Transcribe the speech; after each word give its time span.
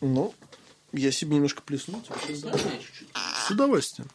Ну, 0.00 0.32
я 0.92 1.12
себе 1.12 1.34
немножко 1.36 1.62
плесну. 1.62 2.02
С 3.46 3.50
удовольствием. 3.50 4.08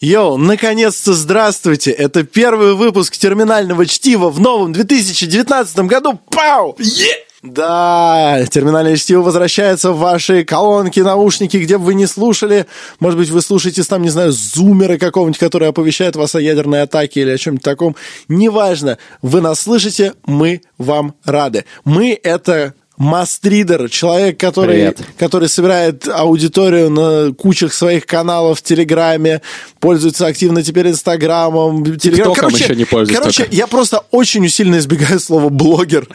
Йоу, 0.00 0.36
наконец-то 0.36 1.14
здравствуйте! 1.14 1.92
Это 1.92 2.24
первый 2.24 2.74
выпуск 2.74 3.16
терминального 3.16 3.86
чтива 3.86 4.30
в 4.30 4.40
новом 4.40 4.72
2019 4.72 5.78
году. 5.80 6.20
Пау! 6.28 6.74
Yeah! 6.78 7.06
Да, 7.42 8.44
терминальное 8.50 8.96
чтиво 8.96 9.22
возвращается 9.22 9.90
в 9.90 9.98
ваши 9.98 10.44
колонки, 10.44 11.00
наушники, 11.00 11.56
где 11.56 11.76
бы 11.76 11.86
вы 11.86 11.94
не 11.94 12.06
слушали. 12.06 12.66
Может 13.00 13.18
быть, 13.18 13.30
вы 13.30 13.42
слушаете 13.42 13.82
там, 13.82 14.02
не 14.02 14.10
знаю, 14.10 14.30
зумеры 14.30 14.96
какого-нибудь, 14.96 15.40
который 15.40 15.66
оповещает 15.66 16.14
вас 16.14 16.36
о 16.36 16.40
ядерной 16.40 16.82
атаке 16.82 17.22
или 17.22 17.30
о 17.30 17.38
чем-нибудь 17.38 17.64
таком. 17.64 17.96
Неважно, 18.28 18.98
вы 19.22 19.40
нас 19.40 19.60
слышите, 19.60 20.14
мы 20.24 20.62
вам 20.78 21.16
рады. 21.24 21.64
Мы— 21.84 22.18
это 22.22 22.74
мастридер, 23.02 23.90
человек, 23.90 24.38
который, 24.38 24.94
который 25.18 25.48
собирает 25.48 26.06
аудиторию 26.08 26.88
на 26.88 27.34
кучах 27.34 27.74
своих 27.74 28.06
каналов 28.06 28.60
в 28.60 28.62
Телеграме, 28.62 29.42
пользуется 29.80 30.26
активно 30.26 30.62
теперь 30.62 30.88
Инстаграмом, 30.88 31.98
Телеграм. 31.98 32.32
Короче, 32.32 32.64
еще 32.64 32.76
не 32.76 32.84
пользуюсь 32.84 33.18
короче 33.18 33.48
я 33.50 33.66
просто 33.66 34.04
очень 34.12 34.48
сильно 34.48 34.78
избегаю 34.78 35.18
слова 35.18 35.48
блогер, 35.48 36.06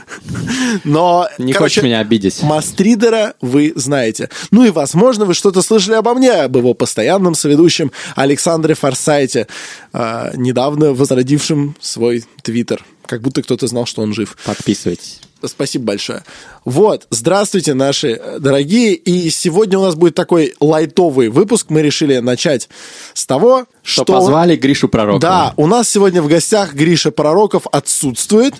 но... 0.85 1.27
Не 1.37 1.51
короче, 1.51 1.75
хочешь 1.75 1.83
меня 1.83 1.99
обидеть. 1.99 2.41
Мастридера 2.41 3.33
вы 3.41 3.73
знаете. 3.75 4.29
Ну 4.51 4.63
и, 4.63 4.69
возможно, 4.69 5.25
вы 5.25 5.33
что-то 5.33 5.61
слышали 5.61 5.95
обо 5.95 6.13
мне, 6.13 6.31
об 6.31 6.55
его 6.55 6.73
постоянном 6.73 7.35
соведущем 7.35 7.91
Александре 8.15 8.75
Форсайте, 8.75 9.47
э, 9.91 10.31
недавно 10.35 10.93
возродившем 10.93 11.75
свой 11.81 12.23
твиттер. 12.43 12.85
Как 13.05 13.21
будто 13.21 13.43
кто-то 13.43 13.67
знал, 13.67 13.85
что 13.85 14.01
он 14.01 14.13
жив. 14.13 14.37
Подписывайтесь. 14.45 15.19
Спасибо 15.43 15.85
большое. 15.85 16.23
Вот, 16.65 17.07
здравствуйте, 17.09 17.73
наши 17.73 18.09
э, 18.09 18.39
дорогие. 18.39 18.93
И 18.93 19.29
сегодня 19.29 19.77
у 19.77 19.83
нас 19.83 19.95
будет 19.95 20.15
такой 20.15 20.55
лайтовый 20.59 21.29
выпуск. 21.29 21.67
Мы 21.69 21.81
решили 21.81 22.17
начать 22.17 22.69
с 23.13 23.25
того, 23.25 23.65
что... 23.83 24.03
что 24.03 24.13
позвали 24.13 24.55
Гришу 24.55 24.89
Пророкова. 24.89 25.19
Да, 25.19 25.53
у 25.57 25.67
нас 25.67 25.89
сегодня 25.89 26.21
в 26.21 26.27
гостях 26.27 26.73
Гриша 26.73 27.11
Пророков 27.11 27.67
отсутствует, 27.71 28.55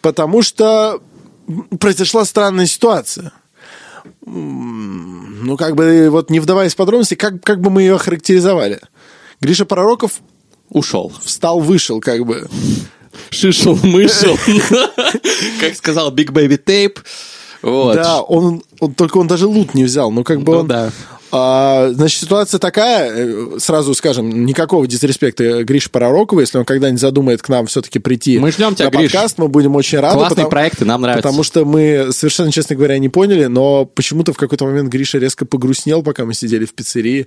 потому 0.00 0.42
что 0.42 1.00
произошла 1.78 2.24
странная 2.24 2.66
ситуация. 2.66 3.32
Ну, 4.24 5.56
как 5.56 5.76
бы, 5.76 6.08
вот 6.10 6.30
не 6.30 6.40
вдаваясь 6.40 6.74
в 6.74 6.76
подробности, 6.76 7.14
как, 7.14 7.42
как 7.42 7.60
бы 7.60 7.70
мы 7.70 7.82
ее 7.82 7.94
охарактеризовали? 7.94 8.80
Гриша 9.40 9.64
Пророков 9.64 10.20
ушел. 10.68 11.12
Встал, 11.22 11.60
вышел, 11.60 12.00
как 12.00 12.24
бы 12.24 12.48
шишел, 13.30 13.78
мышел, 13.82 14.38
как 15.60 15.74
сказал 15.74 16.12
Big 16.14 16.30
Baby 16.30 16.58
Tape. 16.62 16.98
Вот. 17.62 17.94
Да, 17.94 18.22
он, 18.22 18.62
он 18.78 18.94
только 18.94 19.18
он 19.18 19.26
даже 19.26 19.46
лут 19.46 19.74
не 19.74 19.84
взял, 19.84 20.10
но 20.10 20.24
как 20.24 20.42
бы 20.42 20.52
ну, 20.52 20.58
он... 20.60 20.66
Да. 20.66 20.90
А, 21.32 21.90
значит, 21.92 22.20
ситуация 22.20 22.58
такая, 22.58 23.12
э, 23.12 23.58
сразу 23.58 23.94
скажем, 23.94 24.44
никакого 24.44 24.86
дисреспекта 24.86 25.62
Грише 25.64 25.90
Пророкову, 25.90 26.40
если 26.40 26.58
он 26.58 26.64
когда-нибудь 26.64 27.00
задумает 27.00 27.42
к 27.42 27.48
нам 27.48 27.66
все-таки 27.66 27.98
прийти 27.98 28.38
мы 28.38 28.50
ждем 28.50 28.74
тебя, 28.74 28.86
на 28.86 28.90
подкаст, 28.90 29.38
мы 29.38 29.48
будем 29.48 29.76
очень 29.76 29.98
рады. 29.98 30.14
Классные 30.14 30.34
потому, 30.34 30.50
проекты, 30.50 30.84
нам 30.84 31.02
нравятся. 31.02 31.22
Потому 31.22 31.42
что 31.42 31.64
мы, 31.64 32.08
совершенно 32.12 32.50
честно 32.50 32.76
говоря, 32.76 32.98
не 32.98 33.08
поняли, 33.08 33.46
но 33.46 33.84
почему-то 33.84 34.32
в 34.32 34.36
какой-то 34.36 34.64
момент 34.64 34.88
Гриша 34.88 35.18
резко 35.18 35.46
погрустнел, 35.46 36.02
пока 36.02 36.24
мы 36.24 36.34
сидели 36.34 36.64
в 36.64 36.74
пиццерии 36.74 37.26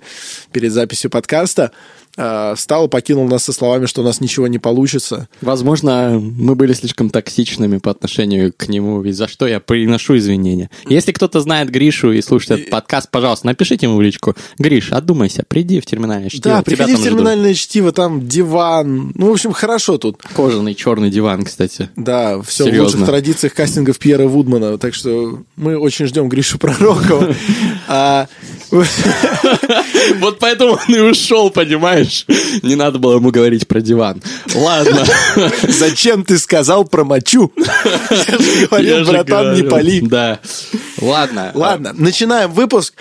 перед 0.52 0.72
записью 0.72 1.10
подкаста. 1.10 1.72
Э, 2.16 2.54
встал 2.56 2.86
и 2.86 2.90
покинул 2.90 3.28
нас 3.28 3.44
со 3.44 3.54
словами, 3.54 3.88
что 3.88 4.02
у 4.02 4.06
нас 4.06 4.22
ничего 4.22 4.48
не 4.48 4.60
получится. 4.60 5.28
Возможно, 5.42 6.20
мы 6.20 6.56
были 6.56 6.74
слишком 6.74 7.10
токсичными 7.10 7.80
по 7.80 7.90
отношению 7.90 8.54
к 8.56 8.68
нему, 8.68 9.02
ведь 9.02 9.16
за 9.16 9.28
что 9.28 9.48
я 9.48 9.60
приношу 9.60 10.18
извинения. 10.18 10.70
Если 10.88 11.12
кто-то 11.12 11.40
знает 11.42 11.72
Гришу 11.72 12.12
и 12.12 12.22
слушает 12.22 12.60
этот 12.60 12.72
подкаст, 12.72 13.10
пожалуйста, 13.10 13.48
напишите 13.48 13.88
ему 13.88 13.93
в 13.96 14.02
личку. 14.02 14.36
Гриш, 14.58 14.92
отдумайся, 14.92 15.44
приди 15.48 15.80
в 15.80 15.86
терминальное 15.86 16.30
чтиво. 16.30 16.56
Да, 16.56 16.62
приходи 16.62 16.96
в 16.96 17.04
терминальное 17.04 17.54
чтиво, 17.54 17.92
там 17.92 18.28
диван. 18.28 19.12
Ну, 19.16 19.30
в 19.30 19.32
общем, 19.32 19.52
хорошо 19.52 19.98
тут. 19.98 20.22
Кожаный 20.36 20.76
черный 20.76 21.10
диван, 21.10 21.44
кстати. 21.44 21.90
Да, 21.96 22.42
все 22.42 22.66
Серьезно. 22.66 22.84
в 22.84 22.92
лучших 22.94 23.06
традициях 23.06 23.54
кастингов 23.54 24.00
Пьера 24.00 24.28
Вудмана. 24.28 24.78
Так 24.78 24.94
что 24.94 25.40
мы 25.56 25.78
очень 25.78 26.06
ждем 26.08 26.30
Гришу 26.30 26.58
Пророкова. 26.58 27.36
А, 27.86 28.28
вот 30.20 30.40
поэтому 30.40 30.74
он 30.74 30.96
и 30.96 31.00
ушел, 31.00 31.50
понимаешь? 31.52 32.26
Не 32.64 32.76
надо 32.76 32.98
было 32.98 33.16
ему 33.16 33.30
говорить 33.30 33.68
про 33.68 33.82
диван. 33.82 34.22
Ладно. 34.56 35.04
Зачем 35.68 36.24
ты 36.24 36.38
сказал 36.38 36.86
про 36.86 37.04
мочу? 37.04 37.52
Я 37.56 38.18
же 38.18 38.68
говорил, 38.70 39.06
братан, 39.06 39.56
не 39.56 39.64
пали. 39.64 40.00
Да. 40.02 40.40
Ладно. 41.00 41.52
Ладно, 41.54 41.94
начинаем 41.94 42.52
выпуск. 42.52 42.94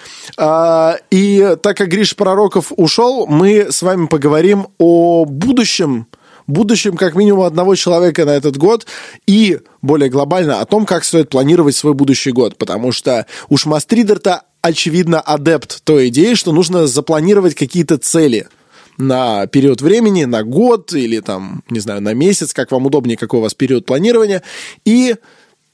А, 0.83 0.99
и 1.11 1.57
так 1.63 1.77
как 1.77 1.89
Гриш 1.89 2.17
Пророков 2.17 2.73
ушел, 2.77 3.27
мы 3.27 3.71
с 3.71 3.83
вами 3.83 4.07
поговорим 4.07 4.69
о 4.79 5.25
будущем 5.25 6.07
будущем 6.49 6.97
как 6.97 7.15
минимум 7.15 7.45
одного 7.45 7.77
человека 7.77 8.25
на 8.25 8.31
этот 8.31 8.57
год 8.57 8.85
и 9.29 9.61
более 9.81 10.11
глобально 10.11 10.61
о 10.61 10.65
том, 10.67 10.87
как 10.87 11.05
стоит 11.05 11.29
планировать 11.29 11.77
свой 11.77 11.95
будущий 11.95 12.33
год, 12.33 12.59
потому 12.59 12.91
что 12.91 13.27
уж 13.49 13.65
Мастридер-то 13.65 14.43
очевидно, 14.61 15.21
адепт 15.21 15.85
той 15.85 16.09
идеи, 16.09 16.35
что 16.35 16.51
нужно 16.51 16.89
запланировать 16.89 17.55
какие-то 17.55 17.97
цели 17.97 18.49
на 18.99 19.47
период 19.47 19.83
времени, 19.83 20.25
на 20.25 20.43
год 20.43 20.93
или 20.93 21.21
там, 21.21 21.63
не 21.71 21.79
знаю, 21.79 22.03
на 22.03 22.13
месяц, 22.13 22.53
как 22.53 22.73
вам 22.73 22.87
удобнее, 22.87 23.17
какой 23.17 23.39
у 23.39 23.43
вас 23.43 23.55
период 23.55 23.87
планирования, 23.87 24.43
и 24.85 25.15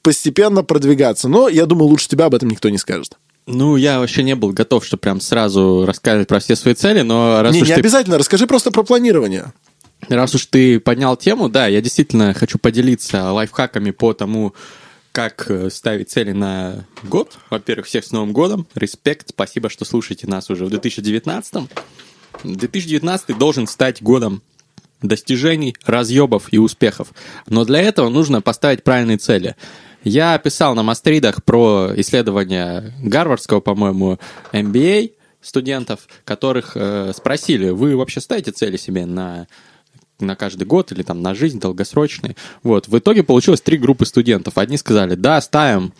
постепенно 0.03 0.63
продвигаться. 0.63 1.27
Но 1.27 1.49
я 1.49 1.65
думаю, 1.65 1.87
лучше 1.87 2.07
тебя 2.07 2.25
об 2.25 2.35
этом 2.35 2.49
никто 2.49 2.69
не 2.69 2.77
скажет. 2.77 3.17
Ну, 3.51 3.77
я 3.77 3.99
вообще 3.99 4.21
не 4.21 4.35
был 4.35 4.51
готов, 4.51 4.85
что 4.85 4.95
прям 4.95 5.19
сразу 5.19 5.83
рассказывать 5.85 6.27
про 6.27 6.39
все 6.39 6.55
свои 6.55 6.75
цели, 6.75 7.01
но 7.01 7.41
раз 7.41 7.53
не, 7.53 7.63
уж 7.63 7.67
не 7.67 7.73
ты... 7.73 7.79
обязательно, 7.79 8.19
расскажи 8.19 8.45
просто 8.45 8.69
про 8.69 8.83
планирование. 8.83 9.53
Раз 10.07 10.35
уж 10.35 10.45
ты 10.45 10.79
поднял 10.79 11.17
тему, 11.17 11.49
да, 11.49 11.65
я 11.65 11.81
действительно 11.81 12.35
хочу 12.35 12.59
поделиться 12.59 13.31
лайфхаками 13.31 13.89
по 13.89 14.13
тому, 14.13 14.53
как 15.11 15.49
э, 15.49 15.71
ставить 15.71 16.11
цели 16.11 16.31
на 16.31 16.85
год. 17.03 17.39
Во-первых, 17.49 17.87
всех 17.87 18.05
с 18.05 18.11
Новым 18.11 18.33
годом. 18.33 18.67
Респект. 18.75 19.29
Спасибо, 19.29 19.69
что 19.69 19.83
слушаете 19.83 20.27
нас 20.27 20.51
уже 20.51 20.65
в 20.65 20.69
2019. 20.69 21.69
2019 22.43 23.37
должен 23.37 23.65
стать 23.65 24.03
годом 24.03 24.43
достижений, 25.01 25.75
разъебов 25.85 26.53
и 26.53 26.59
успехов. 26.59 27.13
Но 27.47 27.65
для 27.65 27.81
этого 27.81 28.09
нужно 28.09 28.41
поставить 28.41 28.83
правильные 28.83 29.17
цели. 29.17 29.55
Я 30.03 30.37
писал 30.37 30.75
на 30.75 30.83
мастридах 30.83 31.43
про 31.43 31.91
исследования 31.95 32.93
Гарвардского, 33.03 33.59
по-моему, 33.59 34.17
MBA 34.53 35.13
студентов, 35.41 36.07
которых 36.25 36.71
э, 36.75 37.11
спросили, 37.15 37.69
вы 37.69 37.95
вообще 37.95 38.21
ставите 38.21 38.51
цели 38.51 38.77
себе 38.77 39.05
на 39.05 39.47
на 40.19 40.35
каждый 40.35 40.65
год 40.65 40.91
или 40.91 41.01
там 41.01 41.21
на 41.21 41.33
жизнь 41.33 41.61
долгосрочный. 41.61 42.35
Вот. 42.61 42.89
В 42.89 42.97
итоге 42.97 43.23
получилось 43.23 43.61
три 43.61 43.77
группы 43.77 44.05
студентов. 44.05 44.57
Одни 44.57 44.75
сказали, 44.75 45.15
да, 45.15 45.39
ставим 45.39 45.93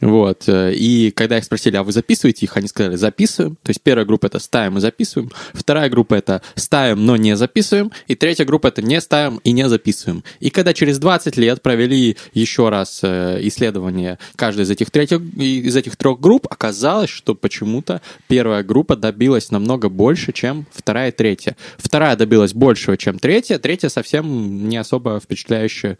вот. 0.00 0.44
Э, 0.48 0.72
и 0.74 1.10
когда 1.10 1.38
их 1.38 1.44
спросили, 1.44 1.76
а 1.76 1.82
вы 1.82 1.92
записываете 1.92 2.44
их, 2.44 2.56
они 2.56 2.68
сказали, 2.68 2.96
записываем. 2.96 3.56
То 3.62 3.70
есть 3.70 3.80
первая 3.80 4.04
группа 4.04 4.26
это 4.26 4.38
ставим 4.38 4.78
и 4.78 4.80
записываем. 4.80 5.30
Вторая 5.54 5.88
группа 5.88 6.14
это 6.14 6.42
ставим, 6.54 7.06
но 7.06 7.16
не 7.16 7.36
записываем. 7.36 7.90
И 8.06 8.14
третья 8.14 8.44
группа 8.44 8.68
это 8.68 8.82
не 8.82 9.00
ставим 9.00 9.38
и 9.38 9.52
не 9.52 9.68
записываем. 9.68 10.22
И 10.40 10.50
когда 10.50 10.74
через 10.74 10.98
20 10.98 11.36
лет 11.36 11.62
провели 11.62 12.16
еще 12.34 12.68
раз 12.68 13.00
э, 13.02 13.38
исследование 13.42 14.18
каждой 14.36 14.62
из 14.62 14.70
этих, 14.70 14.90
третьих, 14.90 15.20
из 15.36 15.74
этих 15.76 15.96
трех 15.96 16.20
групп, 16.20 16.46
оказалось, 16.50 17.10
что 17.10 17.34
почему-то 17.34 18.02
первая 18.28 18.62
группа 18.62 18.96
добилась 18.96 19.50
намного 19.50 19.88
больше, 19.88 20.32
чем 20.32 20.66
вторая 20.72 21.08
и 21.08 21.12
третья. 21.12 21.56
Вторая 21.78 22.16
добилась 22.16 22.52
большего, 22.52 22.96
чем 22.96 23.18
третья. 23.18 23.58
Третья 23.58 23.88
совсем 23.88 24.68
не 24.68 24.76
особо 24.76 25.20
впечатляюще 25.20 25.96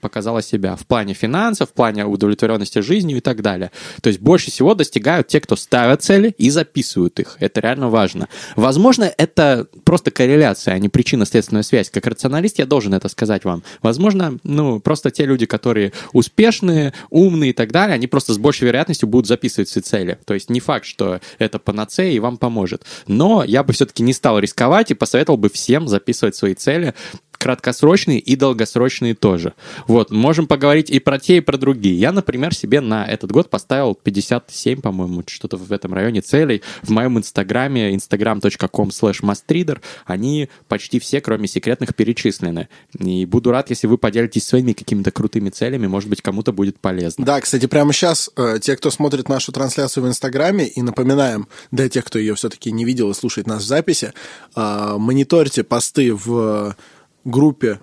показала 0.00 0.42
себя 0.42 0.76
в 0.76 0.86
плане 0.86 1.14
финансов, 1.14 1.70
в 1.70 1.72
плане 1.72 2.04
удовлетворенности 2.04 2.80
жизнью 2.80 3.18
и 3.18 3.20
так 3.20 3.42
далее. 3.42 3.70
То 4.00 4.08
есть 4.08 4.20
больше 4.20 4.50
всего 4.50 4.74
достигают 4.74 5.28
те, 5.28 5.40
кто 5.40 5.56
ставят 5.56 6.02
цели 6.02 6.34
и 6.38 6.50
записывают 6.50 7.18
их. 7.20 7.36
Это 7.40 7.60
реально 7.60 7.88
важно. 7.88 8.28
Возможно, 8.56 9.12
это 9.16 9.66
просто 9.84 10.10
корреляция, 10.10 10.74
а 10.74 10.78
не 10.78 10.88
причинно-следственная 10.88 11.62
связь. 11.62 11.90
Как 11.90 12.06
рационалист 12.06 12.58
я 12.58 12.66
должен 12.66 12.94
это 12.94 13.08
сказать 13.08 13.44
вам. 13.44 13.62
Возможно, 13.82 14.38
ну, 14.42 14.80
просто 14.80 15.10
те 15.10 15.26
люди, 15.26 15.46
которые 15.46 15.92
успешные, 16.12 16.92
умные 17.10 17.50
и 17.50 17.52
так 17.52 17.70
далее, 17.72 17.94
они 17.94 18.06
просто 18.06 18.34
с 18.34 18.38
большей 18.38 18.66
вероятностью 18.66 19.08
будут 19.08 19.26
записывать 19.26 19.68
свои 19.68 19.82
цели. 19.82 20.18
То 20.24 20.34
есть 20.34 20.50
не 20.50 20.60
факт, 20.60 20.86
что 20.86 21.20
это 21.38 21.58
панацея 21.58 22.12
и 22.12 22.18
вам 22.18 22.36
поможет. 22.36 22.84
Но 23.06 23.44
я 23.44 23.62
бы 23.62 23.72
все-таки 23.72 24.02
не 24.02 24.12
стал 24.12 24.38
рисковать 24.38 24.90
и 24.90 24.94
посоветовал 24.94 25.38
бы 25.38 25.48
всем 25.48 25.88
записывать 25.88 26.36
свои 26.36 26.54
цели 26.54 26.94
краткосрочные 27.42 28.20
и 28.20 28.36
долгосрочные 28.36 29.14
тоже. 29.14 29.54
Вот, 29.88 30.10
можем 30.10 30.46
поговорить 30.46 30.90
и 30.90 31.00
про 31.00 31.18
те, 31.18 31.38
и 31.38 31.40
про 31.40 31.58
другие. 31.58 31.98
Я, 31.98 32.12
например, 32.12 32.54
себе 32.54 32.80
на 32.80 33.04
этот 33.04 33.32
год 33.32 33.50
поставил 33.50 33.96
57, 33.96 34.80
по-моему, 34.80 35.24
что-то 35.26 35.56
в 35.56 35.72
этом 35.72 35.92
районе 35.92 36.20
целей. 36.20 36.62
В 36.82 36.90
моем 36.90 37.18
инстаграме, 37.18 37.94
instagram.com 37.94 38.88
slash 38.90 39.22
mastreader, 39.22 39.80
они 40.06 40.48
почти 40.68 41.00
все, 41.00 41.20
кроме 41.20 41.48
секретных, 41.48 41.96
перечислены. 41.96 42.68
И 42.98 43.26
буду 43.26 43.50
рад, 43.50 43.70
если 43.70 43.88
вы 43.88 43.98
поделитесь 43.98 44.46
своими 44.46 44.72
какими-то 44.72 45.10
крутыми 45.10 45.50
целями, 45.50 45.88
может 45.88 46.08
быть, 46.08 46.22
кому-то 46.22 46.52
будет 46.52 46.78
полезно. 46.78 47.24
Да, 47.24 47.40
кстати, 47.40 47.66
прямо 47.66 47.92
сейчас 47.92 48.30
э, 48.36 48.58
те, 48.60 48.76
кто 48.76 48.90
смотрит 48.90 49.28
нашу 49.28 49.50
трансляцию 49.50 50.04
в 50.04 50.08
Инстаграме, 50.08 50.68
и 50.68 50.80
напоминаем 50.80 51.48
для 51.72 51.88
тех, 51.88 52.04
кто 52.04 52.20
ее 52.20 52.36
все-таки 52.36 52.70
не 52.70 52.84
видел 52.84 53.10
и 53.10 53.14
слушает 53.14 53.48
нас 53.48 53.64
в 53.64 53.66
записи, 53.66 54.12
э, 54.54 54.94
мониторьте 54.96 55.64
посты 55.64 56.14
в 56.14 56.76
группе 57.24 57.78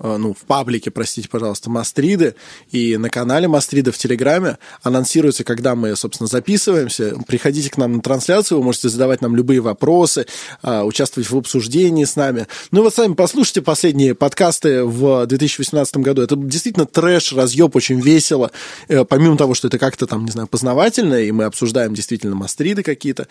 Э, 0.00 0.16
ну, 0.18 0.34
в 0.34 0.44
паблике, 0.44 0.90
простите, 0.90 1.28
пожалуйста, 1.28 1.70
Мастриды, 1.70 2.34
и 2.70 2.96
на 2.96 3.08
канале 3.08 3.46
Мастрида 3.46 3.92
в 3.92 3.98
Телеграме 3.98 4.58
анонсируется, 4.82 5.44
когда 5.44 5.74
мы, 5.74 5.94
собственно, 5.94 6.26
записываемся. 6.26 7.16
Приходите 7.28 7.70
к 7.70 7.76
нам 7.76 7.94
на 7.94 8.00
трансляцию, 8.00 8.58
вы 8.58 8.64
можете 8.64 8.88
задавать 8.88 9.22
нам 9.22 9.36
любые 9.36 9.60
вопросы, 9.60 10.26
э, 10.62 10.82
участвовать 10.82 11.30
в 11.30 11.36
обсуждении 11.36 12.04
с 12.04 12.16
нами. 12.16 12.48
Ну 12.72 12.82
вот 12.82 12.94
сами 12.94 13.14
послушайте 13.14 13.62
последние 13.62 14.14
подкасты 14.14 14.84
в 14.84 15.26
2018 15.26 15.96
году. 15.98 16.22
Это 16.22 16.34
действительно 16.36 16.86
трэш, 16.86 17.32
разъеб, 17.32 17.76
очень 17.76 18.00
весело. 18.00 18.50
Э, 18.88 19.04
помимо 19.04 19.36
того, 19.36 19.54
что 19.54 19.68
это 19.68 19.78
как-то 19.78 20.06
там, 20.06 20.24
не 20.24 20.32
знаю, 20.32 20.48
познавательно, 20.48 21.14
и 21.14 21.30
мы 21.30 21.44
обсуждаем 21.44 21.94
действительно 21.94 22.34
Мастриды 22.34 22.82
какие-то, 22.82 23.28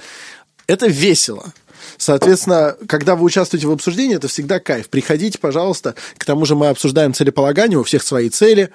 это 0.67 0.87
весело. 0.87 1.53
Соответственно, 1.97 2.75
когда 2.87 3.15
вы 3.15 3.25
участвуете 3.25 3.67
в 3.67 3.71
обсуждении, 3.71 4.15
это 4.15 4.27
всегда 4.27 4.59
кайф. 4.59 4.89
Приходите, 4.89 5.39
пожалуйста. 5.39 5.95
К 6.17 6.25
тому 6.25 6.45
же 6.45 6.55
мы 6.55 6.67
обсуждаем 6.67 7.13
целеполагание, 7.13 7.79
у 7.79 7.83
всех 7.83 8.03
свои 8.03 8.29
цели. 8.29 8.69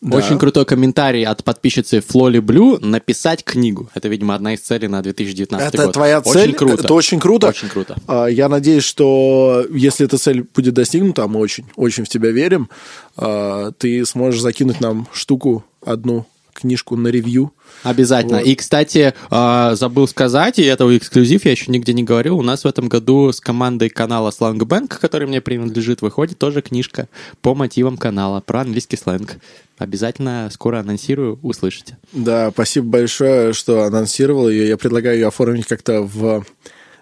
Да. 0.00 0.16
Очень 0.16 0.38
крутой 0.38 0.64
комментарий 0.64 1.26
от 1.26 1.44
подписчицы 1.44 2.00
Флоли 2.00 2.38
Блю 2.38 2.78
написать 2.80 3.44
книгу. 3.44 3.90
Это, 3.92 4.08
видимо, 4.08 4.34
одна 4.34 4.54
из 4.54 4.60
целей 4.60 4.88
на 4.88 5.02
2019 5.02 5.68
это 5.68 5.76
год. 5.76 5.84
Это 5.84 5.92
твоя 5.92 6.22
цель? 6.22 6.42
Очень 6.42 6.54
круто. 6.54 6.84
Это 6.84 6.94
очень 6.94 7.20
круто. 7.20 7.48
Очень 7.48 7.68
круто. 7.68 7.96
А, 8.06 8.26
я 8.26 8.48
надеюсь, 8.48 8.84
что 8.84 9.66
если 9.70 10.06
эта 10.06 10.16
цель 10.16 10.46
будет 10.54 10.72
достигнута, 10.72 11.24
а 11.24 11.28
мы 11.28 11.38
очень, 11.38 11.66
очень 11.76 12.04
в 12.04 12.08
тебя 12.08 12.30
верим, 12.30 12.70
а, 13.16 13.72
ты 13.72 14.06
сможешь 14.06 14.40
закинуть 14.40 14.80
нам 14.80 15.06
штуку 15.12 15.64
одну 15.84 16.26
книжку 16.60 16.96
на 16.96 17.08
ревью. 17.08 17.52
Обязательно. 17.82 18.38
Вот. 18.38 18.46
И, 18.46 18.54
кстати, 18.54 19.14
а, 19.30 19.74
забыл 19.74 20.06
сказать, 20.08 20.58
и 20.58 20.62
это 20.62 20.84
эксклюзив, 20.96 21.44
я 21.44 21.52
еще 21.52 21.70
нигде 21.70 21.92
не 21.92 22.02
говорил, 22.02 22.38
у 22.38 22.42
нас 22.42 22.64
в 22.64 22.66
этом 22.66 22.88
году 22.88 23.32
с 23.32 23.40
командой 23.40 23.88
канала 23.88 24.30
Slang 24.30 24.58
Bank, 24.58 24.98
который 25.00 25.26
мне 25.26 25.40
принадлежит, 25.40 26.02
выходит 26.02 26.38
тоже 26.38 26.62
книжка 26.62 27.08
по 27.42 27.54
мотивам 27.54 27.96
канала 27.96 28.40
про 28.40 28.60
английский 28.60 28.96
сленг. 28.96 29.36
Обязательно 29.78 30.50
скоро 30.52 30.80
анонсирую, 30.80 31.38
услышите. 31.42 31.96
Да, 32.12 32.50
спасибо 32.50 32.86
большое, 32.86 33.54
что 33.54 33.84
анонсировал 33.84 34.50
ее. 34.50 34.68
Я 34.68 34.76
предлагаю 34.76 35.16
ее 35.16 35.28
оформить 35.28 35.66
как-то 35.66 36.02
в 36.02 36.44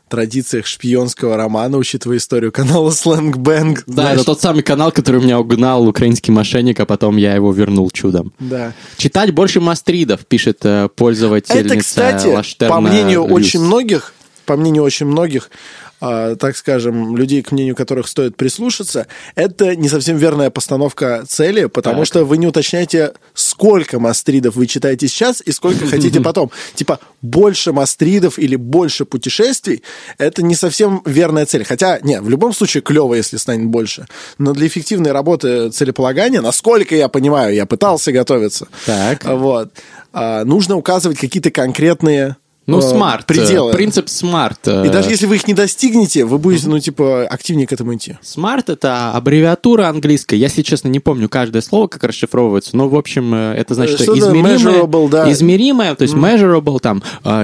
традициях 0.08 0.66
шпионского 0.66 1.36
романа, 1.36 1.78
учитывая 1.78 2.18
историю 2.18 2.52
канала 2.52 2.90
Slang 2.90 3.34
Bang. 3.34 3.82
Да, 3.86 4.02
знаешь. 4.02 4.16
это 4.16 4.24
тот 4.24 4.40
самый 4.40 4.62
канал, 4.62 4.92
который 4.92 5.20
у 5.20 5.22
меня 5.22 5.38
угнал 5.38 5.86
украинский 5.86 6.32
мошенник, 6.32 6.80
а 6.80 6.86
потом 6.86 7.16
я 7.16 7.34
его 7.34 7.52
вернул 7.52 7.90
чудом. 7.90 8.32
Да. 8.38 8.72
Читать 8.96 9.32
больше 9.32 9.60
мастридов, 9.60 10.26
пишет 10.26 10.58
э, 10.64 10.88
пользовательница 10.94 11.74
Это, 11.74 11.78
кстати, 11.78 12.26
Лаштерна 12.26 12.74
по 12.74 12.80
мнению 12.80 13.26
Люс. 13.26 13.32
очень 13.32 13.60
многих, 13.60 14.14
по 14.46 14.56
мнению 14.56 14.82
очень 14.82 15.06
многих, 15.06 15.50
так 16.00 16.56
скажем, 16.56 17.16
людей, 17.16 17.42
к 17.42 17.52
мнению 17.52 17.74
которых 17.74 18.08
стоит 18.08 18.36
прислушаться, 18.36 19.06
это 19.34 19.74
не 19.74 19.88
совсем 19.88 20.16
верная 20.16 20.50
постановка 20.50 21.24
цели, 21.26 21.66
потому 21.66 21.98
так. 21.98 22.06
что 22.06 22.24
вы 22.24 22.38
не 22.38 22.46
уточняете, 22.46 23.12
сколько 23.34 23.98
мастридов 23.98 24.56
вы 24.56 24.66
читаете 24.66 25.08
сейчас 25.08 25.42
и 25.44 25.50
сколько 25.52 25.86
хотите 25.90 26.20
потом. 26.20 26.50
Типа, 26.74 27.00
больше 27.22 27.72
мастридов 27.72 28.38
или 28.38 28.56
больше 28.56 29.04
путешествий– 29.04 29.82
это 30.18 30.42
не 30.42 30.54
совсем 30.54 31.02
верная 31.04 31.46
цель. 31.46 31.64
Хотя, 31.64 31.98
не, 32.00 32.20
в 32.20 32.28
любом 32.28 32.52
случае 32.52 32.82
клево, 32.82 33.14
если 33.14 33.36
станет 33.36 33.66
больше. 33.66 34.06
Но 34.38 34.52
для 34.52 34.66
эффективной 34.68 35.12
работы 35.12 35.70
целеполагания, 35.70 36.40
насколько 36.40 36.94
я 36.94 37.08
понимаю, 37.08 37.54
я 37.54 37.66
пытался 37.66 38.12
готовиться, 38.12 38.68
так. 38.86 39.24
вот, 39.24 39.72
а, 40.12 40.44
нужно 40.44 40.76
указывать 40.76 41.18
какие-то 41.18 41.50
конкретные 41.50 42.36
ну, 42.68 42.82
смарт. 42.82 43.22
Э, 43.22 43.34
пределы. 43.34 43.72
Принцип 43.72 44.08
SMART. 44.08 44.60
Э. 44.66 44.86
И 44.86 44.90
даже 44.90 45.10
если 45.10 45.26
вы 45.26 45.36
их 45.36 45.48
не 45.48 45.54
достигнете, 45.54 46.24
вы 46.24 46.38
будете, 46.38 46.68
ну, 46.68 46.78
типа, 46.78 47.26
активнее 47.26 47.66
к 47.66 47.72
этому 47.72 47.94
идти. 47.94 48.16
SMART — 48.22 48.70
это 48.70 49.12
аббревиатура 49.12 49.88
английская. 49.88 50.36
Я, 50.36 50.46
если 50.46 50.62
честно, 50.62 50.88
не 50.88 51.00
помню 51.00 51.28
каждое 51.28 51.62
слово, 51.62 51.88
как 51.88 52.04
расшифровывается, 52.04 52.76
но, 52.76 52.88
в 52.88 52.94
общем, 52.94 53.34
э, 53.34 53.54
это 53.54 53.74
значит, 53.74 54.00
что 54.00 54.18
измеримое, 54.18 55.08
да. 55.08 55.32
измеримое, 55.32 55.94
то 55.94 56.02
есть 56.02 56.14
mm. 56.14 56.62
measurable, 56.62 56.78
там, 56.80 57.02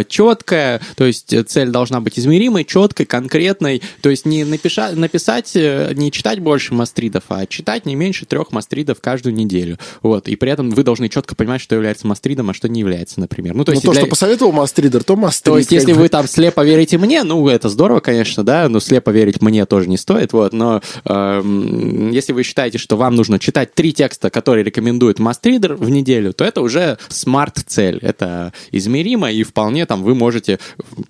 четкое, 0.09 0.81
то 0.97 1.05
есть 1.05 1.35
цель 1.49 1.71
должна 1.71 2.01
быть 2.01 2.19
измеримой, 2.19 2.65
четкой, 2.65 3.07
конкретной, 3.07 3.83
то 4.03 4.11
есть 4.11 4.27
не 4.27 4.45
напиша, 4.45 4.91
написать, 4.93 5.55
не 5.55 6.13
читать 6.13 6.41
больше 6.41 6.75
мастридов, 6.75 7.25
а 7.29 7.47
читать 7.47 7.87
не 7.87 7.95
меньше 7.95 8.27
трех 8.27 8.53
мастридов 8.53 9.01
каждую 9.01 9.35
неделю. 9.35 9.79
Вот, 10.03 10.29
и 10.29 10.37
при 10.37 10.51
этом 10.51 10.71
вы 10.71 10.83
должны 10.83 11.09
четко 11.09 11.35
понимать, 11.35 11.61
что 11.61 11.75
является 11.75 12.07
мастридом, 12.07 12.51
а 12.51 12.55
что 12.55 12.69
не 12.69 12.81
является, 12.81 13.21
например. 13.21 13.55
Ну, 13.55 13.65
то, 13.65 13.73
ну, 13.73 13.75
есть 13.75 13.85
то 13.85 13.93
для... 13.93 14.01
что 14.03 14.11
посоветовал 14.11 14.53
мастридер, 14.53 15.03
то 15.03 15.14
Мастрид. 15.17 15.53
То 15.53 15.59
есть, 15.59 15.73
если 15.73 15.93
вы 15.93 16.09
там 16.09 16.27
слепо 16.27 16.65
верите 16.65 16.99
мне, 16.99 17.23
ну, 17.23 17.49
это 17.49 17.69
здорово, 17.69 18.01
конечно, 18.01 18.45
да, 18.45 18.69
но 18.69 18.81
слепо 18.81 19.11
верить 19.11 19.41
мне 19.41 19.67
тоже 19.67 19.89
не 19.89 19.97
стоит, 19.97 20.33
вот, 20.33 20.53
но 20.53 20.81
э, 21.05 22.11
если 22.13 22.33
вы 22.33 22.43
считаете, 22.43 22.79
что 22.79 22.97
вам 22.97 23.15
нужно 23.15 23.39
читать 23.39 23.75
три 23.75 23.93
текста, 23.93 24.31
которые 24.31 24.65
рекомендует 24.65 25.19
мастридер 25.19 25.75
в 25.75 25.89
неделю, 25.91 26.33
то 26.33 26.45
это 26.45 26.61
уже 26.61 26.99
смарт-цель, 27.09 27.99
это 28.03 28.53
измеримо, 28.71 29.31
и 29.31 29.43
вполне 29.43 29.87
там 29.87 30.03
вы 30.03 30.15
можете 30.15 30.59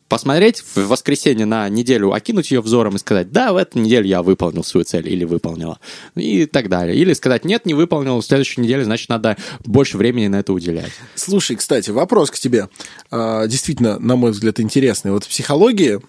посмотреть 0.09 0.63
в 0.75 0.89
воскресенье 0.89 1.47
на 1.47 1.69
неделю, 1.69 2.13
окинуть 2.13 2.51
ее 2.51 2.61
взором 2.61 2.97
и 2.97 2.99
сказать, 2.99 3.33
да, 3.33 3.53
в 3.53 3.57
эту 3.57 3.79
неделю 3.79 4.07
я 4.07 4.23
выполнил 4.23 4.65
свою 4.65 4.85
цель 4.85 5.09
или 5.09 5.25
выполнила, 5.25 5.79
и 6.15 6.47
так 6.47 6.69
далее. 6.69 6.97
Или 6.97 7.13
сказать, 7.13 7.45
нет, 7.45 7.67
не 7.67 7.75
выполнил, 7.75 8.21
в 8.21 8.25
следующей 8.25 8.61
неделе, 8.61 8.85
значит, 8.85 9.09
надо 9.09 9.37
больше 9.65 9.97
времени 9.97 10.29
на 10.29 10.37
это 10.41 10.53
уделять. 10.53 10.93
Слушай, 11.15 11.57
кстати, 11.57 11.91
вопрос 11.91 12.31
к 12.31 12.39
тебе. 12.39 12.69
А, 13.11 13.47
действительно, 13.47 13.94
на 13.99 14.17
мой 14.17 14.33
взгляд, 14.33 14.61
интересный. 14.61 15.13
Вот 15.13 15.25
в 15.25 15.29
психологии 15.29 16.01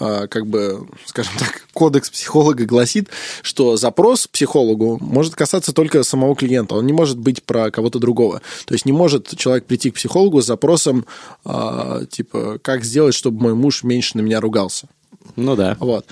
а, 0.00 0.26
как 0.26 0.46
бы, 0.46 0.86
скажем 1.06 1.34
так, 1.38 1.66
кодекс 1.72 2.10
психолога 2.10 2.64
гласит, 2.64 3.08
что 3.42 3.76
запрос 3.76 4.26
психологу 4.26 4.98
может 5.00 5.34
касаться 5.34 5.72
только 5.72 6.02
самого 6.02 6.34
клиента, 6.34 6.74
он 6.74 6.86
не 6.86 6.92
может 6.92 7.18
быть 7.18 7.42
про 7.42 7.70
кого-то 7.70 7.98
другого. 7.98 8.40
То 8.66 8.74
есть 8.74 8.86
не 8.86 8.92
может 8.92 9.36
человек 9.36 9.66
прийти 9.66 9.90
к 9.90 9.94
психологу 9.94 10.42
с 10.42 10.46
запросом, 10.46 11.06
э, 11.44 12.06
типа, 12.10 12.58
как 12.62 12.84
сделать, 12.84 13.14
чтобы 13.14 13.42
мой 13.42 13.54
муж 13.54 13.84
меньше 13.84 14.16
на 14.16 14.22
меня 14.22 14.40
ругался. 14.40 14.88
Ну 15.36 15.54
да. 15.56 15.76
Вот. 15.80 16.06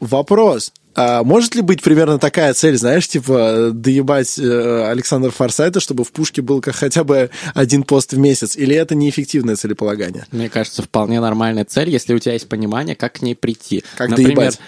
Вопрос, 0.00 0.72
а 0.96 1.22
может 1.22 1.54
ли 1.54 1.60
быть 1.60 1.82
примерно 1.82 2.18
такая 2.18 2.54
цель, 2.54 2.78
знаешь, 2.78 3.06
типа 3.06 3.70
доебать 3.72 4.38
э, 4.38 4.86
Александра 4.90 5.30
Форсайта, 5.30 5.78
чтобы 5.78 6.04
в 6.04 6.10
пушке 6.10 6.40
был 6.40 6.62
как 6.62 6.74
хотя 6.74 7.04
бы 7.04 7.30
один 7.54 7.82
пост 7.82 8.14
в 8.14 8.18
месяц? 8.18 8.56
Или 8.56 8.74
это 8.74 8.94
неэффективное 8.94 9.56
целеполагание? 9.56 10.26
Мне 10.32 10.48
кажется, 10.48 10.82
вполне 10.82 11.20
нормальная 11.20 11.66
цель, 11.66 11.90
если 11.90 12.14
у 12.14 12.18
тебя 12.18 12.32
есть 12.32 12.48
понимание, 12.48 12.96
как 12.96 13.14
к 13.14 13.22
ней 13.22 13.36
прийти. 13.36 13.84
Как 13.98 14.08
Например, 14.08 14.36
доебать? 14.36 14.60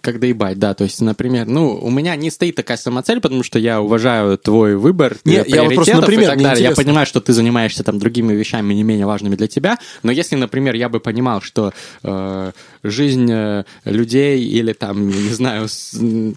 Как 0.00 0.18
доебать, 0.20 0.58
да. 0.58 0.74
То 0.74 0.84
есть, 0.84 1.00
например, 1.00 1.46
ну, 1.46 1.76
у 1.76 1.90
меня 1.90 2.16
не 2.16 2.30
стоит 2.30 2.56
такая 2.56 2.76
самоцель, 2.76 3.20
потому 3.20 3.42
что 3.42 3.58
я 3.58 3.80
уважаю 3.80 4.38
твой 4.38 4.76
выбор 4.76 5.16
Нет, 5.24 5.48
я 5.48 5.64
вот 5.64 5.74
просто, 5.74 6.00
например, 6.00 6.22
и 6.22 6.26
так 6.26 6.42
далее. 6.42 6.64
Я 6.64 6.74
понимаю, 6.74 7.06
что 7.06 7.20
ты 7.20 7.32
занимаешься 7.32 7.84
там 7.84 7.98
другими 7.98 8.32
вещами, 8.32 8.74
не 8.74 8.82
менее 8.82 9.06
важными 9.06 9.36
для 9.36 9.46
тебя. 9.46 9.78
Но 10.02 10.12
если, 10.12 10.36
например, 10.36 10.74
я 10.74 10.88
бы 10.88 11.00
понимал, 11.00 11.40
что 11.40 11.72
э, 12.02 12.52
жизнь 12.82 13.30
э, 13.30 13.64
людей 13.84 14.42
или 14.42 14.72
там, 14.72 15.08
не 15.08 15.34
знаю, 15.34 15.68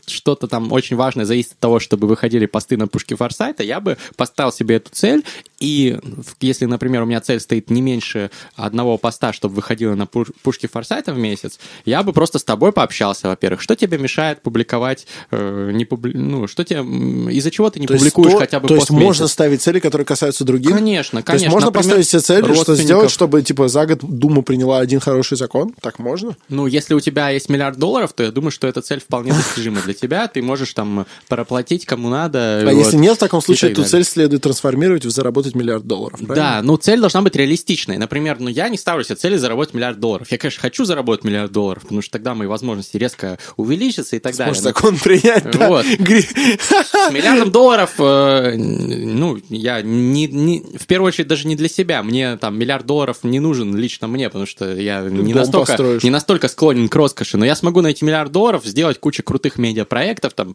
что-то 0.06 0.48
там 0.48 0.72
очень 0.72 0.96
важное 0.96 1.26
зависит 1.26 1.54
от 1.54 1.60
того, 1.60 1.80
чтобы 1.80 2.08
выходили 2.08 2.46
посты 2.46 2.78
на 2.78 2.88
пушки 2.88 3.16
форсайта, 3.16 3.64
я 3.64 3.80
бы 3.80 3.98
поставил 4.16 4.52
себе 4.52 4.76
эту 4.76 4.90
цель, 4.92 5.24
и 5.64 5.98
если, 6.42 6.66
например, 6.66 7.04
у 7.04 7.06
меня 7.06 7.22
цель 7.22 7.40
стоит 7.40 7.70
не 7.70 7.82
меньше 7.82 8.32
одного 8.58 8.98
поста, 8.98 9.32
чтобы 9.32 9.56
выходило 9.56 9.96
на 9.96 10.06
пушки 10.06 10.68
форсайта 10.68 11.14
в 11.14 11.18
месяц, 11.18 11.58
я 11.86 12.04
бы 12.04 12.12
просто 12.12 12.38
с 12.38 12.44
тобой 12.44 12.74
пообщался, 12.74 13.30
во-первых. 13.30 13.62
Что 13.62 13.78
тебе 13.78 13.98
мешает 13.98 14.42
публиковать, 14.42 15.08
э, 15.32 15.72
не 15.74 15.86
публи... 15.86 16.18
ну, 16.18 16.48
что 16.48 16.66
тебе, 16.66 16.80
из-за 16.80 17.50
чего 17.50 17.70
ты 17.70 17.80
не 17.80 17.88
то 17.88 17.94
публикуешь 17.94 18.34
то, 18.34 18.40
хотя 18.40 18.60
бы 18.60 18.68
То 18.68 18.76
есть 18.76 18.90
можно 18.90 19.30
ставить 19.30 19.62
цели, 19.62 19.80
которые 19.80 20.06
касаются 20.06 20.44
других? 20.44 20.76
Конечно, 20.76 21.24
конечно. 21.24 21.32
То 21.32 21.34
есть 21.34 21.46
можно 21.46 21.68
например, 21.68 21.84
поставить 21.84 22.10
себе 22.10 22.20
цель, 22.20 22.56
что 22.56 22.76
сделать, 22.76 23.10
чтобы, 23.10 23.42
типа, 23.42 23.70
за 23.70 23.86
год 23.86 24.00
Дума 24.02 24.42
приняла 24.42 24.80
один 24.80 25.00
хороший 25.00 25.38
закон? 25.38 25.74
Так 25.80 25.98
можно? 25.98 26.36
Ну, 26.50 26.68
если 26.68 26.94
у 26.94 27.00
тебя 27.00 27.30
есть 27.30 27.48
миллиард 27.48 27.78
долларов, 27.78 28.12
то 28.12 28.24
я 28.24 28.32
думаю, 28.32 28.52
что 28.52 28.68
эта 28.68 28.82
цель 28.82 29.00
вполне 29.00 29.32
достижима 29.32 29.82
для 29.82 29.94
тебя. 29.94 30.28
Ты 30.28 30.42
можешь 30.42 30.74
там 30.74 31.06
проплатить 31.30 31.86
кому 31.86 32.10
надо. 32.10 32.64
А 32.64 32.66
вот, 32.66 32.78
если 32.78 32.98
нет, 32.98 33.16
в 33.16 33.20
таком 33.20 33.42
случае 33.42 33.72
эту 33.72 33.86
цель 33.86 34.04
следует 34.04 34.42
трансформировать 34.42 35.06
в 35.06 35.10
заработать 35.10 35.53
заработать 35.54 35.56
миллиард 35.56 35.86
долларов. 35.86 36.20
Правильно? 36.20 36.36
Да, 36.36 36.62
ну 36.64 36.78
цель 36.78 37.00
должна 37.00 37.22
быть 37.22 37.36
реалистичной. 37.36 37.98
Например, 37.98 38.38
ну 38.40 38.50
я 38.50 38.70
не 38.70 38.78
ставлю 38.78 39.04
себе 39.04 39.16
цели 39.16 39.38
заработать 39.38 39.74
миллиард 39.74 40.00
долларов. 40.00 40.28
Я, 40.32 40.38
конечно, 40.38 40.62
хочу 40.62 40.86
заработать 40.86 41.24
миллиард 41.24 41.52
долларов, 41.52 41.84
потому 41.84 42.02
что 42.02 42.12
тогда 42.12 42.34
мои 42.34 42.48
возможности 42.48 42.98
резко 42.98 43.38
увеличатся 43.58 44.16
и 44.16 44.20
так 44.20 44.36
далее. 44.36 44.52
Может 44.52 44.64
закон 44.64 44.98
принять, 44.98 45.50
да? 45.52 45.68
Вот. 45.68 45.86
С 45.86 47.12
миллиардом 47.12 47.52
долларов, 47.52 47.94
э, 48.00 48.56
ну, 48.56 49.38
я 49.50 49.82
не, 49.82 50.28
не, 50.28 50.64
в 50.78 50.86
первую 50.86 51.10
очередь 51.10 51.28
даже 51.28 51.48
не 51.48 51.56
для 51.56 51.70
себя. 51.70 52.04
Мне 52.04 52.38
там 52.38 52.58
миллиард 52.58 52.86
долларов 52.86 53.20
не 53.24 53.40
нужен 53.40 53.76
лично 53.76 54.08
мне, 54.08 54.30
потому 54.30 54.46
что 54.46 54.74
я 54.76 55.02
не 55.02 55.34
настолько, 55.34 56.00
не 56.04 56.10
настолько 56.10 56.48
склонен 56.48 56.90
к 56.90 56.96
роскоши. 56.96 57.38
Но 57.38 57.46
я 57.46 57.56
смогу 57.56 57.82
найти 57.82 58.06
миллиард 58.06 58.32
долларов, 58.32 58.66
сделать 58.66 59.00
кучу 59.00 59.24
крутых 59.24 59.58
медиапроектов, 59.58 60.34
там, 60.34 60.54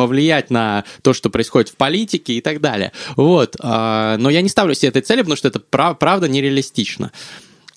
повлиять 0.00 0.50
на 0.50 0.84
то, 1.02 1.12
что 1.12 1.28
происходит 1.28 1.68
в 1.68 1.76
политике 1.76 2.32
и 2.32 2.40
так 2.40 2.62
далее. 2.62 2.92
Вот. 3.16 3.56
А, 3.60 4.16
но 4.16 4.30
я 4.30 4.40
не 4.40 4.48
ставлю 4.48 4.74
себе 4.74 4.88
этой 4.88 5.02
цели, 5.02 5.20
потому 5.20 5.36
что 5.36 5.48
это 5.48 5.60
правда 5.60 6.26
нереалистично. 6.26 7.12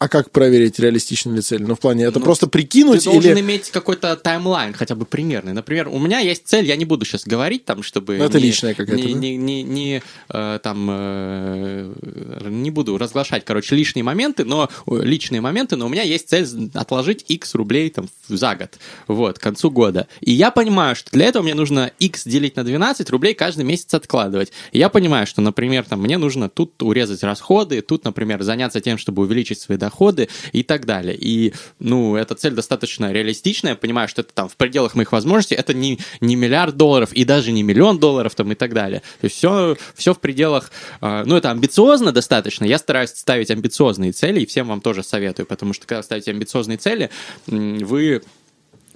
А 0.04 0.10
как 0.10 0.32
проверить, 0.32 0.80
реалистична 0.80 1.34
ли 1.34 1.40
цель? 1.40 1.64
Ну, 1.64 1.76
в 1.76 1.80
плане, 1.80 2.04
это 2.04 2.20
ну, 2.20 2.26
просто 2.26 2.48
прикинуть 2.48 3.06
ты 3.06 3.10
или... 3.10 3.22
должен 3.22 3.40
иметь 3.40 3.72
какой-то 3.72 4.18
таймлайн, 4.18 4.74
хотя 4.74 4.96
бы 4.96 5.06
примерный. 5.06 5.54
Например, 5.54 5.88
у 5.88 5.98
меня 5.98 6.20
есть 6.20 6.46
цель, 6.46 6.66
я 6.66 6.76
не 6.76 6.84
буду 6.84 7.06
сейчас 7.06 7.24
говорить 7.26 7.64
там, 7.64 7.84
чтобы... 7.84 8.18
Ну, 8.18 8.26
это 8.26 8.38
не, 8.38 8.48
личная 8.48 8.74
какая-то, 8.74 9.02
не, 9.02 9.14
да? 9.14 9.20
не, 9.20 9.38
не, 9.38 9.64
не, 9.64 10.04
э, 10.28 10.60
там, 10.62 10.88
э, 10.92 11.94
не 12.50 12.70
буду 12.70 12.98
разглашать, 12.98 13.46
короче, 13.46 13.78
лишние 13.78 14.04
моменты, 14.04 14.44
но 14.44 14.70
личные 14.88 15.40
моменты, 15.40 15.78
но 15.78 15.86
у 15.86 15.90
меня 15.90 16.02
есть 16.02 16.28
цель 16.28 16.50
отложить 16.74 17.24
X 17.30 17.56
рублей 17.56 17.90
там 17.90 18.10
за 18.28 18.56
год, 18.56 18.72
вот, 19.08 19.40
к 19.40 19.42
концу 19.42 19.72
года. 19.72 20.10
И 20.20 20.34
я 20.34 20.52
понимаю, 20.52 20.98
что 20.98 21.12
для 21.12 21.28
этого 21.28 21.44
мне 21.44 21.54
нужно 21.54 21.90
X 22.00 22.26
делить 22.26 22.58
на 22.58 22.66
12 22.66 23.10
рублей 23.10 23.36
каждый 23.36 23.64
месяц 23.64 23.94
откладывать. 23.94 24.52
И 24.74 24.80
я 24.80 24.90
понимаю, 24.90 25.28
что, 25.28 25.40
например, 25.40 25.86
там, 25.86 26.02
мне 26.02 26.18
нужно 26.18 26.50
тут 26.50 26.84
урезать 26.84 27.24
расходы, 27.24 27.80
тут, 27.80 28.04
например, 28.04 28.44
заняться 28.44 28.82
тем, 28.82 28.98
чтобы 28.98 29.22
увеличить 29.22 29.62
свои 29.62 29.78
доходы, 29.78 29.93
доходы 29.94 30.28
и 30.52 30.64
так 30.64 30.86
далее. 30.86 31.16
И, 31.16 31.54
ну, 31.80 32.16
эта 32.16 32.36
цель 32.36 32.54
достаточно 32.54 33.12
реалистичная, 33.12 33.72
я 33.72 33.76
понимаю, 33.76 34.08
что 34.08 34.22
это 34.22 34.34
там 34.34 34.50
в 34.50 34.56
пределах 34.56 34.96
моих 34.96 35.12
возможностей, 35.12 35.56
это 35.56 35.74
не, 35.74 36.00
не 36.20 36.36
миллиард 36.36 36.76
долларов 36.76 37.14
и 37.14 37.24
даже 37.26 37.52
не 37.52 37.64
миллион 37.64 38.00
долларов 38.00 38.34
там 38.36 38.52
и 38.52 38.56
так 38.56 38.74
далее. 38.74 39.02
То 39.22 39.26
есть 39.26 39.38
все, 39.38 39.78
все 39.96 40.14
в 40.14 40.20
пределах, 40.20 40.72
э, 41.02 41.24
ну, 41.26 41.38
это 41.38 41.52
амбициозно 41.52 42.12
достаточно, 42.12 42.66
я 42.66 42.78
стараюсь 42.78 43.12
ставить 43.12 43.52
амбициозные 43.52 44.12
цели, 44.12 44.42
и 44.42 44.46
всем 44.46 44.68
вам 44.68 44.82
тоже 44.82 45.04
советую, 45.04 45.46
потому 45.46 45.74
что 45.74 45.86
когда 45.86 46.04
ставите 46.04 46.32
амбициозные 46.32 46.78
цели, 46.78 47.10
вы 47.48 48.22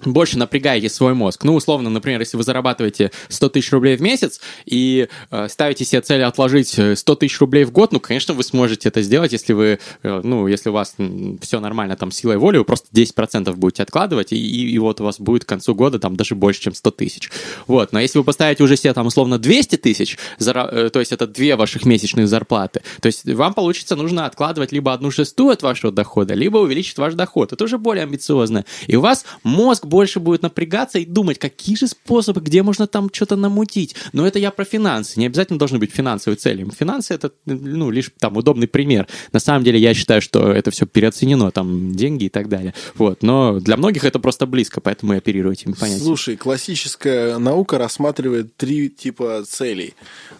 больше 0.04 0.38
напрягаете 0.38 0.88
свой 0.88 1.14
мозг. 1.14 1.44
Ну, 1.44 1.54
условно, 1.54 1.90
например, 1.90 2.20
если 2.20 2.36
вы 2.36 2.42
зарабатываете 2.42 3.10
100 3.28 3.48
тысяч 3.50 3.72
рублей 3.72 3.96
в 3.96 4.00
месяц 4.00 4.40
и 4.66 5.08
э, 5.30 5.48
ставите 5.48 5.84
себе 5.84 6.00
цель 6.00 6.22
отложить 6.22 6.70
100 6.70 7.12
э, 7.12 7.16
тысяч 7.16 7.38
рублей 7.40 7.64
в 7.64 7.72
год, 7.72 7.92
ну, 7.92 8.00
конечно, 8.00 8.34
вы 8.34 8.42
сможете 8.42 8.88
это 8.88 9.02
сделать, 9.02 9.32
если 9.32 9.52
вы, 9.52 9.78
э, 10.02 10.20
ну, 10.22 10.46
если 10.46 10.70
у 10.70 10.72
вас 10.72 10.96
все 11.40 11.60
нормально 11.60 11.96
там 11.96 12.10
силой 12.10 12.36
воли, 12.36 12.58
вы 12.58 12.64
просто 12.64 12.88
10% 12.92 13.52
будете 13.54 13.82
откладывать, 13.82 14.32
и, 14.32 14.36
и, 14.36 14.70
и 14.70 14.78
вот 14.78 15.00
у 15.00 15.04
вас 15.04 15.20
будет 15.20 15.44
к 15.44 15.48
концу 15.48 15.74
года 15.74 15.98
там 15.98 16.16
даже 16.16 16.34
больше, 16.34 16.60
чем 16.60 16.74
100 16.74 16.90
тысяч. 16.92 17.30
Вот, 17.66 17.92
но 17.92 18.00
если 18.00 18.18
вы 18.18 18.24
поставите 18.24 18.62
уже 18.62 18.76
себе 18.76 18.92
там 18.92 19.06
условно 19.06 19.38
200 19.38 19.76
тысяч, 19.76 20.18
э, 20.40 20.90
то 20.92 21.00
есть 21.00 21.12
это 21.12 21.26
две 21.26 21.56
ваших 21.56 21.84
месячных 21.84 22.28
зарплаты, 22.28 22.82
то 23.00 23.06
есть 23.06 23.24
вам 23.24 23.54
получится 23.54 23.96
нужно 23.96 24.26
откладывать 24.26 24.72
либо 24.72 24.92
одну 24.92 25.10
шестую 25.10 25.52
от 25.52 25.62
вашего 25.62 25.92
дохода, 25.92 26.34
либо 26.34 26.58
увеличить 26.58 26.98
ваш 26.98 27.14
доход. 27.14 27.52
Это 27.52 27.64
уже 27.64 27.78
более 27.78 28.04
амбициозно. 28.04 28.64
И 28.86 28.96
у 28.96 29.00
вас 29.00 29.24
мозг 29.42 29.86
больше 29.88 30.20
будет 30.20 30.42
напрягаться 30.42 30.98
и 30.98 31.04
думать, 31.04 31.38
какие 31.38 31.76
же 31.76 31.86
способы, 31.86 32.40
где 32.40 32.62
можно 32.62 32.86
там 32.86 33.10
что-то 33.12 33.36
намутить. 33.36 33.94
Но 34.12 34.26
это 34.26 34.38
я 34.38 34.50
про 34.50 34.64
финансы. 34.64 35.18
Не 35.18 35.26
обязательно 35.26 35.58
должны 35.58 35.78
быть 35.78 35.92
финансовые 35.92 36.36
цели. 36.36 36.66
Финансы 36.78 37.14
это, 37.14 37.32
ну, 37.46 37.90
лишь 37.90 38.10
там 38.18 38.36
удобный 38.36 38.68
пример. 38.68 39.06
На 39.32 39.40
самом 39.40 39.64
деле 39.64 39.78
я 39.78 39.94
считаю, 39.94 40.22
что 40.22 40.52
это 40.52 40.70
все 40.70 40.86
переоценено, 40.86 41.50
там, 41.50 41.94
деньги 41.94 42.24
и 42.24 42.28
так 42.28 42.48
далее. 42.48 42.74
Вот. 42.94 43.22
Но 43.22 43.60
для 43.60 43.76
многих 43.76 44.04
это 44.04 44.18
просто 44.18 44.46
близко, 44.46 44.80
поэтому 44.80 45.12
я 45.12 45.18
оперирую 45.18 45.52
этими 45.52 45.72
понятиями. 45.72 46.04
Слушай, 46.04 46.36
классическая 46.36 47.38
наука 47.38 47.78
рассматривает 47.78 48.56
три 48.56 48.88
типа 48.88 49.44
целей 49.48 49.94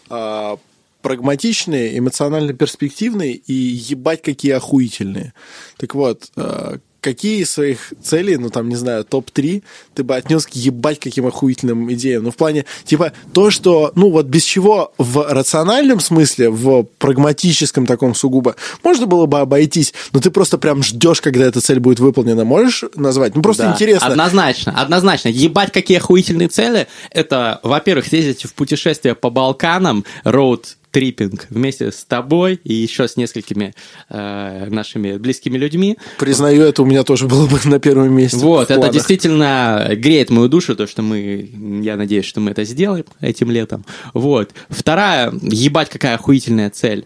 а, 0.09 0.57
прагматичные, 1.01 1.97
эмоционально 1.97 2.53
перспективные 2.53 3.35
и 3.35 3.53
ебать 3.53 4.21
какие 4.21 4.53
охуительные. 4.53 5.33
Так 5.77 5.95
вот, 5.95 6.29
а, 6.35 6.79
какие 7.01 7.41
из 7.41 7.51
своих 7.51 7.93
целей, 8.01 8.37
ну 8.37 8.49
там, 8.49 8.69
не 8.69 8.75
знаю, 8.75 9.03
топ-3, 9.05 9.63
ты 9.95 10.03
бы 10.03 10.15
отнес 10.15 10.45
к 10.45 10.51
ебать 10.51 10.99
каким 10.99 11.25
охуительным 11.27 11.91
идеям? 11.93 12.23
Ну, 12.23 12.31
в 12.31 12.35
плане, 12.35 12.65
типа, 12.85 13.13
то, 13.33 13.51
что, 13.51 13.91
ну, 13.95 14.09
вот 14.09 14.25
без 14.25 14.43
чего 14.43 14.93
в 14.97 15.25
рациональном 15.29 15.99
смысле, 15.99 16.49
в 16.49 16.83
прагматическом 16.97 17.85
таком 17.85 18.15
сугубо, 18.15 18.55
можно 18.83 19.05
было 19.05 19.25
бы 19.25 19.39
обойтись, 19.39 19.93
но 20.11 20.19
ты 20.19 20.31
просто 20.31 20.57
прям 20.57 20.83
ждешь, 20.83 21.21
когда 21.21 21.45
эта 21.45 21.61
цель 21.61 21.79
будет 21.79 21.99
выполнена. 21.99 22.43
Можешь 22.45 22.83
назвать? 22.95 23.35
Ну, 23.35 23.41
просто 23.41 23.63
да, 23.63 23.73
интересно. 23.73 24.07
Однозначно, 24.07 24.79
однозначно. 24.79 25.29
Ебать 25.29 25.71
какие 25.71 25.97
охуительные 25.97 26.47
цели, 26.47 26.87
это, 27.11 27.59
во-первых, 27.63 28.07
съездить 28.07 28.43
в 28.43 28.53
путешествие 28.53 29.15
по 29.15 29.29
Балканам, 29.29 30.05
роуд 30.23 30.75
триппинг 30.91 31.47
вместе 31.49 31.91
с 31.91 32.03
тобой 32.03 32.59
и 32.63 32.73
еще 32.73 33.07
с 33.07 33.17
несколькими 33.17 33.73
э, 34.09 34.67
нашими 34.69 35.17
близкими 35.17 35.57
людьми. 35.57 35.97
Признаю, 36.17 36.63
это 36.63 36.81
у 36.81 36.85
меня 36.85 37.03
тоже 37.03 37.27
было 37.27 37.47
бы 37.47 37.59
на 37.65 37.79
первом 37.79 38.13
месте. 38.13 38.37
Вот, 38.37 38.71
это 38.71 38.89
действительно 38.89 39.89
греет 39.91 40.29
мою 40.29 40.49
душу, 40.49 40.75
то, 40.75 40.87
что 40.87 41.01
мы, 41.01 41.49
я 41.83 41.95
надеюсь, 41.95 42.25
что 42.25 42.39
мы 42.39 42.51
это 42.51 42.63
сделаем 42.63 43.05
этим 43.21 43.51
летом. 43.51 43.85
Вот. 44.13 44.51
Вторая, 44.69 45.31
ебать, 45.41 45.89
какая 45.89 46.15
охуительная 46.15 46.69
цель 46.69 47.05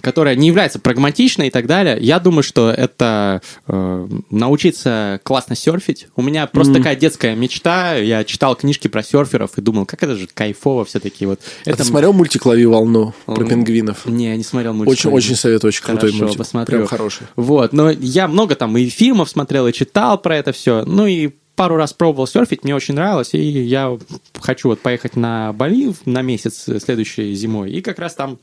которая 0.00 0.34
не 0.34 0.48
является 0.48 0.80
прагматичной 0.80 1.48
и 1.48 1.50
так 1.50 1.66
далее, 1.66 1.96
я 2.00 2.18
думаю, 2.18 2.42
что 2.42 2.70
это 2.70 3.42
э, 3.68 4.08
научиться 4.30 5.20
классно 5.22 5.54
серфить. 5.54 6.08
У 6.16 6.22
меня 6.22 6.46
просто 6.46 6.72
mm-hmm. 6.72 6.76
такая 6.76 6.96
детская 6.96 7.36
мечта. 7.36 7.94
Я 7.94 8.24
читал 8.24 8.56
книжки 8.56 8.88
про 8.88 9.02
серферов 9.02 9.56
и 9.56 9.60
думал, 9.60 9.86
как 9.86 10.02
это 10.02 10.16
же 10.16 10.26
кайфово 10.26 10.84
все-таки. 10.84 11.26
Вот 11.26 11.40
а 11.64 11.70
это... 11.70 11.78
ты 11.78 11.84
смотрел 11.84 12.12
мультик 12.12 12.44
«Лови 12.44 12.66
волну» 12.66 13.14
про 13.26 13.44
пингвинов? 13.44 14.06
Не, 14.06 14.36
не 14.36 14.42
смотрел 14.42 14.72
мультик. 14.72 14.92
Очень, 14.92 15.10
очень 15.10 15.36
советую, 15.36 15.68
очень 15.68 15.82
Хорошо, 15.82 16.00
крутой 16.00 16.20
мультик. 16.20 16.38
посмотрю. 16.38 16.78
Прям 16.78 16.88
хороший. 16.88 17.26
Вот, 17.36 17.72
но 17.72 17.90
я 17.90 18.26
много 18.26 18.56
там 18.56 18.76
и 18.76 18.88
фильмов 18.88 19.30
смотрел, 19.30 19.66
и 19.68 19.72
читал 19.72 20.18
про 20.18 20.36
это 20.36 20.52
все. 20.52 20.84
Ну 20.84 21.06
и 21.06 21.30
пару 21.60 21.76
раз 21.76 21.92
пробовал 21.92 22.26
серфить, 22.26 22.64
мне 22.64 22.74
очень 22.74 22.94
нравилось, 22.94 23.34
и 23.34 23.38
я 23.38 23.98
хочу 24.40 24.68
вот 24.68 24.80
поехать 24.80 25.14
на 25.14 25.52
Бали 25.52 25.92
на 26.06 26.22
месяц 26.22 26.64
следующей 26.82 27.34
зимой, 27.34 27.70
и 27.70 27.82
как 27.82 27.98
раз 27.98 28.14
там 28.14 28.38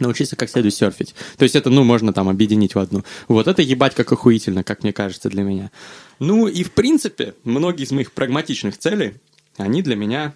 научиться 0.00 0.36
как 0.36 0.50
следует 0.50 0.74
серфить. 0.74 1.14
То 1.36 1.42
есть 1.42 1.56
это, 1.56 1.70
ну, 1.70 1.84
можно 1.84 2.12
там 2.12 2.28
объединить 2.28 2.74
в 2.74 2.78
одну. 2.78 3.04
Вот 3.28 3.46
это 3.48 3.62
ебать 3.62 3.94
как 3.94 4.10
охуительно, 4.12 4.62
как 4.62 4.82
мне 4.82 4.92
кажется, 4.92 5.28
для 5.28 5.42
меня. 5.42 5.70
Ну 6.18 6.46
и 6.46 6.62
в 6.62 6.72
принципе, 6.72 7.34
многие 7.44 7.84
из 7.84 7.92
моих 7.92 8.12
прагматичных 8.12 8.78
целей, 8.78 9.14
они 9.56 9.82
для 9.82 9.96
меня 9.96 10.34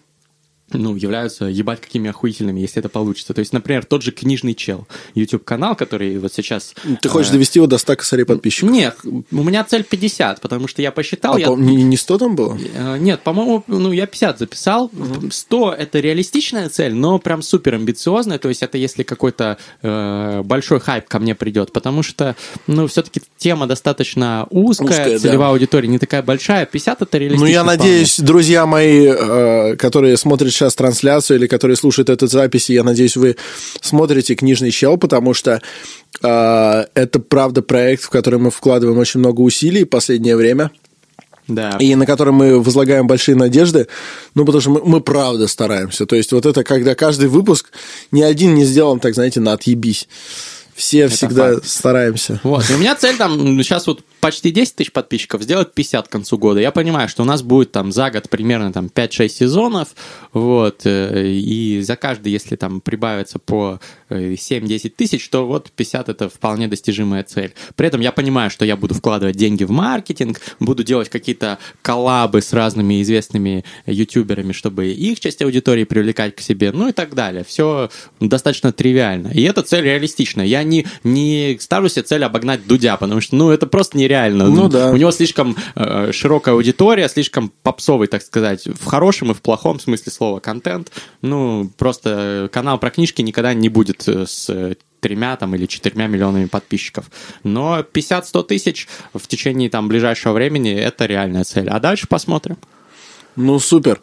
ну, 0.73 0.97
являются 0.97 1.47
ебать 1.47 1.81
какими 1.81 2.11
охуительными, 2.11 2.61
если 2.61 2.81
это 2.81 2.89
получится. 2.89 3.35
То 3.35 3.41
есть, 3.41 3.53
например, 3.53 3.85
тот 3.85 4.03
же 4.03 4.13
книжный 4.13 4.55
чел, 4.55 4.87
YouTube-канал, 5.15 5.77
который 5.77 6.19
вот 6.19 6.33
сейчас... 6.33 6.75
Ты 7.01 7.09
хочешь 7.09 7.31
э... 7.31 7.35
довести 7.35 7.59
его 7.59 7.67
до 7.67 7.79
100 7.79 7.97
косарей 7.97 8.25
подписчиков? 8.25 8.71
Нет, 8.71 8.97
у 9.05 9.43
меня 9.43 9.65
цель 9.65 9.85
50, 9.85 10.41
потому 10.41 10.69
что 10.69 10.83
я 10.83 10.93
посчитал... 10.93 11.35
А 11.35 11.41
я... 11.41 11.49
не, 11.49 11.83
не 11.83 11.97
100 11.97 12.19
там 12.19 12.37
было? 12.37 12.59
Э, 12.75 12.99
нет, 12.99 13.23
по-моему, 13.23 13.65
ну, 13.67 13.93
я 13.93 14.07
50 14.07 14.39
записал. 14.39 14.91
Угу. 14.93 15.31
100— 15.31 15.75
это 15.79 16.01
реалистичная 16.01 16.69
цель, 16.69 16.95
но 16.95 17.19
прям 17.19 17.43
супер 17.43 17.75
амбициозная, 17.75 18.39
то 18.39 18.49
есть 18.49 18.63
это 18.63 18.79
если 18.79 19.03
какой-то 19.03 19.59
э, 19.83 20.43
большой 20.45 20.81
хайп 20.81 21.09
ко 21.09 21.19
мне 21.19 21.35
придет, 21.35 21.73
потому 21.73 22.03
что, 22.03 22.37
ну, 22.67 22.87
все-таки 22.87 23.23
тема 23.37 23.67
достаточно 23.67 24.47
узкая, 24.51 24.89
узкая 24.89 25.19
целевая 25.19 25.49
да. 25.49 25.53
аудитория 25.53 25.89
не 25.89 25.99
такая 25.99 26.23
большая, 26.23 26.67
50— 26.67 27.03
это 27.03 27.19
реалистично. 27.19 27.47
Ну, 27.47 27.53
я 27.53 27.65
надеюсь, 27.65 28.15
вполне. 28.15 28.27
друзья 28.27 28.67
мои, 28.67 29.07
э, 29.07 29.77
которые 29.77 30.17
смотрят 30.17 30.53
сейчас 30.61 30.75
трансляцию 30.75 31.39
или 31.39 31.47
которые 31.47 31.77
слушают 31.77 32.11
эту 32.11 32.27
запись, 32.27 32.71
я 32.71 32.85
надеюсь, 32.85 33.17
вы 33.17 33.37
смотрите 33.81 34.35
«Книжный 34.35 34.71
чел», 34.71 34.99
потому 34.99 35.35
что 35.35 35.61
э, 36.23 36.85
это, 36.95 37.19
правда, 37.21 37.63
проект, 37.63 38.05
в 38.05 38.11
который 38.11 38.39
мы 38.39 38.51
вкладываем 38.51 38.99
очень 38.99 39.21
много 39.21 39.41
усилий 39.41 39.85
в 39.85 39.89
последнее 39.89 40.37
время. 40.37 40.71
Да. 41.49 41.77
И 41.81 41.95
на 41.97 42.07
который 42.07 42.33
мы 42.33 42.63
возлагаем 42.63 43.07
большие 43.07 43.35
надежды, 43.35 43.89
ну, 44.35 44.45
потому 44.45 44.61
что 44.61 44.71
мы, 44.71 44.83
мы 44.85 45.01
правда 45.01 45.49
стараемся. 45.49 46.07
То 46.07 46.15
есть, 46.15 46.33
вот 46.33 46.47
это, 46.47 46.63
когда 46.63 46.95
каждый 46.95 47.29
выпуск 47.29 47.73
ни 48.13 48.23
один 48.23 48.55
не 48.55 48.65
сделан, 48.65 49.01
так, 49.01 49.15
знаете, 49.15 49.41
на 49.41 49.53
отъебись. 49.53 50.07
Все 50.75 51.01
это 51.01 51.17
всегда 51.17 51.55
факт. 51.55 51.67
стараемся. 51.67 52.41
Вот. 52.45 52.71
И 52.71 52.75
у 52.75 52.79
меня 52.79 52.95
цель 52.95 53.17
там 53.17 53.61
сейчас 53.63 53.87
вот 53.87 54.03
почти 54.21 54.51
10 54.51 54.77
тысяч 54.77 54.93
подписчиков, 54.93 55.43
сделать 55.43 55.73
50 55.73 56.09
к 56.09 56.11
концу 56.11 56.39
года. 56.39 56.61
Я 56.61 56.71
понимаю, 56.71 57.09
что 57.09 57.23
у 57.23 57.27
нас 57.27 57.43
будет 57.43 57.73
там 57.73 57.93
за 57.93 58.11
год 58.11 58.29
примерно 58.29 58.73
там 58.73 58.87
5-6 58.87 59.29
сезонов, 59.29 59.89
вот, 60.33 60.83
э, 60.85 61.29
и 61.29 61.81
за 61.81 61.97
каждый, 61.97 62.33
если 62.33 62.57
там 62.57 62.81
прибавится 62.81 63.39
по 63.39 63.81
7-10 64.11 64.91
тысяч, 64.91 65.29
то 65.29 65.47
вот 65.47 65.71
50 65.71 66.09
это 66.09 66.29
вполне 66.29 66.69
достижимая 66.69 67.23
цель. 67.23 67.55
При 67.77 67.87
этом 67.87 68.01
я 68.01 68.13
понимаю, 68.13 68.51
что 68.51 68.65
я 68.65 68.77
буду 68.77 68.95
вкладывать 68.95 69.37
деньги 69.37 69.65
в 69.65 69.71
маркетинг, 69.71 70.41
буду 70.59 70.85
делать 70.85 71.09
какие-то 71.09 71.59
коллабы 71.83 72.43
с 72.43 72.53
разными 72.53 73.03
известными 73.03 73.65
ютуберами, 73.87 74.53
чтобы 74.53 74.89
их 74.89 75.21
часть 75.21 75.43
аудитории 75.43 75.85
привлекать 75.85 76.37
к 76.37 76.41
себе, 76.41 76.73
ну 76.73 76.89
и 76.89 76.93
так 76.93 77.15
далее. 77.15 77.45
Все 77.45 77.91
достаточно 78.21 78.73
тривиально. 78.73 79.29
И 79.29 79.43
эта 79.43 79.63
цель 79.63 79.85
реалистичная. 79.85 80.47
Я 80.47 80.63
не, 80.63 80.87
не 81.05 81.57
ставлю 81.61 81.89
себе 81.89 82.03
цель 82.03 82.25
обогнать 82.25 82.67
Дудя, 82.67 82.97
потому 82.97 83.21
что, 83.21 83.37
ну, 83.37 83.51
это 83.51 83.67
просто 83.67 83.99
нереально. 84.11 84.49
Ну 84.49 84.69
да. 84.69 84.91
У 84.91 84.97
него 84.97 85.11
слишком 85.11 85.57
э, 85.75 86.11
широкая 86.13 86.55
аудитория, 86.55 87.09
слишком 87.09 87.53
попсовый, 87.63 88.09
так 88.09 88.23
сказать, 88.23 88.67
в 88.67 88.85
хорошем 88.85 89.31
и 89.31 89.35
в 89.35 89.41
плохом 89.41 89.79
смысле 89.79 90.13
слова 90.13 90.41
контент. 90.41 90.91
Ну, 91.23 91.71
просто 91.79 92.49
канал 92.53 92.79
про 92.79 92.91
книжки 92.91 93.23
никогда 93.23 93.55
не 93.55 93.69
будет 93.69 94.07
э, 94.09 94.27
с 94.27 94.75
тремя 95.01 95.37
там, 95.37 95.55
или 95.55 95.67
четырьмя 95.67 96.09
миллионами 96.09 96.47
подписчиков. 96.47 97.11
Но 97.43 97.81
50-100 97.81 98.45
тысяч 98.45 98.89
в 99.15 99.27
течение 99.27 99.71
там, 99.71 99.89
ближайшего 99.89 100.33
времени– 100.33 100.73
это 100.75 101.07
реальная 101.07 101.45
цель. 101.45 101.69
А 101.69 101.81
дальше 101.81 102.07
посмотрим. 102.07 102.59
Ну, 103.37 103.59
супер. 103.61 104.01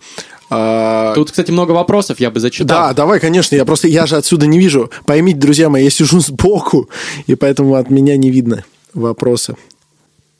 А... 0.49 1.13
Тут, 1.13 1.29
кстати, 1.29 1.51
много 1.51 1.71
вопросов, 1.73 2.19
я 2.19 2.31
бы 2.31 2.39
зачитал. 2.39 2.67
Да, 2.87 2.93
давай, 2.93 3.19
конечно, 3.19 3.55
я 3.55 3.65
просто, 3.65 3.89
я 3.89 4.05
же 4.07 4.15
отсюда 4.15 4.47
не 4.47 4.57
вижу. 4.57 4.89
Поймите, 5.05 5.37
друзья 5.37 5.69
мои, 5.69 5.83
я 5.83 5.89
сижу 5.89 6.19
сбоку, 6.21 6.89
и 7.27 7.35
поэтому 7.35 7.75
от 7.75 7.89
меня 7.89 8.15
не 8.15 8.31
видно 8.31 8.63
вопросы. 8.93 9.55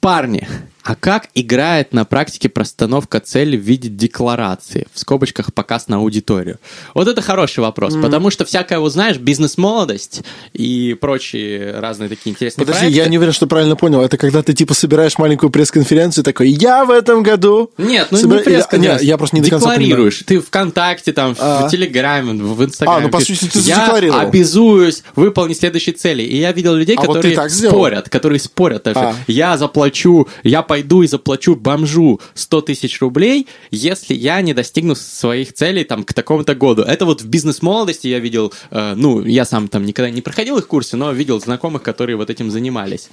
parnie. 0.08 0.48
А 0.88 0.96
как 0.96 1.27
играет 1.36 1.91
на 1.91 2.06
практике 2.06 2.48
простановка 2.48 3.20
цели 3.20 3.58
в 3.58 3.60
виде 3.60 3.89
декларации? 3.89 4.88
В 4.94 5.00
скобочках 5.00 5.53
показ 5.53 5.89
на 5.89 5.98
аудиторию. 5.98 6.60
Вот 6.94 7.10
это 7.10 7.22
хороший 7.22 7.60
вопрос, 7.60 7.94
mm. 7.94 8.01
потому 8.01 8.29
что 8.29 8.46
всякое, 8.46 8.79
вот 8.79 8.94
знаешь, 8.94 9.17
бизнес-молодость 9.17 10.22
и 10.53 10.96
прочие 11.00 11.77
разные 11.77 12.08
такие 12.08 12.32
интересные 12.32 12.65
Подожди, 12.65 12.84
проекты. 12.84 13.01
я 13.01 13.10
не 13.10 13.17
уверен, 13.17 13.34
что 13.34 13.48
правильно 13.48 13.75
понял. 13.75 14.00
Это 14.00 14.15
когда 14.15 14.41
ты 14.41 14.53
типа 14.53 14.74
собираешь 14.74 15.17
маленькую 15.17 15.50
пресс-конференцию 15.50 16.24
такой, 16.24 16.51
я 16.51 16.86
в 16.86 16.91
этом 16.91 17.22
году... 17.22 17.70
Нет, 17.77 18.08
ну 18.12 18.17
Собира... 18.17 18.38
не 18.38 18.44
пресс-конференция. 18.46 19.06
Я 19.06 19.17
просто 19.17 19.36
не 19.36 19.41
до 19.41 19.50
конца 19.50 19.72
Декларируешь. 19.72 20.24
Ты 20.25 20.39
ВКонтакте, 20.39 21.12
там, 21.12 21.36
а. 21.38 21.67
в 21.67 21.70
Телеграме, 21.70 22.32
в 22.32 22.63
Инстаграме. 22.63 23.00
А, 23.00 23.01
ну 23.01 23.10
по 23.10 23.20
сути 23.20 23.44
ты 23.44 23.60
Я 23.60 23.91
обязуюсь 23.91 25.03
выполнить 25.17 25.60
следующие 25.60 25.96
цели. 25.96 26.24
И 26.24 26.38
я 26.38 26.53
видел 26.53 26.75
людей, 26.75 26.96
а 26.96 27.01
которые 27.01 27.36
вот 27.36 27.51
спорят, 27.51 28.08
которые 28.08 28.39
спорят 28.39 28.84
даже. 28.84 29.00
А. 29.00 29.15
Я 29.27 29.58
заплачу, 29.58 30.29
я 30.44 30.62
пойду 30.62 30.77
и 31.04 31.08
заплачу 31.08 31.56
бомжу 31.56 32.20
100 32.34 32.62
тысяч 32.62 33.02
рублей, 33.02 33.48
если 33.72 34.14
я 34.14 34.42
не 34.42 34.54
достигну 34.54 34.96
своих 34.96 35.54
целей 35.54 35.84
там 35.84 36.04
к 36.04 36.14
такому-то 36.14 36.56
году. 36.56 36.82
Это 36.84 37.06
вот 37.06 37.22
в 37.22 37.28
бизнес-молодости 37.28 38.08
я 38.08 38.20
видел, 38.20 38.54
э, 38.72 38.94
ну, 38.96 39.24
я 39.24 39.46
сам 39.46 39.68
там 39.68 39.86
никогда 39.86 40.10
не 40.10 40.22
проходил 40.22 40.58
их 40.58 40.68
курсы, 40.68 40.98
но 40.98 41.12
видел 41.12 41.40
знакомых, 41.40 41.84
которые 41.84 42.16
вот 42.16 42.30
этим 42.30 42.52
занимались. 42.52 43.10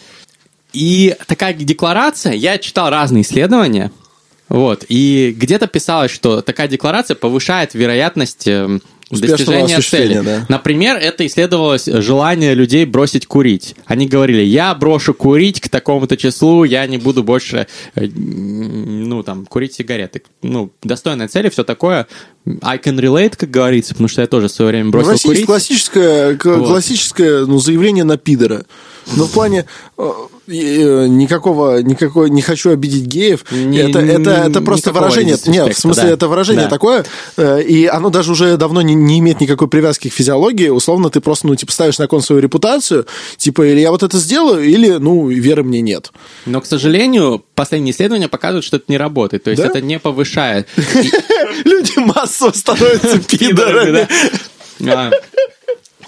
И 0.73 1.15
такая 1.27 1.55
декларация, 1.55 2.33
я 2.33 2.59
читал 2.59 2.91
разные 2.91 3.23
исследования, 3.23 3.93
вот, 4.49 4.85
и 4.89 5.35
где-то 5.37 5.67
писалось, 5.67 6.11
что 6.11 6.43
такая 6.43 6.69
декларация 6.69 7.15
повышает 7.15 7.75
вероятность 7.75 8.47
эм, 8.47 8.83
достижения 9.21 9.81
цели. 9.81 10.21
Да. 10.25 10.47
Например, 10.49 10.97
это 10.97 11.27
исследовалось 11.27 11.87
желание 11.87 12.55
людей 12.55 12.85
бросить 12.85 13.27
курить. 13.27 13.75
Они 13.87 14.07
говорили, 14.07 14.43
я 14.43 14.75
брошу 14.75 15.15
курить 15.15 15.61
к 15.61 15.69
такому-то 15.69 16.17
числу, 16.17 16.65
я 16.65 16.87
не 16.87 16.99
буду 16.99 17.23
больше, 17.23 17.67
э, 17.95 18.07
ну, 18.07 19.23
там, 19.23 19.47
курить 19.47 19.75
сигареты. 19.75 20.23
Ну, 20.43 20.71
достойная 20.83 21.29
цель 21.29 21.47
и 21.47 21.51
все 21.51 21.65
такое. 21.65 22.07
I 22.63 22.79
can 22.79 22.99
relate, 22.99 23.37
как 23.37 23.51
говорится, 23.51 23.95
потому 23.95 24.09
что 24.09 24.21
я 24.21 24.27
тоже 24.27 24.49
в 24.49 24.51
свое 24.53 24.71
время 24.71 24.91
бросил 24.91 25.13
ну, 25.13 25.19
курить. 25.19 25.47
классическое, 25.47 26.39
вот. 26.45 26.67
классическое 26.69 27.47
ну, 27.47 27.59
заявление 27.59 28.05
на 28.05 28.19
пидора. 28.19 28.67
Но 29.17 29.25
в 29.27 29.33
плане 29.33 29.65
Э, 29.97 30.11
никакого, 30.47 31.83
никакой, 31.83 32.31
не 32.31 32.43
хочу 32.43 32.71
обидеть 32.71 33.07
геев. 33.07 33.45
Не, 33.51 33.79
это, 33.79 34.01
это, 34.01 34.31
это 34.31 34.61
просто 34.61 34.93
выражение. 34.93 35.37
Нет, 35.47 35.77
в 35.77 35.81
смысле, 35.81 36.05
да. 36.05 36.11
это 36.11 36.29
выражение 36.29 36.65
да. 36.65 36.71
такое, 36.71 37.05
э, 37.37 37.63
и 37.63 37.87
оно 37.87 38.11
даже 38.11 38.33
уже 38.33 38.57
давно 38.57 38.83
не, 38.83 38.95
не 38.95 39.19
имеет 39.21 39.41
никакой 39.41 39.69
привязки 39.69 40.09
к 40.09 40.13
физиологии. 40.13 40.69
Условно, 40.69 41.11
ты 41.11 41.21
просто, 41.21 41.47
ну, 41.47 41.57
типа, 41.57 41.73
ставишь 41.73 41.99
на 41.99 42.07
кон 42.07 42.21
свою 42.23 42.43
репутацию, 42.43 43.07
типа, 43.37 43.63
или 43.63 43.81
я 43.81 43.91
вот 43.91 44.03
это 44.03 44.19
сделаю, 44.19 44.65
или, 44.65 44.91
ну, 44.93 45.29
веры 45.29 45.63
мне 45.63 45.81
нет. 45.81 46.13
Но, 46.47 46.61
к 46.61 46.67
сожалению, 46.67 47.43
последние 47.55 47.93
исследования 47.93 48.29
показывают, 48.29 48.65
что 48.65 48.77
это 48.77 48.87
не 48.89 48.99
работает. 48.99 49.45
То 49.45 49.51
есть 49.51 49.63
да? 49.63 49.69
это 49.69 49.81
не 49.81 49.99
повышает. 49.99 50.69
Люди 51.65 51.99
массово 51.99 52.53
становятся 52.53 53.19
пидорами. 53.29 54.09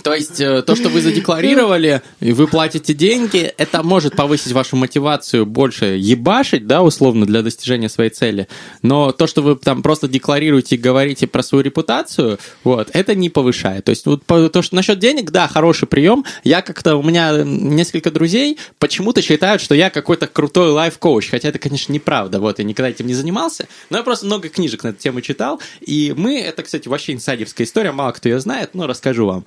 То 0.06 0.14
есть 0.14 0.40
э, 0.40 0.62
то, 0.62 0.76
что 0.76 0.88
вы 0.88 1.00
задекларировали, 1.00 2.00
и 2.20 2.30
вы 2.30 2.46
платите 2.46 2.94
деньги, 2.94 3.52
это 3.58 3.82
может 3.82 4.14
повысить 4.14 4.52
вашу 4.52 4.76
мотивацию 4.76 5.44
больше 5.44 5.96
ебашить, 5.98 6.68
да, 6.68 6.84
условно, 6.84 7.26
для 7.26 7.42
достижения 7.42 7.88
своей 7.88 8.10
цели. 8.10 8.46
Но 8.82 9.10
то, 9.10 9.26
что 9.26 9.42
вы 9.42 9.56
там 9.56 9.82
просто 9.82 10.06
декларируете 10.06 10.76
и 10.76 10.78
говорите 10.78 11.26
про 11.26 11.42
свою 11.42 11.64
репутацию, 11.64 12.38
вот, 12.62 12.88
это 12.92 13.16
не 13.16 13.30
повышает. 13.30 13.86
То 13.86 13.90
есть 13.90 14.06
вот 14.06 14.22
то, 14.26 14.62
что 14.62 14.76
насчет 14.76 15.00
денег, 15.00 15.32
да, 15.32 15.48
хороший 15.48 15.88
прием. 15.88 16.24
Я 16.44 16.62
как-то, 16.62 16.94
у 16.94 17.02
меня 17.02 17.42
несколько 17.42 18.12
друзей 18.12 18.58
почему-то 18.78 19.22
считают, 19.22 19.60
что 19.60 19.74
я 19.74 19.90
какой-то 19.90 20.28
крутой 20.28 20.70
лайф-коуч, 20.70 21.30
хотя 21.30 21.48
это, 21.48 21.58
конечно, 21.58 21.92
неправда. 21.92 22.38
Вот, 22.38 22.60
я 22.60 22.64
никогда 22.64 22.90
этим 22.90 23.08
не 23.08 23.14
занимался, 23.14 23.66
но 23.90 23.96
я 23.96 24.04
просто 24.04 24.26
много 24.26 24.50
книжек 24.50 24.84
на 24.84 24.88
эту 24.90 25.02
тему 25.02 25.20
читал, 25.20 25.60
и 25.80 26.14
мы, 26.16 26.38
это, 26.38 26.62
кстати, 26.62 26.86
вообще 26.86 27.14
инсайдерская 27.14 27.66
история, 27.66 27.90
мало 27.90 28.12
кто 28.12 28.28
ее 28.28 28.38
знает, 28.38 28.70
но 28.74 28.86
расскажу 28.86 29.26
вам. 29.26 29.44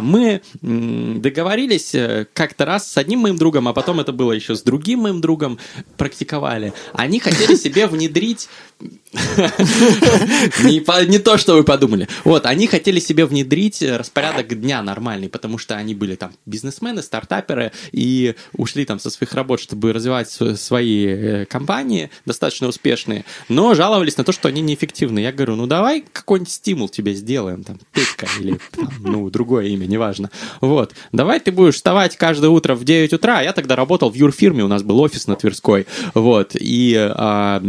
Мы 0.00 0.42
договорились 0.62 1.94
э, 1.94 2.26
как-то 2.32 2.64
раз 2.64 2.90
с 2.90 2.96
одним 2.96 3.20
моим 3.20 3.36
другом, 3.36 3.68
а 3.68 3.72
потом 3.72 4.00
это 4.00 4.12
было 4.12 4.32
еще 4.32 4.54
с 4.54 4.62
другим 4.62 5.00
моим 5.00 5.20
другом, 5.20 5.58
практиковали. 5.96 6.72
Они 6.92 7.20
хотели 7.20 7.54
себе 7.54 7.86
внедрить 7.86 8.48
не, 10.64 11.18
то, 11.18 11.38
что 11.38 11.54
вы 11.54 11.64
подумали. 11.64 12.08
Вот, 12.24 12.44
они 12.46 12.66
хотели 12.66 13.00
себе 13.00 13.24
внедрить 13.24 13.82
распорядок 13.82 14.60
дня 14.60 14.82
нормальный, 14.82 15.28
потому 15.28 15.56
что 15.58 15.76
они 15.76 15.94
были 15.94 16.14
там 16.14 16.32
бизнесмены, 16.46 17.02
стартаперы, 17.02 17.72
и 17.92 18.34
ушли 18.52 18.84
там 18.84 18.98
со 18.98 19.10
своих 19.10 19.32
работ, 19.32 19.60
чтобы 19.60 19.92
развивать 19.92 20.30
свои 20.30 21.06
э, 21.06 21.46
компании, 21.46 22.10
достаточно 22.26 22.68
успешные, 22.68 23.24
но 23.48 23.74
жаловались 23.74 24.16
на 24.18 24.24
то, 24.24 24.32
что 24.32 24.48
они 24.48 24.60
неэффективны. 24.60 25.20
Я 25.20 25.32
говорю, 25.32 25.56
ну 25.56 25.66
давай 25.66 26.04
какой-нибудь 26.12 26.52
стимул 26.52 26.88
тебе 26.88 27.14
сделаем, 27.14 27.64
там, 27.64 27.78
Петька 27.92 28.26
или, 28.38 28.58
ну, 29.00 29.30
другое 29.30 29.66
имя, 29.68 29.86
неважно. 29.86 30.30
Вот, 30.60 30.92
давай 31.12 31.40
ты 31.40 31.50
будешь 31.50 31.76
вставать 31.76 32.16
каждое 32.16 32.50
утро 32.50 32.74
в 32.74 32.84
9 32.84 33.14
утра, 33.14 33.40
я 33.40 33.52
тогда 33.52 33.74
работал 33.76 34.10
в 34.10 34.14
юрфирме, 34.14 34.64
у 34.64 34.68
нас 34.68 34.82
был 34.82 35.00
офис 35.00 35.26
на 35.26 35.36
Тверской, 35.36 35.86
вот, 36.14 36.52
и 36.54 36.94
а, 36.98 37.62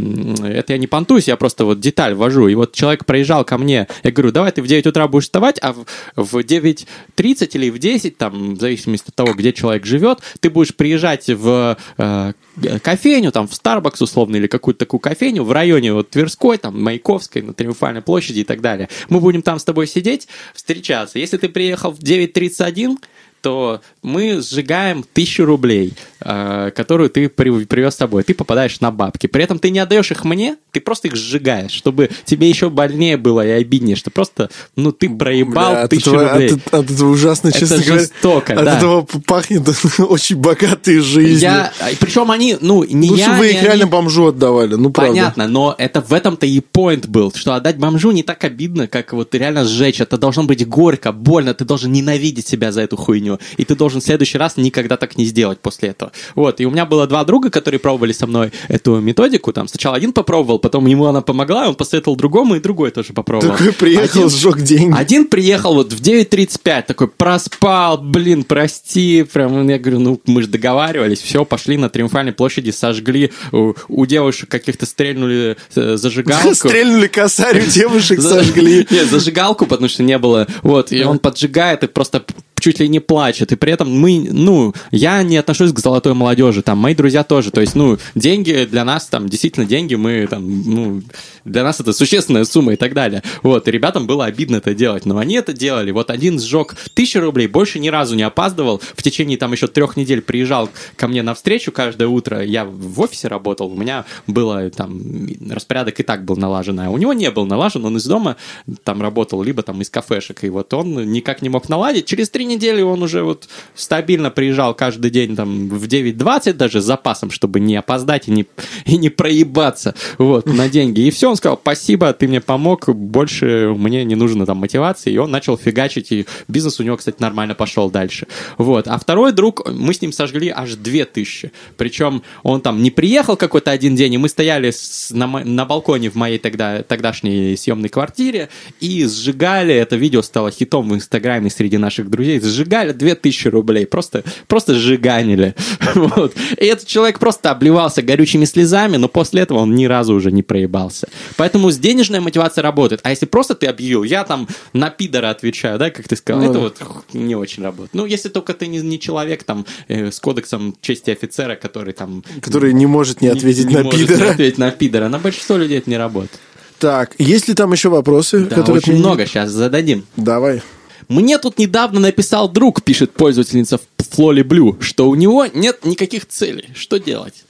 это 0.43 0.73
я 0.73 0.79
не 0.79 0.87
понтуюсь, 0.87 1.28
я 1.29 1.37
просто 1.37 1.65
вот 1.65 1.79
деталь 1.79 2.13
ввожу. 2.13 2.47
И 2.47 2.55
вот 2.55 2.73
человек 2.73 3.05
проезжал 3.05 3.45
ко 3.45 3.57
мне, 3.57 3.87
я 4.03 4.11
говорю, 4.11 4.31
давай 4.31 4.51
ты 4.51 4.61
в 4.61 4.67
9 4.67 4.87
утра 4.87 5.07
будешь 5.07 5.25
вставать, 5.25 5.59
а 5.61 5.73
в, 5.73 5.85
в 6.15 6.35
9.30 6.37 7.49
или 7.53 7.69
в 7.69 7.79
10, 7.79 8.17
там, 8.17 8.55
в 8.55 8.59
зависимости 8.59 9.09
от 9.09 9.15
того, 9.15 9.33
где 9.33 9.53
человек 9.53 9.85
живет, 9.85 10.19
ты 10.39 10.49
будешь 10.49 10.75
приезжать 10.75 11.27
в 11.29 11.77
э, 11.97 12.33
кофейню, 12.81 13.31
там, 13.31 13.47
в 13.47 13.51
Starbucks 13.51 14.03
условно, 14.03 14.35
или 14.35 14.47
какую-то 14.47 14.79
такую 14.79 14.99
кофейню 14.99 15.43
в 15.43 15.51
районе 15.51 15.93
вот 15.93 16.09
Тверской, 16.09 16.57
там, 16.57 16.81
Маяковской, 16.81 17.41
на 17.41 17.53
Триумфальной 17.53 18.01
площади 18.01 18.39
и 18.39 18.43
так 18.43 18.61
далее. 18.61 18.89
Мы 19.09 19.19
будем 19.19 19.41
там 19.41 19.59
с 19.59 19.63
тобой 19.63 19.87
сидеть, 19.87 20.27
встречаться. 20.53 21.19
Если 21.19 21.37
ты 21.37 21.49
приехал 21.49 21.91
в 21.91 21.99
9.31, 21.99 22.97
то 23.41 23.81
мы 24.01 24.41
сжигаем 24.41 25.03
тысячу 25.13 25.45
рублей, 25.45 25.93
э, 26.21 26.71
которую 26.75 27.09
ты 27.09 27.29
привез 27.29 27.93
с 27.93 27.97
собой. 27.97 28.23
Ты 28.23 28.33
попадаешь 28.33 28.79
на 28.81 28.91
бабки. 28.91 29.27
При 29.27 29.43
этом 29.43 29.59
ты 29.59 29.69
не 29.69 29.79
отдаешь 29.79 30.11
их 30.11 30.23
мне, 30.23 30.57
ты 30.71 30.81
просто 30.81 31.07
их 31.07 31.15
сжигаешь, 31.15 31.71
чтобы 31.71 32.09
тебе 32.25 32.49
еще 32.49 32.69
больнее 32.69 33.17
было 33.17 33.45
и 33.45 33.51
обиднее, 33.51 33.95
что 33.95 34.11
просто, 34.11 34.49
ну, 34.75 34.91
ты 34.91 35.09
проебал 35.09 35.71
Бля, 35.73 35.87
тысячу 35.87 36.11
этого, 36.11 36.29
рублей. 36.33 36.51
От, 36.53 36.73
от 36.73 36.91
этого 36.91 37.09
ужасно, 37.09 37.51
честно 37.51 37.75
Это 37.75 37.85
говоря. 37.85 38.01
жестоко, 38.01 38.53
От 38.53 38.65
да. 38.65 38.77
этого 38.77 39.01
пахнет 39.25 39.67
очень 39.99 40.37
богатой 40.37 40.99
жизнью. 40.99 41.39
Я, 41.39 41.73
причем 41.99 42.31
они, 42.31 42.57
ну, 42.59 42.83
не 42.83 43.09
Лучше 43.11 43.23
я, 43.23 43.37
вы 43.37 43.49
их 43.51 43.57
они... 43.57 43.67
реально 43.67 43.87
бомжу 43.87 44.27
отдавали, 44.27 44.75
ну, 44.75 44.89
правда. 44.89 45.11
Понятно, 45.11 45.47
но 45.47 45.75
это 45.77 46.01
в 46.01 46.13
этом-то 46.13 46.45
и 46.45 46.59
point 46.59 47.07
был, 47.07 47.31
что 47.33 47.53
отдать 47.53 47.77
бомжу 47.77 48.11
не 48.11 48.23
так 48.23 48.43
обидно, 48.43 48.87
как 48.87 49.13
вот 49.13 49.33
реально 49.35 49.65
сжечь. 49.65 50.01
Это 50.01 50.17
должно 50.17 50.43
быть 50.43 50.67
горько, 50.67 51.11
больно, 51.11 51.53
ты 51.53 51.65
должен 51.65 51.91
ненавидеть 51.91 52.47
себя 52.47 52.71
за 52.71 52.81
эту 52.81 52.97
хуйню. 52.97 53.28
И 53.57 53.65
ты 53.65 53.75
должен 53.75 54.01
в 54.01 54.03
следующий 54.03 54.37
раз 54.37 54.57
никогда 54.57 54.97
так 54.97 55.17
не 55.17 55.25
сделать 55.25 55.59
после 55.59 55.89
этого. 55.89 56.11
Вот, 56.35 56.61
и 56.61 56.65
у 56.65 56.71
меня 56.71 56.85
было 56.85 57.05
два 57.07 57.23
друга, 57.23 57.49
которые 57.49 57.79
пробовали 57.79 58.13
со 58.13 58.27
мной 58.27 58.51
эту 58.67 58.99
методику. 58.99 59.53
Там 59.53 59.67
сначала 59.67 59.95
один 59.95 60.13
попробовал, 60.13 60.59
потом 60.59 60.85
ему 60.87 61.05
она 61.05 61.21
помогла, 61.21 61.67
он 61.67 61.75
посоветовал 61.75 62.15
другому, 62.15 62.55
и 62.55 62.59
другой 62.59 62.91
тоже 62.91 63.13
попробовал. 63.13 63.51
Такой 63.51 63.73
приехал, 63.73 64.25
один, 64.25 64.29
сжег 64.29 64.59
деньги. 64.61 64.95
Один 64.97 65.25
приехал 65.25 65.73
вот 65.73 65.93
в 65.93 66.01
9.35, 66.01 66.83
такой, 66.87 67.07
проспал, 67.07 67.97
блин, 67.97 68.43
прости. 68.43 69.23
Прям, 69.31 69.67
я 69.67 69.77
говорю, 69.77 69.99
ну, 69.99 70.21
мы 70.25 70.41
же 70.41 70.47
договаривались, 70.47 71.19
все, 71.19 71.45
пошли 71.45 71.77
на 71.77 71.89
Триумфальной 71.89 72.33
площади, 72.33 72.71
сожгли, 72.71 73.31
у, 73.51 73.73
у 73.87 74.05
девушек 74.05 74.49
каких-то 74.49 74.85
стрельнули 74.85 75.57
э, 75.75 75.97
зажигалку. 75.97 76.55
Стрельнули 76.69 77.07
косарь, 77.07 77.61
у 77.61 77.65
девушек 77.65 78.21
сожгли. 78.21 78.87
Нет, 78.89 79.07
зажигалку, 79.07 79.65
потому 79.65 79.89
что 79.89 80.03
не 80.03 80.17
было. 80.17 80.47
Вот, 80.63 80.91
и 80.91 81.03
он 81.03 81.19
поджигает 81.19 81.83
и 81.83 81.87
просто 81.87 82.23
чуть 82.59 82.79
ли 82.79 82.87
не 82.87 82.99
плачет. 82.99 83.51
И 83.51 83.55
при 83.55 83.71
этом 83.73 83.91
мы, 83.91 84.27
ну, 84.31 84.73
я 84.91 85.23
не 85.23 85.37
отношусь 85.37 85.73
к 85.73 85.79
золотой 85.79 86.13
молодежи, 86.13 86.61
там, 86.61 86.77
мои 86.77 86.95
друзья 86.95 87.23
тоже. 87.23 87.51
То 87.51 87.61
есть, 87.61 87.75
ну, 87.75 87.97
деньги 88.15 88.67
для 88.69 88.85
нас, 88.85 89.07
там, 89.07 89.29
действительно, 89.29 89.65
деньги 89.65 89.95
мы, 89.95 90.27
там, 90.27 90.63
ну, 90.63 91.01
для 91.45 91.63
нас 91.63 91.79
это 91.79 91.93
существенная 91.93 92.45
сумма 92.45 92.73
и 92.73 92.75
так 92.75 92.93
далее. 92.93 93.23
Вот, 93.43 93.67
и 93.67 93.71
ребятам 93.71 94.07
было 94.07 94.25
обидно 94.25 94.57
это 94.57 94.73
делать, 94.73 95.05
но 95.05 95.17
они 95.17 95.35
это 95.35 95.53
делали. 95.53 95.91
Вот 95.91 96.11
один 96.11 96.39
сжег 96.39 96.75
тысячу 96.93 97.19
рублей, 97.21 97.47
больше 97.47 97.79
ни 97.79 97.89
разу 97.89 98.15
не 98.15 98.23
опаздывал. 98.23 98.81
В 98.95 99.01
течение, 99.01 99.37
там, 99.37 99.51
еще 99.51 99.67
трех 99.67 99.97
недель 99.97 100.21
приезжал 100.21 100.69
ко 100.95 101.07
мне 101.07 101.23
на 101.23 101.33
встречу 101.33 101.71
каждое 101.71 102.07
утро. 102.07 102.43
Я 102.43 102.65
в 102.65 102.99
офисе 102.99 103.27
работал, 103.27 103.71
у 103.71 103.75
меня 103.75 104.05
было, 104.27 104.69
там, 104.69 105.01
распорядок 105.49 105.99
и 105.99 106.03
так 106.03 106.25
был 106.25 106.35
налажен, 106.35 106.79
а 106.79 106.89
у 106.89 106.97
него 106.97 107.13
не 107.13 107.31
был 107.31 107.45
налажен, 107.45 107.85
он 107.85 107.97
из 107.97 108.05
дома 108.05 108.35
там 108.83 109.01
работал, 109.01 109.41
либо 109.43 109.63
там 109.63 109.81
из 109.81 109.89
кафешек, 109.89 110.43
и 110.43 110.49
вот 110.49 110.73
он 110.73 111.11
никак 111.11 111.41
не 111.41 111.49
мог 111.49 111.69
наладить. 111.69 112.05
Через 112.05 112.29
три 112.29 112.45
недели 112.49 112.81
он 112.81 113.01
уже 113.03 113.23
вот 113.23 113.47
стабильно 113.75 114.29
приезжал 114.31 114.73
каждый 114.73 115.11
день 115.11 115.35
там 115.35 115.69
в 115.69 115.85
9.20 115.85 116.53
даже 116.53 116.81
с 116.81 116.85
запасом, 116.85 117.31
чтобы 117.31 117.59
не 117.59 117.75
опоздать 117.75 118.27
и 118.27 118.31
не, 118.31 118.45
и 118.85 118.97
не 118.97 119.09
проебаться 119.09 119.95
вот, 120.17 120.45
на 120.45 120.67
деньги. 120.67 121.01
И 121.01 121.11
все, 121.11 121.29
он 121.29 121.35
сказал, 121.35 121.57
спасибо, 121.61 122.11
ты 122.13 122.27
мне 122.27 122.41
помог, 122.41 122.89
больше 122.89 123.73
мне 123.77 124.03
не 124.03 124.15
нужно 124.15 124.45
там 124.45 124.57
мотивации, 124.57 125.13
и 125.13 125.17
он 125.17 125.31
начал 125.31 125.57
фигачить, 125.57 126.11
и 126.11 126.25
бизнес 126.47 126.79
у 126.79 126.83
него, 126.83 126.97
кстати, 126.97 127.17
нормально 127.19 127.55
пошел 127.55 127.89
дальше. 127.89 128.27
Вот. 128.57 128.87
А 128.87 128.97
второй 128.97 129.31
друг, 129.31 129.67
мы 129.69 129.93
с 129.93 130.01
ним 130.01 130.11
сожгли 130.11 130.51
аж 130.55 130.75
2000. 130.75 131.51
Причем 131.77 132.23
он 132.43 132.61
там 132.61 132.81
не 132.81 132.91
приехал 132.91 133.37
какой-то 133.37 133.71
один 133.71 133.95
день, 133.95 134.15
и 134.15 134.17
мы 134.17 134.29
стояли 134.29 134.71
с, 134.71 135.11
на, 135.11 135.27
на 135.27 135.65
балконе 135.65 136.09
в 136.09 136.15
моей 136.15 136.39
тогда, 136.39 136.83
тогдашней 136.83 137.55
съемной 137.55 137.89
квартире 137.89 138.49
и 138.79 139.05
сжигали, 139.05 139.73
это 139.73 139.95
видео 139.95 140.21
стало 140.21 140.51
хитом 140.51 140.89
в 140.89 140.95
Инстаграме 140.95 141.49
среди 141.49 141.77
наших 141.77 142.09
друзей, 142.09 142.38
сжигали 142.43 142.91
2000 142.91 143.47
рублей, 143.47 143.85
просто, 143.85 144.23
просто 144.47 144.73
сжиганили. 144.75 145.55
Вот. 145.95 146.33
И 146.57 146.65
этот 146.65 146.87
человек 146.87 147.19
просто 147.19 147.51
обливался 147.51 148.01
горючими 148.01 148.45
слезами, 148.45 148.97
но 148.97 149.07
после 149.07 149.41
этого 149.41 149.59
он 149.59 149.75
ни 149.75 149.85
разу 149.85 150.13
уже 150.13 150.31
не 150.31 150.43
проебался. 150.43 151.07
Поэтому 151.35 151.71
с 151.71 151.77
денежная 151.77 152.21
мотивация 152.21 152.61
работает. 152.61 153.01
А 153.03 153.09
если 153.09 153.25
просто 153.25 153.55
ты 153.55 153.67
объявил, 153.67 154.03
я 154.03 154.23
там 154.23 154.47
на 154.73 154.89
пидора 154.89 155.29
отвечаю, 155.29 155.77
да, 155.79 155.89
как 155.89 156.07
ты 156.07 156.15
сказал, 156.15 156.41
ну, 156.41 156.49
это 156.49 156.59
вот 156.59 156.77
не 157.13 157.35
очень 157.35 157.63
работает. 157.63 157.93
Ну, 157.93 158.05
если 158.05 158.29
только 158.29 158.53
ты 158.53 158.67
не, 158.67 158.79
не 158.79 158.99
человек 158.99 159.43
там 159.43 159.65
э, 159.87 160.11
с 160.11 160.19
кодексом 160.19 160.75
чести 160.81 161.11
офицера, 161.11 161.55
который 161.55 161.93
там... 161.93 162.23
Который 162.41 162.73
не 162.73 162.85
может 162.85 163.21
не 163.21 163.27
ответить 163.27 163.67
не, 163.67 163.75
на 163.75 163.83
не 163.83 163.91
пидора. 163.91 164.17
Не 164.17 164.29
ответить 164.31 164.57
на 164.57 164.71
пидора. 164.71 165.09
На 165.09 165.19
большинство 165.19 165.57
людей 165.57 165.79
это 165.79 165.89
не 165.89 165.97
работает. 165.97 166.39
Так, 166.79 167.13
есть 167.17 167.49
ли 167.49 167.53
там 167.53 167.73
еще 167.73 167.89
вопросы? 167.89 168.45
Да, 168.45 168.55
которые 168.55 168.77
очень 168.77 168.95
много, 168.95 169.25
сейчас 169.25 169.51
зададим. 169.51 170.05
Давай. 170.15 170.61
Мне 171.09 171.39
тут 171.39 171.57
недавно 171.57 171.99
написал 171.99 172.47
друг, 172.47 172.83
пишет 172.83 173.13
пользовательница 173.13 173.79
Флоли 173.97 174.43
Блю, 174.43 174.77
что 174.79 175.09
у 175.09 175.15
него 175.15 175.47
нет 175.47 175.83
никаких 175.83 176.27
целей. 176.27 176.69
Что 176.75 176.97
делать? 176.97 177.45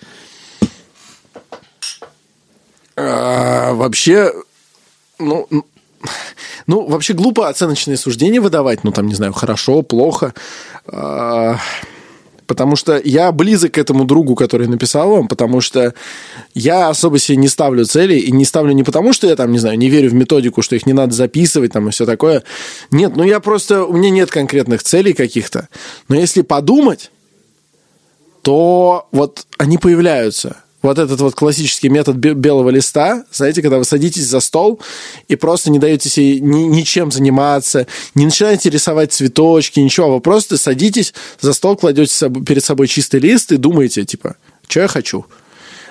А, 2.96 3.74
вообще, 3.74 4.34
ну, 5.20 5.48
ну, 6.68 6.88
вообще 6.88 7.14
глупо 7.14 7.50
оценочные 7.50 7.98
суждения 7.98 8.40
выдавать, 8.40 8.86
ну, 8.86 8.92
там, 8.92 9.08
не 9.08 9.16
знаю, 9.16 9.34
хорошо, 9.34 9.82
плохо. 9.82 10.34
А, 10.88 11.60
Потому 12.50 12.76
что 12.76 13.00
я 13.04 13.32
близок 13.32 13.74
к 13.74 13.78
этому 13.78 14.06
другу, 14.06 14.34
который 14.34 14.68
написал 14.68 15.12
вам, 15.12 15.28
потому 15.28 15.62
что 15.62 15.94
я 16.56 16.90
особо 16.90 17.20
себе 17.20 17.38
не 17.38 17.48
ставлю 17.48 17.86
цели, 17.86 18.16
и 18.16 18.32
не 18.32 18.44
ставлю 18.44 18.72
не 18.72 18.84
потому, 18.84 19.14
что 19.14 19.28
я 19.28 19.36
там, 19.36 19.52
не 19.52 19.60
знаю, 19.60 19.78
не 19.78 19.88
верю 19.88 20.10
в 20.10 20.16
методику, 20.16 20.64
что 20.64 20.76
их 20.76 20.88
не 20.88 20.94
надо 20.94 21.14
записывать 21.14 21.74
там 21.74 21.88
и 21.88 21.92
все 21.92 22.08
такое. 22.08 22.42
Нет, 22.90 23.16
ну 23.16 23.24
я 23.24 23.40
просто, 23.40 23.86
у 23.86 23.94
меня 23.94 24.10
нет 24.10 24.32
конкретных 24.32 24.82
целей 24.82 25.14
каких-то. 25.14 25.70
Но 26.08 26.16
если 26.16 26.42
подумать, 26.42 27.12
то 28.42 29.08
вот 29.12 29.46
они 29.60 29.78
появляются– 29.78 30.58
вот 30.82 30.98
этот 30.98 31.20
вот 31.20 31.36
классический 31.36 31.90
метод 31.90 32.16
белого 32.16 32.70
листа, 32.70 33.26
знаете, 33.32 33.62
когда 33.62 33.78
вы 33.78 33.86
садитесь 33.86 34.28
за 34.28 34.40
стол 34.40 34.80
и 35.28 35.36
просто 35.36 35.72
не 35.72 35.80
даете 35.80 36.10
себе 36.10 36.40
ни, 36.40 36.64
ничем 36.64 37.12
заниматься, 37.12 37.88
не 38.16 38.26
начинаете 38.26 38.70
рисовать 38.70 39.12
цветочки, 39.12 39.80
ничего, 39.80 40.14
вы 40.14 40.22
просто 40.22 40.58
садитесь 40.58 41.14
за 41.42 41.54
стол, 41.54 41.76
кладете 41.76 42.30
перед 42.46 42.64
собой 42.64 42.88
чистый 42.88 43.20
лист 43.20 43.52
и 43.52 43.58
думаете, 43.58 44.06
типа, 44.06 44.38
что 44.68 44.82
я 44.82 44.88
хочу. 44.88 45.26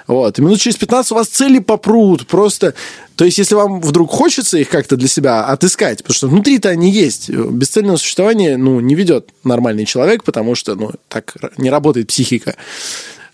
Вот. 0.07 0.38
И 0.38 0.42
минут 0.42 0.59
через 0.59 0.77
15 0.79 1.12
у 1.12 1.14
вас 1.16 1.29
цели 1.29 1.59
попрут. 1.59 2.27
Просто, 2.27 2.72
то 3.14 3.27
есть, 3.27 3.37
если 3.37 3.55
вам 3.55 3.83
вдруг 3.83 4.11
хочется 4.11 4.57
их 4.57 4.70
как-то 4.70 4.96
для 4.96 5.07
себя 5.07 5.44
отыскать, 5.44 5.98
потому 5.98 6.14
что 6.14 6.29
внутри-то 6.29 6.70
они 6.70 6.90
есть. 6.90 7.29
Бесцельное 7.29 7.98
существование, 7.98 8.57
ну, 8.57 8.81
не 8.81 8.94
ведет 8.94 9.29
нормальный 9.44 9.85
человек, 9.85 10.24
потому 10.24 10.55
что, 10.55 10.74
ну, 10.77 10.92
так 11.09 11.37
не 11.59 11.68
работает 11.68 12.09
психика. 12.09 12.57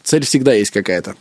Цель 0.02 0.26
всегда 0.26 0.52
есть 0.52 0.72
какая-то. 0.72 1.14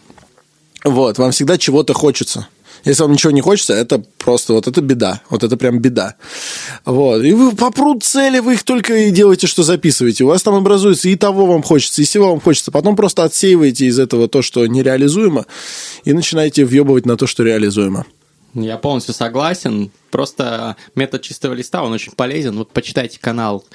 Вот, 0.83 1.17
вам 1.17 1.31
всегда 1.31 1.57
чего-то 1.57 1.93
хочется. 1.93 2.47
Если 2.85 3.01
вам 3.01 3.13
ничего 3.13 3.31
не 3.31 3.39
хочется, 3.39 3.73
это 3.73 4.03
просто 4.17 4.53
вот 4.53 4.67
это 4.67 4.81
беда. 4.81 5.21
Вот 5.29 5.43
это 5.43 5.55
прям 5.55 5.79
беда. 5.79 6.15
Вот. 6.83 7.23
И 7.23 7.31
вы 7.31 7.55
попрут 7.55 8.03
цели, 8.03 8.39
вы 8.39 8.55
их 8.55 8.63
только 8.63 8.93
и 8.93 9.11
делаете, 9.11 9.47
что 9.47 9.63
записываете. 9.63 10.25
У 10.25 10.27
вас 10.27 10.43
там 10.43 10.55
образуется 10.55 11.07
и 11.07 11.15
того 11.15 11.45
вам 11.45 11.63
хочется, 11.63 12.01
и 12.01 12.05
всего 12.05 12.31
вам 12.31 12.41
хочется. 12.41 12.71
Потом 12.71 12.97
просто 12.97 13.23
отсеиваете 13.23 13.85
из 13.85 13.99
этого 13.99 14.27
то, 14.27 14.41
что 14.41 14.65
нереализуемо, 14.67 15.45
и 16.03 16.11
начинаете 16.11 16.65
въебывать 16.65 17.05
на 17.05 17.15
то, 17.15 17.25
что 17.25 17.43
реализуемо. 17.43 18.05
Я 18.53 18.77
полностью 18.77 19.13
согласен. 19.13 19.89
Просто 20.11 20.75
метод 20.93 21.21
чистого 21.21 21.53
листа, 21.53 21.83
он 21.83 21.93
очень 21.93 22.11
полезен. 22.11 22.57
Вот 22.57 22.71
почитайте 22.71 23.17
канал 23.17 23.65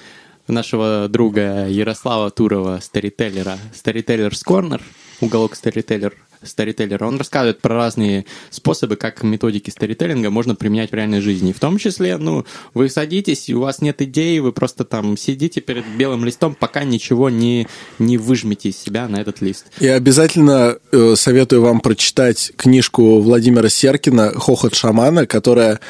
нашего 0.47 1.09
друга 1.09 1.67
Ярослава 1.67 2.31
Турова, 2.31 2.79
старителлера, 2.83 3.59
Storyteller's 3.75 4.43
Corner, 4.47 4.81
уголок 5.21 5.55
Storyteller 5.55 6.13
старителлера. 6.43 7.07
Он 7.07 7.19
рассказывает 7.19 7.61
про 7.61 7.75
разные 7.75 8.25
способы, 8.51 8.97
как 8.97 9.23
методики 9.23 9.71
старителлинга 9.71 10.31
можно 10.31 10.55
применять 10.55 10.91
в 10.91 10.95
реальной 10.95 11.21
жизни. 11.21 11.53
В 11.53 11.61
том 11.61 11.79
числе, 11.79 12.17
ну, 12.17 12.45
вы 12.75 12.89
садитесь, 12.89 13.49
у 13.51 13.61
вас 13.61 13.81
нет 13.81 14.01
идеи, 14.03 14.39
вы 14.39 14.53
просто 14.53 14.85
там 14.85 15.17
сидите 15.17 15.61
перед 15.61 15.85
белым 15.97 16.25
листом, 16.25 16.55
пока 16.55 16.85
ничего 16.85 17.31
не, 17.31 17.67
не 17.99 18.19
выжмете 18.19 18.71
из 18.71 18.79
себя 18.79 19.09
на 19.09 19.17
этот 19.21 19.41
лист. 19.41 19.67
И 19.81 19.89
обязательно 19.89 20.79
э, 20.93 21.15
советую 21.17 21.63
вам 21.63 21.81
прочитать 21.81 22.53
книжку 22.57 23.21
Владимира 23.21 23.69
Серкина 23.69 24.33
«Хохот 24.33 24.75
шамана», 24.75 25.27
которая 25.27 25.81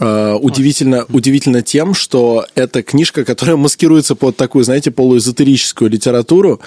Uh, 0.00 0.38
удивительно, 0.38 1.06
удивительно 1.08 1.60
тем, 1.60 1.92
что 1.92 2.46
это 2.54 2.84
книжка, 2.84 3.24
которая 3.24 3.56
маскируется 3.56 4.14
под 4.14 4.36
такую, 4.36 4.64
знаете, 4.64 4.92
полуэзотерическую 4.92 5.90
литературу, 5.90 6.60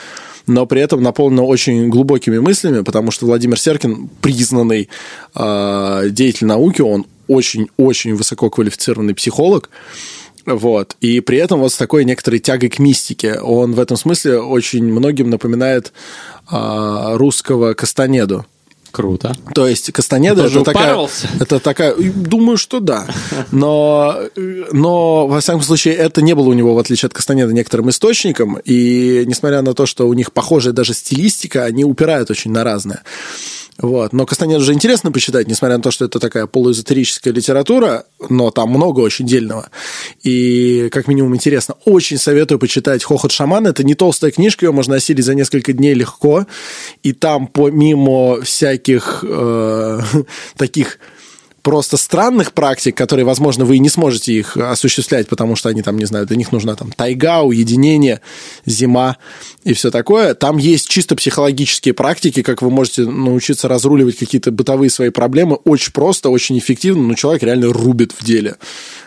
но 0.47 0.65
при 0.65 0.81
этом 0.81 1.01
наполнена 1.01 1.43
очень 1.43 1.89
глубокими 1.89 2.39
мыслями, 2.39 2.81
потому 2.81 3.11
что 3.11 3.25
Владимир 3.25 3.59
Серкин 3.59 4.09
признанный 4.21 4.89
э, 5.35 6.07
деятель 6.09 6.47
науки, 6.47 6.81
он 6.81 7.05
очень-очень 7.27 8.15
высококвалифицированный 8.15 9.15
психолог, 9.15 9.69
вот. 10.45 10.95
И 11.01 11.19
при 11.19 11.37
этом 11.37 11.59
вот 11.59 11.71
с 11.71 11.77
такой 11.77 12.03
некоторой 12.03 12.39
тягой 12.39 12.69
к 12.69 12.79
мистике. 12.79 13.39
Он 13.39 13.73
в 13.73 13.79
этом 13.79 13.95
смысле 13.95 14.39
очень 14.39 14.83
многим 14.83 15.29
напоминает 15.29 15.93
э, 16.51 17.15
русского 17.15 17.73
Кастанеду. 17.73 18.45
Круто. 18.91 19.35
То 19.55 19.67
есть 19.67 19.91
Кастанеда 19.91 20.45
это 20.45 20.63
такая, 20.63 21.07
это 21.39 21.59
такая, 21.59 21.95
думаю, 21.95 22.57
что 22.57 22.79
да. 22.79 23.07
Но, 23.51 24.19
но 24.71 25.27
во 25.27 25.39
всяком 25.39 25.61
случае 25.61 25.95
это 25.95 26.21
не 26.21 26.35
было 26.35 26.49
у 26.49 26.53
него 26.53 26.73
в 26.73 26.79
отличие 26.79 27.07
от 27.07 27.13
Кастанеда 27.13 27.53
некоторым 27.53 27.89
источником, 27.89 28.57
и 28.65 29.23
несмотря 29.25 29.61
на 29.61 29.73
то, 29.73 29.85
что 29.85 30.07
у 30.07 30.13
них 30.13 30.31
похожая 30.33 30.73
даже 30.73 30.93
стилистика, 30.93 31.63
они 31.63 31.85
упирают 31.85 32.29
очень 32.29 32.51
на 32.51 32.63
разное. 32.63 33.03
Вот. 33.81 34.13
Но 34.13 34.25
Кастанеду 34.25 34.61
уже 34.61 34.73
интересно 34.73 35.11
почитать, 35.11 35.47
несмотря 35.47 35.77
на 35.77 35.83
то, 35.83 35.91
что 35.91 36.05
это 36.05 36.19
такая 36.19 36.45
полуэзотерическая 36.45 37.33
литература, 37.33 38.05
но 38.29 38.51
там 38.51 38.69
много 38.69 38.99
очень 38.99 39.25
дельного. 39.25 39.69
И, 40.21 40.89
как 40.91 41.07
минимум, 41.07 41.35
интересно. 41.35 41.75
Очень 41.85 42.17
советую 42.17 42.59
почитать 42.59 43.03
«Хохот 43.03 43.31
шамана». 43.31 43.69
Это 43.69 43.83
не 43.83 43.95
толстая 43.95 44.31
книжка, 44.31 44.65
ее 44.65 44.71
можно 44.71 44.95
осилить 44.95 45.25
за 45.25 45.33
несколько 45.33 45.73
дней 45.73 45.93
легко. 45.93 46.45
И 47.01 47.13
там, 47.13 47.47
помимо 47.47 48.41
всяких 48.41 49.23
э, 49.27 49.99
таких 50.57 50.99
просто 51.61 51.97
странных 51.97 52.53
практик, 52.53 52.95
которые, 52.95 53.25
возможно, 53.25 53.65
вы 53.65 53.77
и 53.77 53.79
не 53.79 53.89
сможете 53.89 54.33
их 54.33 54.57
осуществлять, 54.57 55.27
потому 55.27 55.55
что 55.55 55.69
они 55.69 55.81
там, 55.81 55.97
не 55.97 56.05
знаю, 56.05 56.25
для 56.25 56.37
них 56.37 56.51
нужна 56.51 56.75
там 56.75 56.91
тайга, 56.91 57.41
уединение, 57.41 58.21
зима 58.65 59.17
и 59.63 59.73
все 59.73 59.91
такое. 59.91 60.33
Там 60.33 60.57
есть 60.57 60.87
чисто 60.87 61.15
психологические 61.15 61.93
практики, 61.93 62.41
как 62.41 62.61
вы 62.61 62.69
можете 62.69 63.05
научиться 63.05 63.67
разруливать 63.67 64.17
какие-то 64.17 64.51
бытовые 64.51 64.89
свои 64.89 65.09
проблемы. 65.09 65.55
Очень 65.63 65.93
просто, 65.93 66.29
очень 66.29 66.57
эффективно, 66.57 67.03
но 67.03 67.13
человек 67.15 67.43
реально 67.43 67.71
рубит 67.71 68.11
в 68.11 68.23
деле. 68.23 68.57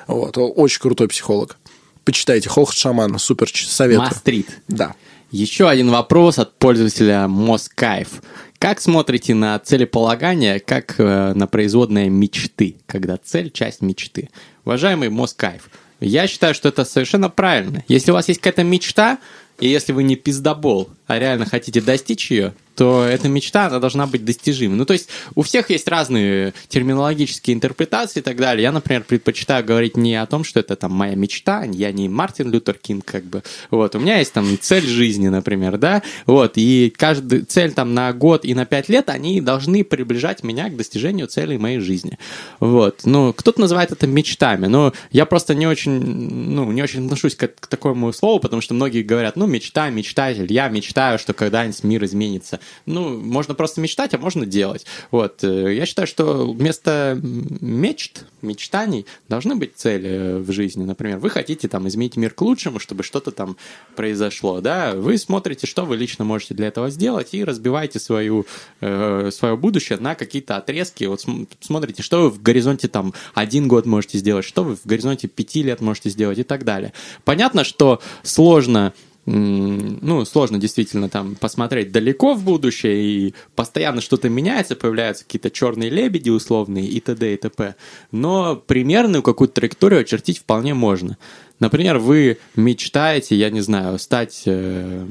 Вот. 0.06 0.36
Очень 0.36 0.80
крутой 0.80 1.08
психолог. 1.08 1.56
Почитайте. 2.04 2.48
Хохот 2.48 2.76
шаман. 2.76 3.18
Супер 3.18 3.48
советую. 3.52 4.08
Мастрит. 4.08 4.48
Да. 4.68 4.94
Еще 5.30 5.68
один 5.68 5.90
вопрос 5.90 6.38
от 6.38 6.56
пользователя 6.58 7.26
Москайф. 7.26 8.22
Как 8.64 8.81
смотрите 8.81 9.35
на 9.35 9.59
целеполагание, 9.59 10.59
как 10.59 10.94
э, 10.96 11.35
на 11.35 11.46
производные 11.46 12.09
мечты, 12.09 12.77
когда 12.87 13.18
цель– 13.18 13.50
часть 13.53 13.83
мечты? 13.83 14.31
Уважаемый 14.64 15.11
Москайф, 15.11 15.68
Я 16.00 16.27
считаю, 16.27 16.55
что 16.55 16.70
это 16.70 16.87
совершенно 16.87 17.29
правильно. 17.29 17.85
Если 17.88 18.11
у 18.11 18.14
вас 18.14 18.27
есть 18.29 18.40
какая-то 18.40 18.64
мечта, 18.64 19.18
и 19.61 19.68
если 19.68 19.92
вы 19.92 20.03
не 20.03 20.16
пиздобол, 20.16 20.88
а 21.06 21.18
реально 21.18 21.46
хотите 21.46 21.80
достичь 21.80 22.30
ее, 22.30 22.54
то 22.74 23.04
эта 23.04 23.28
мечта, 23.28 23.66
она 23.66 23.78
должна 23.78 24.06
быть 24.06 24.24
достижима. 24.24 24.74
Ну, 24.74 24.84
то 24.84 24.94
есть 24.94 25.08
у 25.34 25.42
всех 25.42 25.70
есть 25.70 25.86
разные 25.88 26.54
терминологические 26.68 27.54
интерпретации 27.54 28.20
и 28.20 28.22
так 28.22 28.36
далее. 28.36 28.62
Я, 28.62 28.72
например, 28.72 29.04
предпочитаю 29.04 29.64
говорить 29.64 29.96
не 29.96 30.16
о 30.20 30.26
том, 30.26 30.44
что 30.44 30.60
это 30.60 30.76
там 30.76 30.92
моя 30.92 31.14
мечта, 31.14 31.64
я 31.64 31.92
не 31.92 32.08
Мартин 32.08 32.50
Лютер 32.50 32.74
Кинг, 32.74 33.04
как 33.04 33.24
бы. 33.24 33.42
Вот, 33.70 33.94
у 33.94 34.00
меня 34.00 34.18
есть 34.18 34.32
там 34.32 34.58
цель 34.60 34.86
жизни, 34.86 35.28
например, 35.28 35.78
да, 35.78 36.02
вот, 36.26 36.52
и 36.56 36.92
каждая 36.96 37.44
цель 37.44 37.72
там 37.72 37.94
на 37.94 38.12
год 38.12 38.44
и 38.44 38.54
на 38.54 38.66
пять 38.66 38.88
лет, 38.88 39.08
они 39.08 39.40
должны 39.40 39.84
приближать 39.84 40.42
меня 40.42 40.68
к 40.68 40.76
достижению 40.76 41.28
целей 41.28 41.58
моей 41.58 41.78
жизни. 41.78 42.18
Вот, 42.60 43.02
ну, 43.04 43.32
кто-то 43.32 43.60
называет 43.60 43.92
это 43.92 44.06
мечтами, 44.06 44.66
но 44.66 44.92
я 45.12 45.26
просто 45.26 45.54
не 45.54 45.66
очень, 45.66 45.92
ну, 45.92 46.70
не 46.72 46.82
очень 46.82 47.04
отношусь 47.04 47.36
к, 47.36 47.46
к 47.46 47.66
такому 47.66 48.12
слову, 48.12 48.40
потому 48.40 48.62
что 48.62 48.74
многие 48.74 49.02
говорят, 49.02 49.36
ну, 49.36 49.46
мечта, 49.46 49.90
мечтатель, 49.90 50.52
я 50.52 50.68
мечтаю, 50.94 51.18
что 51.18 51.35
когда-нибудь 51.35 51.83
мир 51.83 52.04
изменится 52.04 52.61
ну, 52.87 53.18
можно 53.18 53.54
просто 53.54 53.80
мечтать, 53.80 54.14
а 54.14 54.18
можно 54.18 54.46
делать. 54.46 54.87
Вот. 55.11 55.42
Э, 55.42 55.74
я 55.74 55.87
считаю, 55.87 56.07
что 56.07 56.46
вместо 56.52 57.18
мечт, 57.20 58.26
мечтаний 58.42 59.07
должны 59.28 59.57
быть 59.57 59.72
цели 59.74 60.38
в 60.40 60.52
жизни. 60.52 60.85
Например, 60.85 61.18
вы 61.18 61.30
хотите 61.30 61.66
там 61.66 61.88
изменить 61.88 62.16
мир 62.16 62.30
к 62.30 62.40
лучшему, 62.42 62.78
чтобы 62.78 63.02
что-то 63.02 63.33
там 63.33 63.57
произошло, 63.96 64.61
да? 64.61 64.92
Вы 64.94 65.18
смотрите, 65.18 65.66
что 65.66 65.85
вы 65.85 65.96
лично 65.96 66.24
можете 66.24 66.54
для 66.54 66.68
этого 66.68 66.90
сделать 66.90 67.35
и 67.35 67.42
разбиваете 67.42 67.98
свою, 67.98 68.46
э, 68.80 69.30
свое 69.33 69.57
будущее 69.57 69.98
на 69.98 70.14
какие-то 70.14 70.57
отрезки. 70.57 71.04
Вот 71.04 71.24
смотрите, 71.61 72.02
что 72.02 72.22
вы 72.22 72.30
в 72.30 72.40
горизонте 72.40 72.87
там 72.87 73.14
один 73.35 73.66
год 73.66 73.87
можете 73.87 74.18
сделать, 74.18 74.44
что 74.44 74.62
вы 74.62 74.76
в 74.76 74.87
горизонте 74.87 75.26
пяти 75.26 75.64
лет 75.64 75.80
можете 75.80 76.11
сделать 76.11 76.38
и 76.38 76.44
так 76.44 76.64
далее. 76.64 76.92
Понятно, 77.24 77.64
что 77.64 78.00
сложно 78.22 78.92
ну, 79.26 80.24
сложно 80.24 80.58
действительно 80.58 81.08
там 81.08 81.34
посмотреть 81.34 81.92
далеко 81.92 82.34
в 82.34 82.44
будущее, 82.44 83.02
и 83.02 83.34
постоянно 83.54 84.00
что-то 84.00 84.28
меняется, 84.28 84.76
появляются 84.76 85.24
какие-то 85.24 85.50
черные 85.50 85.90
лебеди 85.90 86.30
условные 86.30 86.87
и 86.87 87.00
т.д. 87.00 87.34
и 87.34 87.37
т.п. 87.37 87.74
Но 88.12 88.56
примерную 88.56 89.22
какую-то 89.22 89.54
траекторию 89.54 90.00
очертить 90.00 90.38
вполне 90.38 90.74
можно. 90.74 91.16
Например, 91.58 91.98
вы 91.98 92.38
мечтаете, 92.56 93.37
я 93.37 93.50
не 93.50 93.60
знаю, 93.60 93.98
стать 93.98 94.42
э, 94.46 95.06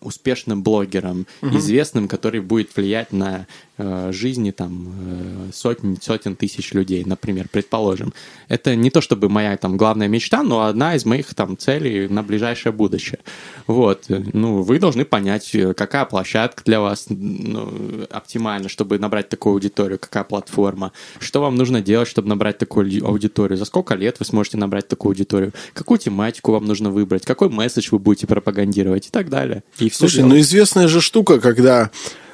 успешным 0.00 0.62
блогером, 0.62 1.26
угу. 1.42 1.56
известным, 1.56 2.08
который 2.08 2.40
будет 2.40 2.74
влиять 2.76 3.12
на 3.12 3.46
Э, 3.82 4.12
жизни 4.12 4.50
там 4.50 4.92
э, 5.00 5.50
сотен, 5.54 5.96
сотен 6.02 6.36
тысяч 6.36 6.74
людей, 6.74 7.02
например, 7.06 7.48
предположим. 7.50 8.12
Это 8.48 8.76
не 8.76 8.90
то 8.90 9.00
чтобы 9.00 9.30
моя 9.30 9.56
там 9.56 9.78
главная 9.78 10.06
мечта, 10.06 10.42
но 10.42 10.66
одна 10.66 10.96
из 10.96 11.06
моих 11.06 11.34
там 11.34 11.56
целей 11.56 12.06
на 12.06 12.22
ближайшее 12.22 12.72
будущее. 12.72 13.20
Вот. 13.66 14.04
Ну, 14.08 14.60
вы 14.60 14.78
должны 14.80 15.06
понять, 15.06 15.56
какая 15.76 16.04
площадка 16.04 16.62
для 16.64 16.80
вас 16.80 17.06
ну, 17.08 18.06
оптимальна, 18.10 18.68
чтобы 18.68 18.98
набрать 18.98 19.30
такую 19.30 19.54
аудиторию, 19.54 19.98
какая 19.98 20.24
платформа, 20.24 20.92
что 21.18 21.40
вам 21.40 21.54
нужно 21.54 21.80
делать, 21.80 22.08
чтобы 22.08 22.28
набрать 22.28 22.58
такую 22.58 23.06
аудиторию, 23.06 23.56
за 23.56 23.64
сколько 23.64 23.94
лет 23.94 24.16
вы 24.18 24.26
сможете 24.26 24.58
набрать 24.58 24.88
такую 24.88 25.12
аудиторию, 25.12 25.54
какую 25.72 25.96
тематику 25.96 26.52
вам 26.52 26.66
нужно 26.66 26.90
выбрать, 26.90 27.24
какой 27.24 27.48
месседж 27.48 27.88
вы 27.92 27.98
будете 27.98 28.26
пропагандировать 28.26 29.06
и 29.06 29.10
так 29.10 29.30
далее. 29.30 29.62
И 29.78 29.88
Слушай, 29.92 30.24
ну 30.24 30.38
известная 30.38 30.88
же 30.88 31.00
штука, 31.00 31.40
когда 31.40 31.90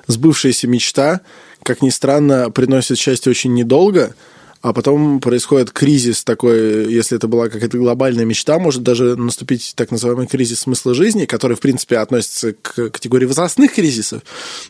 сбывшаяся 0.07 0.67
мечта, 0.67 1.21
как 1.63 1.83
ни 1.83 1.91
странно, 1.91 2.51
приносит 2.51 2.99
счастье 2.99 3.31
очень 3.31 3.55
недолго, 3.55 4.15
а 4.63 4.73
потом 4.73 5.21
происходит 5.21 5.71
кризис 5.71 6.25
такой, 6.25 6.93
если 6.93 7.17
это 7.17 7.29
была 7.29 7.49
какая-то 7.49 7.79
глобальная 7.79 8.25
мечта, 8.25 8.59
может 8.59 8.83
даже 8.83 9.17
наступить 9.17 9.75
так 9.77 9.91
называемый 9.91 10.27
кризис 10.27 10.61
смысла 10.61 10.95
жизни, 10.95 11.25
который, 11.25 11.57
в 11.57 11.61
принципе, 11.61 11.99
относится 11.99 12.53
к 12.53 12.91
категории 12.91 13.27
возрастных 13.27 13.75
кризисов, 13.75 14.23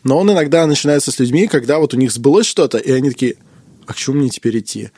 но 0.03 0.19
он 0.19 0.31
иногда 0.31 0.65
начинается 0.67 1.11
с 1.11 1.19
людьми, 1.19 1.47
когда 1.47 1.79
вот 1.79 1.93
у 1.93 1.97
них 1.97 2.11
сбылось 2.11 2.45
что-то, 2.45 2.77
и 2.77 2.91
они 2.91 3.09
такие, 3.09 3.37
а 3.87 3.93
к 3.93 3.95
чему 3.95 4.17
мне 4.17 4.29
теперь 4.29 4.59
идти? 4.59 4.91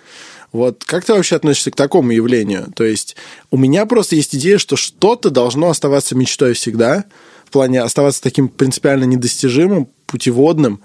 Вот 0.51 0.83
как 0.83 1.05
ты 1.05 1.13
вообще 1.13 1.35
относишься 1.35 1.71
к 1.71 1.75
такому 1.75 2.11
явлению? 2.11 2.73
То 2.75 2.83
есть 2.83 3.15
у 3.51 3.57
меня 3.57 3.85
просто 3.85 4.15
есть 4.15 4.35
идея, 4.35 4.57
что 4.57 4.75
что-то 4.75 5.29
должно 5.29 5.69
оставаться 5.69 6.15
мечтой 6.15 6.53
всегда, 6.53 7.05
в 7.49 7.51
плане 7.51 7.81
оставаться 7.81 8.21
таким 8.21 8.47
принципиально 8.47 9.05
недостижимым, 9.05 9.87
путеводным, 10.05 10.81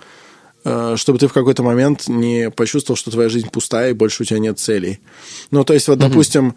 э, 0.64 0.94
чтобы 0.96 1.18
ты 1.18 1.28
в 1.28 1.32
какой-то 1.34 1.62
момент 1.62 2.08
не 2.08 2.50
почувствовал, 2.50 2.96
что 2.96 3.10
твоя 3.10 3.28
жизнь 3.28 3.50
пустая 3.50 3.90
и 3.90 3.92
больше 3.92 4.22
у 4.22 4.26
тебя 4.26 4.38
нет 4.38 4.58
целей. 4.58 5.00
Ну, 5.50 5.62
то 5.62 5.74
есть, 5.74 5.88
вот, 5.88 5.98
mm-hmm. 5.98 6.08
допустим, 6.08 6.54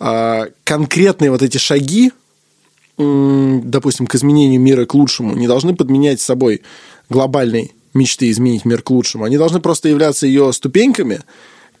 а, 0.00 0.48
конкретные 0.64 1.30
вот 1.30 1.42
эти 1.42 1.58
шаги, 1.58 2.10
допустим, 2.98 4.08
к 4.08 4.14
изменению 4.16 4.60
мира 4.60 4.84
к 4.84 4.94
лучшему, 4.94 5.36
не 5.36 5.46
должны 5.46 5.76
подменять 5.76 6.20
собой 6.20 6.62
глобальной 7.08 7.72
мечты 7.94 8.28
изменить 8.30 8.64
мир 8.64 8.82
к 8.82 8.90
лучшему. 8.90 9.24
Они 9.24 9.38
должны 9.38 9.60
просто 9.60 9.88
являться 9.88 10.26
ее 10.26 10.52
ступеньками, 10.52 11.20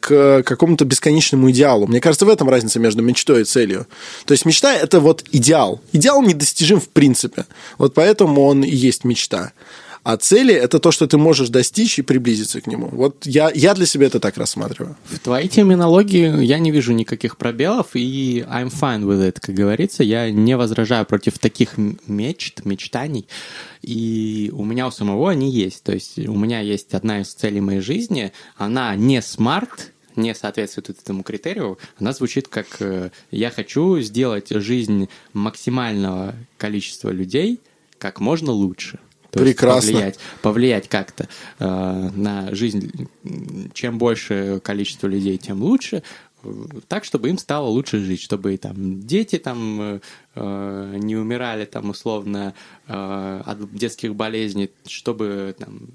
к 0.00 0.42
какому-то 0.42 0.84
бесконечному 0.84 1.50
идеалу. 1.50 1.86
Мне 1.86 2.00
кажется, 2.00 2.26
в 2.26 2.28
этом 2.28 2.48
разница 2.48 2.78
между 2.78 3.02
мечтой 3.02 3.42
и 3.42 3.44
целью. 3.44 3.86
То 4.24 4.32
есть 4.32 4.44
мечта– 4.44 4.74
это 4.74 5.00
вот 5.00 5.24
идеал. 5.32 5.80
Идеал 5.92 6.22
недостижим 6.22 6.80
в 6.80 6.88
принципе. 6.88 7.44
Вот 7.78 7.94
поэтому 7.94 8.44
он 8.44 8.62
и 8.64 8.70
есть 8.70 9.04
мечта. 9.04 9.52
А 10.06 10.16
цели– 10.16 10.54
это 10.54 10.78
то, 10.78 10.92
что 10.92 11.08
ты 11.08 11.18
можешь 11.18 11.48
достичь 11.48 11.98
и 11.98 12.02
приблизиться 12.02 12.60
к 12.60 12.68
нему. 12.68 12.88
Вот 12.92 13.26
я, 13.26 13.50
я 13.52 13.74
для 13.74 13.86
себя 13.86 14.06
это 14.06 14.20
так 14.20 14.36
рассматриваю. 14.36 14.96
В 15.06 15.18
твоей 15.18 15.48
терминологии 15.48 16.44
я 16.44 16.60
не 16.60 16.70
вижу 16.70 16.92
никаких 16.92 17.36
пробелов, 17.36 17.88
и 17.94 18.46
I'm 18.48 18.70
fine 18.70 19.02
with 19.02 19.28
it, 19.28 19.40
как 19.40 19.56
говорится. 19.56 20.04
Я 20.04 20.30
не 20.30 20.56
возражаю 20.56 21.06
против 21.06 21.40
таких 21.40 21.76
мечт, 22.06 22.64
мечтаний. 22.64 23.26
И 23.82 24.52
у 24.54 24.64
меня 24.64 24.86
у 24.86 24.92
самого 24.92 25.28
они 25.28 25.50
есть. 25.50 25.82
То 25.82 25.92
есть 25.92 26.20
у 26.20 26.36
меня 26.36 26.60
есть 26.60 26.94
одна 26.94 27.22
из 27.22 27.34
целей 27.34 27.60
моей 27.60 27.80
жизни. 27.80 28.30
Она 28.56 28.94
не 28.94 29.20
смарт, 29.20 29.90
не 30.14 30.36
соответствует 30.36 30.90
этому 30.90 31.24
критерию, 31.24 31.78
она 31.98 32.12
звучит 32.12 32.46
как 32.46 32.68
э, 32.78 33.10
«я 33.32 33.50
хочу 33.50 33.98
сделать 33.98 34.50
жизнь 34.50 35.08
максимального 35.32 36.36
количества 36.58 37.10
людей 37.10 37.58
как 37.98 38.20
можно 38.20 38.52
лучше». 38.52 39.00
То 39.36 39.42
Прекрасно. 39.42 39.92
повлиять, 39.92 40.18
повлиять 40.40 40.88
как-то 40.88 41.28
э, 41.58 42.10
на 42.14 42.54
жизнь. 42.54 43.06
Чем 43.74 43.98
больше 43.98 44.60
количество 44.64 45.08
людей, 45.08 45.36
тем 45.36 45.62
лучше. 45.62 46.02
Так, 46.88 47.04
чтобы 47.04 47.28
им 47.28 47.36
стало 47.36 47.66
лучше 47.66 47.98
жить, 47.98 48.22
чтобы 48.22 48.54
и 48.54 48.56
там 48.56 49.02
дети 49.02 49.36
там 49.36 50.00
э, 50.34 50.96
не 50.98 51.16
умирали 51.16 51.66
там 51.66 51.90
условно 51.90 52.54
э, 52.88 53.42
от 53.44 53.74
детских 53.74 54.14
болезней, 54.14 54.70
чтобы 54.86 55.54
там 55.58 55.88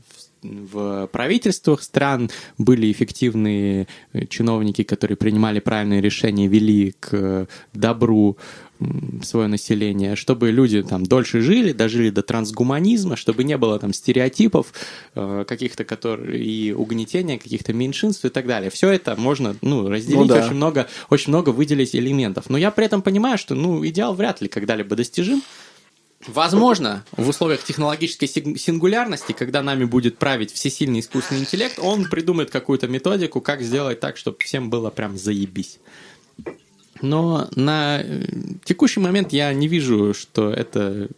в 0.44 1.08
правительствах 1.08 1.82
стран 1.82 2.30
были 2.60 2.92
эффективные 2.92 3.88
чиновники, 4.30 4.84
которые 4.84 5.18
принимали 5.18 5.60
правильные 5.60 6.02
решения, 6.02 6.48
вели 6.48 6.94
к 7.00 7.48
добру 7.74 8.38
свое 9.24 9.48
население, 9.48 10.16
чтобы 10.16 10.52
люди 10.52 10.82
там 10.84 11.06
дольше 11.06 11.42
жили, 11.42 11.72
дожили 11.72 12.10
до 12.10 12.22
трансгуманизма, 12.22 13.16
чтобы 13.16 13.44
не 13.44 13.58
было 13.58 13.80
там 13.80 13.94
стереотипов 13.94 14.74
э, 15.16 15.46
каких-то, 15.48 15.84
которые 15.84 16.44
и 16.44 16.72
угнетения 16.72 17.38
каких-то 17.38 17.74
меньшинств 17.74 18.26
и 18.26 18.30
так 18.30 18.48
далее. 18.48 18.70
Все 18.70 18.90
это 18.90 19.16
можно 19.16 19.56
ну, 19.62 19.90
разделить, 19.90 20.20
ну, 20.20 20.26
да. 20.26 20.46
очень, 20.46 20.56
много, 20.56 20.88
очень 21.10 21.30
много 21.30 21.50
выделить 21.50 21.96
элементов. 21.96 22.50
Но 22.50 22.58
я 22.58 22.72
при 22.72 22.86
этом 22.86 23.02
понимаю, 23.02 23.38
что 23.38 23.56
ну, 23.56 23.86
идеал 23.86 24.14
вряд 24.14 24.42
ли 24.42 24.48
когда-либо 24.48 24.96
достижим. 24.96 25.42
Возможно, 26.28 27.04
в 27.12 27.30
условиях 27.30 27.64
технологической 27.64 28.28
сингулярности, 28.28 29.32
когда 29.32 29.64
нами 29.64 29.86
будет 29.86 30.18
править 30.18 30.54
всесильный 30.54 31.00
искусственный 31.00 31.42
интеллект, 31.42 31.80
он 31.80 32.06
придумает 32.06 32.52
какую-то 32.52 32.88
методику, 32.88 33.42
как 33.42 33.62
сделать 33.62 34.00
так, 34.00 34.18
чтобы 34.18 34.38
всем 34.40 34.70
было 34.70 34.92
прям 34.92 35.18
заебись. 35.18 35.80
Но 37.02 37.50
на 37.56 38.02
э, 38.02 38.24
текущий 38.64 39.00
момент 39.00 39.34
я 39.34 39.54
не 39.54 39.68
вижу, 39.68 40.14
что 40.14 40.52
это 40.52 41.10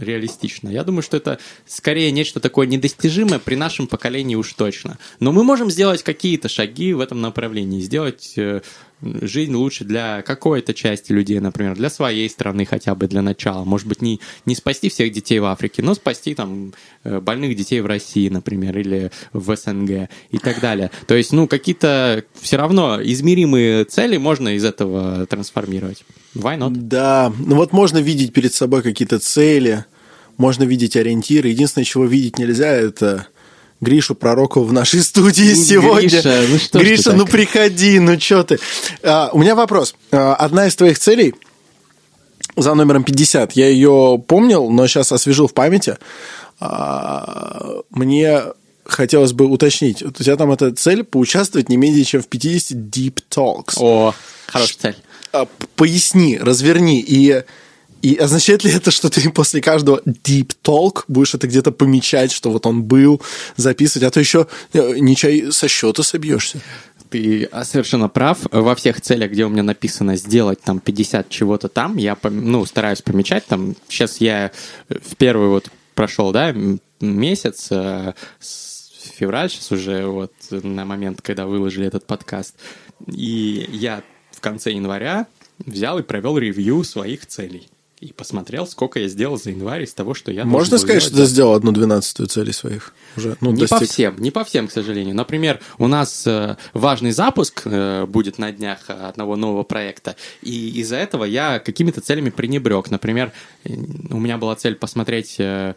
реалистично. 0.00 0.68
Я 0.68 0.84
думаю, 0.84 1.02
что 1.02 1.16
это 1.16 1.38
скорее 1.66 2.10
нечто 2.10 2.40
такое 2.40 2.66
недостижимое 2.66 3.38
при 3.38 3.54
нашем 3.54 3.86
поколении 3.86 4.34
уж 4.34 4.52
точно. 4.52 4.98
Но 5.18 5.32
мы 5.32 5.44
можем 5.44 5.70
сделать 5.70 6.02
какие-то 6.02 6.48
шаги 6.48 6.92
в 6.92 7.00
этом 7.00 7.20
направлении, 7.20 7.80
сделать 7.80 8.34
э, 8.36 8.62
жизнь 9.02 9.54
лучше 9.54 9.84
для 9.84 10.22
какой-то 10.22 10.74
части 10.74 11.12
людей, 11.12 11.40
например, 11.40 11.74
для 11.74 11.90
своей 11.90 12.28
страны 12.28 12.64
хотя 12.64 12.94
бы 12.94 13.08
для 13.08 13.22
начала. 13.22 13.64
Может 13.64 13.86
быть, 13.86 14.02
не, 14.02 14.20
не 14.46 14.54
спасти 14.54 14.88
всех 14.88 15.12
детей 15.12 15.38
в 15.38 15.44
Африке, 15.44 15.82
но 15.82 15.94
спасти 15.94 16.34
там 16.34 16.72
э, 17.04 17.20
больных 17.20 17.56
детей 17.56 17.80
в 17.80 17.86
России, 17.86 18.28
например, 18.28 18.78
или 18.78 19.10
в 19.32 19.54
СНГ 19.56 20.08
и 20.30 20.38
так 20.38 20.60
далее. 20.60 20.90
То 21.06 21.14
есть, 21.14 21.32
ну, 21.32 21.46
какие-то 21.46 22.24
все 22.40 22.56
равно 22.56 23.00
измеримые 23.02 23.84
цели 23.84 24.16
можно 24.16 24.54
из 24.56 24.64
этого 24.64 25.26
трансформировать. 25.26 26.04
Why 26.34 26.58
not? 26.58 26.72
Да, 26.74 27.32
ну 27.38 27.56
вот 27.56 27.72
можно 27.72 27.98
видеть 27.98 28.32
перед 28.32 28.54
собой 28.54 28.82
какие-то 28.82 29.18
цели, 29.18 29.84
можно 30.36 30.64
видеть 30.64 30.96
ориентиры. 30.96 31.48
Единственное, 31.48 31.84
чего 31.84 32.04
видеть 32.04 32.38
нельзя, 32.38 32.68
это 32.68 33.26
Гришу 33.82 34.14
Пророкова 34.14 34.64
в 34.64 34.72
нашей 34.72 35.02
студии 35.02 35.54
сегодня. 35.54 36.08
Гриша, 36.08 36.44
ну 36.48 36.58
что 36.58 36.78
Гриша, 36.78 37.12
ну 37.12 37.24
так? 37.24 37.32
приходи, 37.32 37.98
ну 37.98 38.18
что 38.18 38.44
ты. 38.44 38.60
А, 39.02 39.28
у 39.32 39.38
меня 39.38 39.56
вопрос. 39.56 39.96
А, 40.12 40.36
одна 40.36 40.68
из 40.68 40.76
твоих 40.76 41.00
целей 41.00 41.34
за 42.56 42.74
номером 42.74 43.02
50, 43.02 43.52
я 43.52 43.68
ее 43.68 44.22
помнил, 44.26 44.70
но 44.70 44.86
сейчас 44.86 45.10
освежил 45.10 45.48
в 45.48 45.52
памяти. 45.52 45.98
А, 46.60 47.80
мне 47.90 48.42
хотелось 48.84 49.32
бы 49.32 49.46
уточнить. 49.46 50.00
У 50.00 50.12
тебя 50.12 50.36
там 50.36 50.52
эта 50.52 50.72
цель 50.72 51.02
поучаствовать 51.02 51.68
не 51.68 51.76
менее 51.76 52.04
чем 52.04 52.22
в 52.22 52.28
50 52.28 52.78
Deep 52.78 53.18
Talks. 53.30 53.74
О, 53.78 54.14
хорошая 54.46 54.78
цель. 54.80 54.96
А, 55.32 55.48
поясни, 55.74 56.38
разверни. 56.38 57.00
И, 57.00 57.42
и 58.02 58.16
означает 58.16 58.64
ли 58.64 58.72
это, 58.72 58.90
что 58.90 59.08
ты 59.08 59.30
после 59.30 59.60
каждого 59.60 60.02
deep 60.04 60.56
talk 60.62 61.04
будешь 61.06 61.34
это 61.34 61.46
где-то 61.46 61.70
помечать, 61.70 62.32
что 62.32 62.50
вот 62.50 62.66
он 62.66 62.82
был, 62.82 63.22
записывать, 63.56 64.08
а 64.08 64.10
то 64.10 64.18
еще 64.18 64.48
э, 64.72 64.96
ничай 64.98 65.52
со 65.52 65.68
счета 65.68 66.02
собьешься. 66.02 66.60
Ты 67.10 67.48
совершенно 67.62 68.08
прав. 68.08 68.38
Во 68.50 68.74
всех 68.74 69.00
целях, 69.00 69.30
где 69.30 69.44
у 69.44 69.50
меня 69.50 69.62
написано 69.62 70.16
сделать 70.16 70.60
там 70.62 70.80
50 70.80 71.28
чего-то 71.28 71.68
там, 71.68 71.96
я 71.96 72.16
ну, 72.22 72.64
стараюсь 72.66 73.02
помечать. 73.02 73.46
Там, 73.46 73.76
сейчас 73.88 74.20
я 74.20 74.50
э, 74.88 74.94
в 74.98 75.14
первый 75.16 75.48
вот 75.48 75.70
прошел, 75.94 76.32
да, 76.32 76.52
месяц, 77.00 77.68
э, 77.70 78.14
февраль 78.40 79.48
сейчас 79.48 79.70
уже 79.70 80.06
вот 80.06 80.32
на 80.50 80.84
момент, 80.84 81.22
когда 81.22 81.46
выложили 81.46 81.86
этот 81.86 82.04
подкаст. 82.04 82.56
И 83.06 83.68
я 83.70 84.02
в 84.32 84.40
конце 84.40 84.72
января 84.72 85.28
взял 85.58 85.98
и 86.00 86.02
провел 86.02 86.38
ревью 86.38 86.82
своих 86.82 87.26
целей. 87.26 87.68
И 88.02 88.12
посмотрел, 88.12 88.66
сколько 88.66 88.98
я 88.98 89.06
сделал 89.06 89.38
за 89.38 89.50
январь 89.50 89.84
из 89.84 89.94
того, 89.94 90.12
что 90.14 90.32
я 90.32 90.44
Можно 90.44 90.76
сказать, 90.78 91.00
что 91.04 91.14
ты 91.14 91.24
сделал 91.24 91.54
одну 91.54 91.70
двенадцатую 91.70 92.26
цели 92.26 92.50
своих? 92.50 92.92
Уже, 93.16 93.36
ну, 93.40 93.52
не 93.52 93.62
по 93.62 93.68
достиг. 93.78 93.90
всем, 93.90 94.16
не 94.18 94.32
по 94.32 94.42
всем, 94.42 94.66
к 94.66 94.72
сожалению. 94.72 95.14
Например, 95.14 95.60
у 95.78 95.86
нас 95.86 96.26
э, 96.26 96.56
важный 96.74 97.12
запуск 97.12 97.62
э, 97.64 98.04
будет 98.06 98.38
на 98.38 98.50
днях 98.50 98.90
одного 98.90 99.36
нового 99.36 99.62
проекта, 99.62 100.16
и 100.42 100.80
из-за 100.80 100.96
этого 100.96 101.22
я 101.22 101.60
какими-то 101.60 102.00
целями 102.00 102.30
пренебрег. 102.30 102.90
Например, 102.90 103.30
э, 103.62 103.72
у 104.10 104.18
меня 104.18 104.36
была 104.36 104.56
цель 104.56 104.74
посмотреть 104.74 105.36
э, 105.38 105.74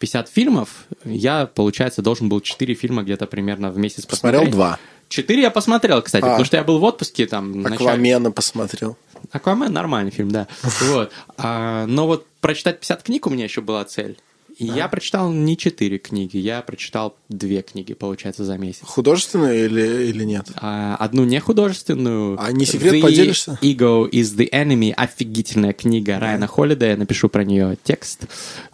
50 0.00 0.28
фильмов, 0.30 0.84
я, 1.04 1.46
получается, 1.46 2.02
должен 2.02 2.28
был 2.28 2.40
4 2.40 2.74
фильма 2.74 3.04
где-то 3.04 3.26
примерно 3.28 3.70
в 3.70 3.78
месяц 3.78 4.04
Посмотрел 4.04 4.40
посмотреть. 4.40 4.54
два. 4.54 4.78
Четыре 5.08 5.42
я 5.42 5.50
посмотрел, 5.50 6.02
кстати, 6.02 6.22
А. 6.22 6.26
потому 6.26 6.44
что 6.44 6.56
я 6.58 6.64
был 6.64 6.78
в 6.80 6.84
отпуске 6.84 7.26
там. 7.26 7.52
в 7.52 7.56
начале- 7.56 7.76
Аквамена 7.76 8.30
посмотрел. 8.30 8.98
Аквамен 9.32 9.72
нормальный 9.72 10.10
фильм, 10.10 10.30
да. 10.30 10.46
Вот. 10.80 11.10
А, 11.36 11.86
но 11.86 12.06
вот 12.06 12.26
прочитать 12.40 12.80
50 12.80 13.02
книг 13.02 13.26
у 13.26 13.30
меня 13.30 13.44
еще 13.44 13.60
была 13.60 13.84
цель. 13.84 14.16
И 14.56 14.66
я 14.66 14.88
прочитал 14.88 15.30
не 15.30 15.56
4 15.56 15.98
книги, 15.98 16.36
я 16.36 16.62
прочитал 16.62 17.14
2 17.28 17.62
книги, 17.62 17.94
получается, 17.94 18.44
за 18.44 18.58
месяц. 18.58 18.80
Художественную 18.82 19.66
или, 19.66 20.06
или 20.08 20.24
нет? 20.24 20.46
А, 20.56 20.96
одну 20.96 21.22
не 21.24 21.38
художественную. 21.38 22.36
А 22.42 22.50
не 22.50 22.66
секрет, 22.66 22.94
The 22.94 23.00
поделишься? 23.00 23.56
Ego 23.62 24.10
is 24.10 24.36
the 24.36 24.50
enemy. 24.50 24.90
Офигительная 24.92 25.72
книга 25.74 26.18
Райана 26.18 26.48
Холлида. 26.48 26.86
Я 26.86 26.96
напишу 26.96 27.28
про 27.28 27.44
нее 27.44 27.78
текст. 27.84 28.22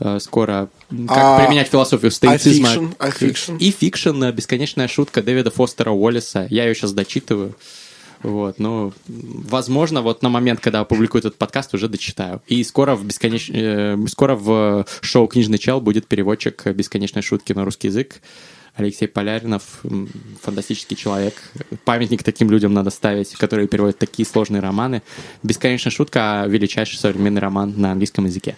Э, 0.01 0.19
Скоро. 0.21 0.71
Как 0.89 1.17
А- 1.19 1.45
применять 1.45 1.69
философию 1.69 2.11
стоицизма. 2.13 2.69
фикшн? 2.69 2.87
А 2.99 3.11
fiction? 3.11 3.57
И 3.57 3.71
fiction. 3.71 4.25
Бесконечная 4.31 4.89
шутка 4.89 5.23
Дэвида 5.23 5.51
Фостера 5.51 5.91
Уоллеса. 5.91 6.47
Я 6.49 6.65
ее 6.65 6.75
сейчас 6.75 6.95
дочитываю. 6.95 7.55
Вот, 8.25 8.59
ну, 8.59 8.93
возможно, 9.07 10.01
вот 10.01 10.23
на 10.23 10.31
момент, 10.31 10.59
когда 10.61 10.81
опубликую 10.81 11.21
этот 11.21 11.37
подкаст, 11.37 11.75
уже 11.75 11.89
дочитаю. 11.89 12.41
И 12.47 12.65
скоро 12.65 12.97
в 12.97 13.05
бесконеч... 13.05 13.51
э, 13.53 13.99
скоро 14.09 14.35
в 14.35 14.87
шоу 15.03 15.27
«Книжный 15.29 15.59
чел» 15.59 15.81
будет 15.83 16.07
переводчик 16.07 16.67
бесконечной 16.69 17.21
шутки 17.21 17.53
на 17.53 17.65
русский 17.67 17.89
язык. 17.89 18.23
Алексей 18.77 19.07
Поляринов, 19.07 19.83
фантастический 20.43 20.97
человек. 20.97 21.35
Памятник 21.85 22.25
таким 22.25 22.51
людям 22.51 22.73
надо 22.73 22.91
ставить, 22.91 23.33
которые 23.37 23.69
переводят 23.69 23.99
такие 23.99 24.27
сложные 24.27 24.61
романы. 24.61 25.03
Бесконечная 25.45 25.93
шутка, 25.93 26.45
величайший 26.49 26.99
современный 26.99 27.41
роман 27.41 27.75
на 27.77 27.93
английском 27.93 28.25
языке. 28.25 28.57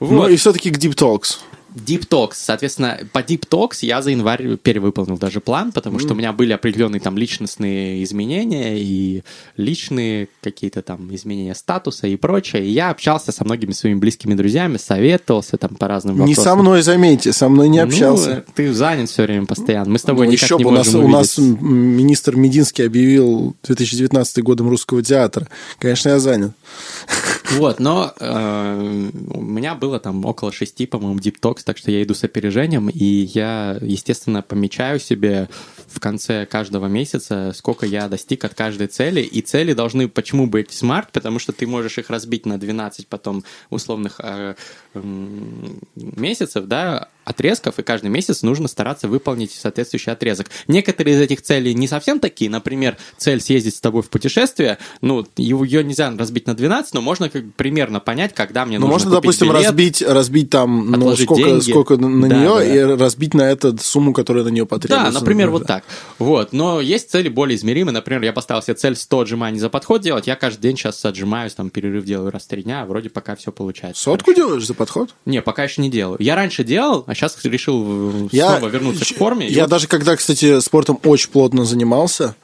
Ну 0.00 0.06
Вот. 0.06 0.30
и 0.30 0.36
все-таки 0.36 0.70
к 0.70 0.78
Deep 0.78 0.96
Talks. 0.96 1.38
Deep 1.74 2.08
Talks. 2.08 2.34
Соответственно, 2.34 3.00
по 3.12 3.18
Deep 3.18 3.48
Talks 3.48 3.78
я 3.82 4.02
за 4.02 4.10
январь 4.10 4.56
перевыполнил 4.56 5.18
даже 5.18 5.40
план, 5.40 5.72
потому 5.72 5.98
что 5.98 6.12
у 6.12 6.16
меня 6.16 6.32
были 6.32 6.52
определенные 6.52 7.00
там 7.00 7.16
личностные 7.16 8.02
изменения 8.04 8.78
и 8.78 9.22
личные 9.56 10.28
какие-то 10.42 10.82
там 10.82 11.14
изменения 11.14 11.54
статуса 11.54 12.06
и 12.06 12.16
прочее. 12.16 12.64
И 12.64 12.70
я 12.70 12.90
общался 12.90 13.32
со 13.32 13.44
многими 13.44 13.72
своими 13.72 13.98
близкими 13.98 14.34
друзьями, 14.34 14.76
советовался 14.76 15.56
там 15.56 15.74
по 15.76 15.88
разным 15.88 16.14
Не 16.16 16.20
вопросам. 16.20 16.44
со 16.44 16.56
мной, 16.56 16.82
заметьте, 16.82 17.32
со 17.32 17.48
мной 17.48 17.68
не 17.68 17.78
общался. 17.78 18.44
Ну, 18.46 18.52
ты 18.54 18.72
занят 18.72 19.08
все 19.10 19.22
время 19.24 19.46
постоянно. 19.46 19.90
Мы 19.90 19.98
с 19.98 20.02
тобой 20.02 20.26
Ну, 20.26 20.32
никак 20.32 20.44
еще 20.44 20.56
не 20.56 20.64
бы, 20.64 20.70
у 20.70 20.72
нас, 20.72 20.86
можем 20.92 21.04
у 21.04 21.08
нас 21.08 21.38
министр 21.38 22.36
Мединский 22.36 22.86
объявил 22.86 23.56
2019 23.64 24.42
годом 24.42 24.68
русского 24.68 25.02
театра. 25.02 25.48
Конечно, 25.78 26.10
я 26.10 26.18
занят. 26.18 26.52
Вот, 27.52 27.80
но 27.80 28.14
э, 28.18 29.10
у 29.28 29.40
меня 29.42 29.74
было 29.74 30.00
там 30.00 30.24
около 30.24 30.52
шести, 30.52 30.86
по-моему, 30.86 31.20
диптокс, 31.20 31.64
так 31.64 31.76
что 31.76 31.90
я 31.90 32.02
иду 32.02 32.14
с 32.14 32.24
опережением, 32.24 32.88
и 32.88 33.04
я, 33.04 33.78
естественно, 33.80 34.42
помечаю 34.42 34.98
себе 34.98 35.48
в 35.86 36.00
конце 36.00 36.46
каждого 36.46 36.86
месяца, 36.86 37.52
сколько 37.54 37.84
я 37.84 38.08
достиг 38.08 38.44
от 38.44 38.54
каждой 38.54 38.86
цели, 38.86 39.20
и 39.20 39.42
цели 39.42 39.74
должны 39.74 40.08
почему 40.08 40.46
быть 40.46 40.72
смарт, 40.72 41.10
потому 41.12 41.38
что 41.38 41.52
ты 41.52 41.66
можешь 41.66 41.98
их 41.98 42.08
разбить 42.08 42.46
на 42.46 42.58
12 42.58 43.06
потом 43.06 43.44
условных 43.68 44.20
э, 44.22 44.54
месяцев, 45.94 46.64
да, 46.64 47.08
отрезков, 47.24 47.78
и 47.78 47.82
каждый 47.82 48.10
месяц 48.10 48.42
нужно 48.42 48.68
стараться 48.68 49.08
выполнить 49.08 49.52
соответствующий 49.52 50.12
отрезок. 50.12 50.48
Некоторые 50.68 51.16
из 51.16 51.20
этих 51.20 51.42
целей 51.42 51.74
не 51.74 51.88
совсем 51.88 52.20
такие, 52.20 52.50
например, 52.50 52.96
цель 53.16 53.40
съездить 53.40 53.76
с 53.76 53.80
тобой 53.80 54.02
в 54.02 54.10
путешествие, 54.10 54.78
ну, 55.00 55.26
ее 55.36 55.84
нельзя 55.84 56.12
разбить 56.16 56.46
на 56.46 56.54
12, 56.54 56.94
но 56.94 57.00
можно 57.00 57.28
как 57.28 57.44
примерно 57.54 58.00
понять, 58.00 58.34
когда 58.34 58.64
мне 58.64 58.78
Ну, 58.78 58.86
нужно 58.86 58.92
можно, 58.92 59.10
допустим, 59.12 59.48
билет. 59.48 59.64
разбить, 59.66 60.02
разбить 60.02 60.50
там, 60.50 60.90
ну, 60.90 61.16
сколько, 61.16 61.42
деньги. 61.42 61.70
сколько 61.70 61.96
на 61.96 62.28
Да, 62.28 62.36
нее, 62.36 62.54
да, 62.54 62.64
и 62.64 62.96
разбить 62.98 63.34
на 63.34 63.42
это 63.42 63.76
сумму, 63.82 64.12
которая 64.12 64.44
на 64.44 64.48
нее 64.48 64.64
Да, 64.64 64.68
потребуется. 64.68 65.12
например, 65.18 65.50
вот 65.50 65.66
так. 65.66 65.84
Вот. 66.18 66.52
Но 66.52 66.80
есть 66.80 67.10
цели 67.10 67.28
более 67.28 67.56
измеримые. 67.56 67.92
Например, 67.94 68.22
я 68.22 68.32
поставил 68.32 68.62
себе 68.62 68.74
цель 68.74 68.96
100 68.96 69.20
отжиманий 69.20 69.58
за 69.58 69.68
подход 69.68 70.00
делать. 70.02 70.26
Я 70.26 70.36
каждый 70.36 70.62
день 70.62 70.76
сейчас 70.76 71.04
отжимаюсь, 71.04 71.54
там 71.54 71.70
перерыв 71.70 72.04
делаю 72.04 72.30
раз 72.30 72.44
в 72.44 72.48
три 72.48 72.62
дня. 72.62 72.84
Вроде 72.86 73.10
пока 73.10 73.36
все 73.36 73.52
получается. 73.52 74.02
Сотку 74.02 74.32
делаешь 74.34 74.66
за 74.66 74.74
подход? 74.74 75.14
Не, 75.26 75.42
пока 75.42 75.64
еще 75.64 75.82
не 75.82 75.90
делаю. 75.90 76.16
Я 76.20 76.34
раньше 76.36 76.64
делал, 76.64 77.04
а 77.12 77.14
сейчас 77.14 77.38
решил 77.44 77.84
э, 78.24 78.28
Я, 78.32 78.56
снова 78.58 78.68
вернуться 78.70 79.04
к 79.04 79.16
форме. 79.16 79.46
Я 79.48 79.62
вот 79.62 79.70
даже 79.70 79.86
когда, 79.86 80.16
кстати, 80.16 80.60
спортом 80.60 80.98
очень 81.04 81.30
плотно 81.30 81.64
занимался, 81.64 82.34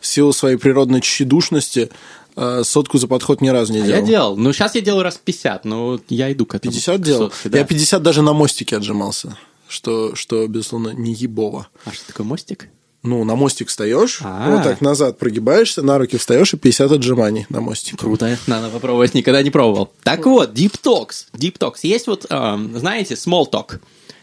в 0.00 0.06
силу 0.06 0.32
своей 0.32 0.56
природной 0.56 1.00
тщедушности, 1.00 1.90
э, 2.36 2.62
сотку 2.64 2.98
за 2.98 3.08
подход 3.08 3.40
ни 3.40 3.48
разу 3.48 3.72
не 3.72 3.80
А 3.80 3.82
делал. 3.86 4.00
я 4.00 4.06
делал. 4.06 4.36
Ну, 4.36 4.52
сейчас 4.52 4.74
я 4.74 4.80
делаю 4.80 5.02
раз 5.04 5.18
50, 5.24 5.64
но 5.64 6.00
я 6.08 6.32
иду 6.32 6.44
к 6.46 6.54
этому. 6.54 6.72
50 6.72 6.96
к 7.00 7.02
делал? 7.02 7.30
сотке, 7.30 7.48
да. 7.48 7.58
Я 7.58 7.64
50 7.64 8.02
даже 8.02 8.22
на 8.22 8.32
мостике 8.32 8.76
отжимался, 8.76 9.36
что, 9.68 10.14
что 10.14 10.46
безусловно, 10.46 10.90
не 10.90 11.14
ебово. 11.14 11.68
А 11.84 11.92
что 11.92 12.06
такое 12.06 12.26
мостик? 12.26 12.68
Ну, 13.02 13.22
на 13.22 13.36
мостик 13.36 13.68
встаешь, 13.68 14.18
А. 14.24 14.50
вот 14.50 14.64
так 14.64 14.80
назад 14.80 15.16
прогибаешься, 15.16 15.80
на 15.82 15.96
руки 15.96 16.16
встаешь 16.16 16.52
и 16.54 16.56
50 16.56 16.90
отжиманий 16.90 17.46
на 17.48 17.60
мостике. 17.60 17.96
Круто, 17.96 18.36
надо 18.48 18.68
попробовать, 18.68 19.14
никогда 19.14 19.42
не 19.44 19.50
пробовал. 19.50 19.92
Так 20.02 20.26
вот, 20.26 20.52
Deep 20.54 20.74
Talks. 20.82 21.26
Deep 21.32 21.56
Talks. 21.56 21.78
Есть 21.84 22.08
вот, 22.08 22.26
эм, 22.28 22.76
знаете, 22.76 23.14
small 23.14 23.48
talk. 23.48 23.78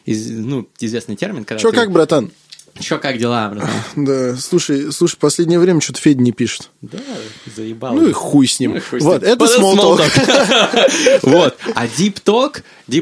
Из- 0.06 0.30
ну, 0.30 0.68
известный 0.80 1.16
термин. 1.16 1.46
Когда 1.46 1.62
Че 1.62 1.72
ты- 1.72 1.78
как, 1.78 1.92
братан? 1.92 2.32
Чё, 2.80 2.98
как 2.98 3.18
дела, 3.18 3.50
братан? 3.50 3.70
Да, 3.96 4.36
слушай, 4.36 4.92
слушай, 4.92 5.16
последнее 5.18 5.60
время 5.60 5.80
что-то 5.80 6.02
Федя 6.02 6.22
не 6.22 6.32
пишет. 6.32 6.72
Да, 6.82 6.98
заебал. 7.56 7.94
Ну 7.94 8.08
и 8.08 8.12
хуй 8.12 8.48
с 8.48 8.60
ним. 8.60 8.72
Ну 8.72 8.78
и 8.78 8.80
хуй 8.80 9.00
с 9.00 9.04
вот, 9.04 9.22
ним. 9.22 9.32
это 9.32 9.46
Вот 9.46 10.00
talk. 10.00 11.20
Вот. 11.22 11.58
А 11.76 11.86
deep 11.86 12.24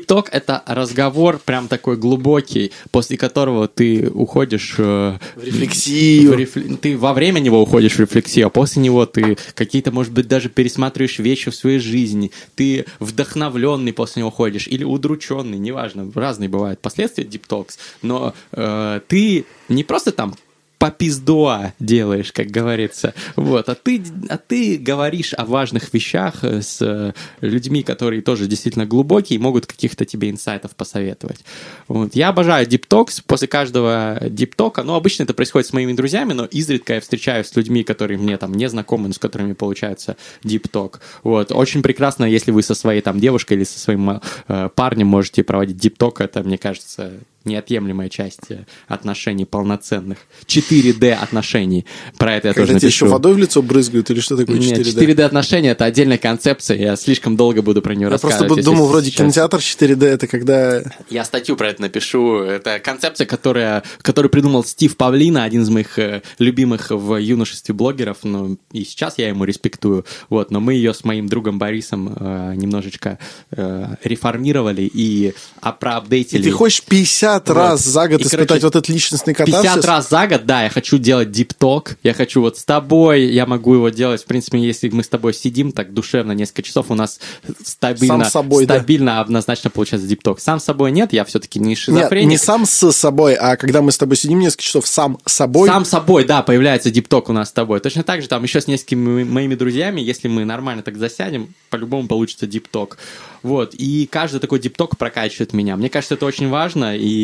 talk— 0.06 0.28
это 0.32 0.62
разговор 0.66 1.40
прям 1.44 1.68
такой 1.70 1.96
глубокий, 1.96 2.72
после 2.92 3.18
которого 3.18 3.68
ты 3.68 4.10
уходишь... 4.10 4.76
э, 4.78 5.18
В 5.36 5.44
рефлексию. 5.44 6.48
в 6.48 6.78
Ты 6.78 6.98
во 6.98 7.14
время 7.14 7.40
него 7.40 7.62
уходишь 7.62 7.94
в 7.96 8.00
рефлексию, 8.00 8.48
а 8.48 8.50
после 8.50 8.82
него 8.82 9.06
ты 9.06 9.38
какие-то, 9.56 9.92
может 9.92 10.12
быть, 10.12 10.28
даже 10.28 10.50
пересматриваешь 10.50 11.18
вещи 11.20 11.50
в 11.50 11.56
своей 11.56 11.80
жизни. 11.80 12.32
Ты 12.56 12.86
вдохновленный 13.00 13.94
после 13.94 14.22
него 14.22 14.32
ходишь 14.32 14.68
или 14.68 14.84
удрученный, 14.84 15.58
неважно, 15.58 16.12
разные 16.14 16.50
бывают 16.50 16.82
последствия 16.82 17.24
talks, 17.24 17.78
но 18.02 18.34
э, 18.52 19.00
ты 19.08 19.46
не 19.70 19.84
просто 19.84 20.12
там 20.12 20.36
по 20.82 20.90
пиздуа 20.90 21.74
делаешь, 21.80 22.32
как 22.32 22.48
говорится. 22.48 23.14
Вот. 23.36 23.70
А, 23.70 23.76
ты, 23.76 24.02
а 24.30 24.40
ты 24.40 24.80
говоришь 24.80 25.36
о 25.38 25.46
важных 25.46 25.94
вещах 25.94 26.44
э, 26.44 26.64
с 26.64 26.82
э, 26.82 27.14
людьми, 27.42 27.84
которые 27.84 28.24
тоже 28.24 28.48
действительно 28.48 28.88
глубокие 28.88 29.38
и 29.38 29.40
могут 29.40 29.68
каких-то 29.68 30.06
тебе 30.06 30.32
инсайтов 30.32 30.76
посоветовать. 30.76 31.46
Вот. 31.88 32.16
Я 32.16 32.30
обожаю 32.30 32.68
Talks. 32.68 33.22
После 33.28 33.48
каждого 33.48 34.18
Talk, 34.22 34.82
ну, 34.84 34.96
обычно 34.96 35.22
это 35.22 35.36
происходит 35.36 35.68
с 35.68 35.74
моими 35.74 35.94
друзьями, 35.94 36.34
но 36.34 36.46
изредка 36.46 36.96
я 36.96 37.02
встречаюсь 37.02 37.46
с 37.46 37.56
людьми, 37.56 37.84
которые 37.84 38.18
мне 38.18 38.36
там 38.38 38.52
не 38.52 38.68
знакомы, 38.68 39.10
но 39.10 39.14
с 39.14 39.20
которыми 39.20 39.54
получается 39.54 40.18
Talk. 40.44 40.96
Вот. 41.22 41.52
Очень 41.52 41.84
прекрасно, 41.84 42.26
если 42.26 42.50
вы 42.50 42.64
со 42.64 42.74
своей 42.74 43.02
там 43.02 43.20
девушкой 43.20 43.54
или 43.54 43.66
со 43.66 43.78
своим 43.78 44.20
э, 44.48 44.70
парнем 44.74 45.06
можете 45.06 45.44
проводить 45.44 45.78
Talk. 45.86 46.24
Это, 46.24 46.42
мне 46.42 46.58
кажется, 46.58 47.20
неотъемлемая 47.46 48.10
часть 48.10 48.50
э, 48.52 48.66
отношений 48.88 49.46
полноценных. 49.46 50.20
4D 50.46 51.12
отношений. 51.14 51.86
Про 52.18 52.36
это 52.36 52.50
я 52.50 52.54
Когда 52.54 52.68
тоже 52.68 52.80
тебе 52.80 52.88
еще 52.90 53.06
напишу. 53.06 53.14
водой 53.14 53.34
в 53.34 53.38
лицо 53.38 53.62
брызгают 53.62 54.10
или 54.12 54.20
что 54.20 54.38
такое 54.38 54.58
4D? 54.58 54.78
Нет, 54.78 54.88
4D 54.88 55.22
отношения 55.24 55.70
это 55.72 55.86
отдельная 55.86 56.18
концепция, 56.18 56.78
я 56.78 56.96
слишком 56.96 57.36
долго 57.36 57.62
буду 57.62 57.82
про 57.82 57.94
нее 57.96 58.06
Я 58.06 58.10
просто 58.10 58.28
рассказывать. 58.28 58.50
буду- 58.50 58.60
если 58.60 58.72
думал, 58.72 58.88
вроде 58.88 59.08
сейчас- 59.10 59.18
кинотеатр 59.18 59.58
4D, 59.62 60.06
это 60.06 60.28
когда... 60.28 60.82
Я 61.10 61.26
статью 61.26 61.56
про 61.56 61.70
это 61.70 61.82
напишу. 61.82 62.38
Это 62.40 62.80
концепция, 62.80 63.26
которая, 63.26 63.84
которую 64.02 64.30
придумал 64.30 64.64
Стив 64.64 64.96
Павлина, 64.98 65.44
один 65.44 65.62
из 65.64 65.70
моих 65.70 65.98
э, 66.00 66.22
любимых 66.40 66.92
в 66.92 67.16
юношестве 67.18 67.74
блогеров. 67.74 68.20
Ну, 68.24 68.58
и 68.72 68.84
сейчас 68.84 69.18
я 69.18 69.30
ему 69.30 69.44
респектую. 69.46 70.06
Вот, 70.30 70.52
но 70.52 70.60
мы 70.60 70.74
ее 70.74 70.94
с 70.94 71.04
моим 71.04 71.28
другом 71.28 71.60
Борисом 71.60 72.14
э, 72.16 72.54
немножечко 72.56 73.18
э, 73.52 73.96
реформировали 74.04 74.84
и 74.84 75.02
И 75.12 75.34
опроапдейтили. 75.62 76.44
ты 76.44 76.52
хочешь 76.52 76.84
50 76.84 77.31
Вот. 77.40 77.50
раз 77.50 77.84
за 77.84 78.08
год 78.08 78.22
И, 78.22 78.24
испытать 78.24 78.48
короче, 78.48 78.66
вот 78.66 78.76
этот 78.76 78.90
личностный 78.90 79.34
катарсис? 79.34 79.62
50 79.62 79.86
раз 79.86 80.10
за 80.10 80.28
год, 80.28 80.46
да, 80.46 80.64
я 80.64 80.70
хочу 80.70 80.98
делать 80.98 81.32
дипток, 81.32 81.98
я 82.04 82.14
хочу 82.14 82.42
вот 82.42 82.58
с 82.58 82.66
тобой, 82.66 83.26
я 83.26 83.46
могу 83.46 83.74
его 83.76 83.90
делать, 83.90 84.24
в 84.24 84.26
принципе, 84.26 84.60
если 84.60 84.90
мы 84.90 85.04
с 85.04 85.10
тобой 85.10 85.34
сидим 85.34 85.72
так 85.72 85.94
душевно 85.94 86.34
несколько 86.34 86.64
часов, 86.64 86.92
у 86.92 86.96
нас 86.96 87.20
стабильно, 87.64 88.24
Сам 88.24 88.32
собой, 88.32 88.66
да. 88.66 88.76
стабильно 88.76 89.22
однозначно 89.22 89.70
получается 89.70 90.08
дипток. 90.08 90.40
Сам 90.40 90.60
с 90.60 90.64
собой 90.64 90.92
нет, 90.92 91.14
я 91.14 91.26
все-таки 91.26 91.60
не 91.60 91.70
Нет, 91.70 91.78
шизофреник. 91.78 92.30
не 92.30 92.38
сам 92.38 92.66
с 92.66 92.92
собой, 92.92 93.36
а 93.36 93.56
когда 93.56 93.82
мы 93.82 93.92
с 93.92 93.98
тобой 93.98 94.18
сидим 94.18 94.40
несколько 94.40 94.64
часов 94.64 94.88
сам 94.88 95.18
собой. 95.26 95.68
Сам 95.68 95.86
собой, 95.86 96.26
да, 96.26 96.42
появляется 96.42 96.92
дипток 96.92 97.30
у 97.30 97.34
нас 97.34 97.50
с 97.50 97.52
тобой. 97.52 97.80
Точно 97.80 98.04
так 98.04 98.22
же 98.22 98.28
там 98.28 98.44
еще 98.44 98.62
с 98.62 98.68
несколькими 98.68 99.24
моими 99.24 99.56
друзьями, 99.56 100.02
если 100.02 100.28
мы 100.28 100.46
нормально 100.46 100.84
так 100.84 100.98
засядем, 100.98 101.54
по-любому 101.70 102.08
получится 102.08 102.48
дипток. 102.48 102.98
Вот, 103.44 103.74
и 103.74 104.08
каждый 104.12 104.40
такой 104.40 104.60
дипток 104.60 104.98
прокачивает 104.98 105.54
меня. 105.54 105.76
Мне 105.76 105.90
кажется, 105.90 106.14
это 106.14 106.26
очень 106.26 106.50
важно, 106.50 106.96
и 106.96 107.21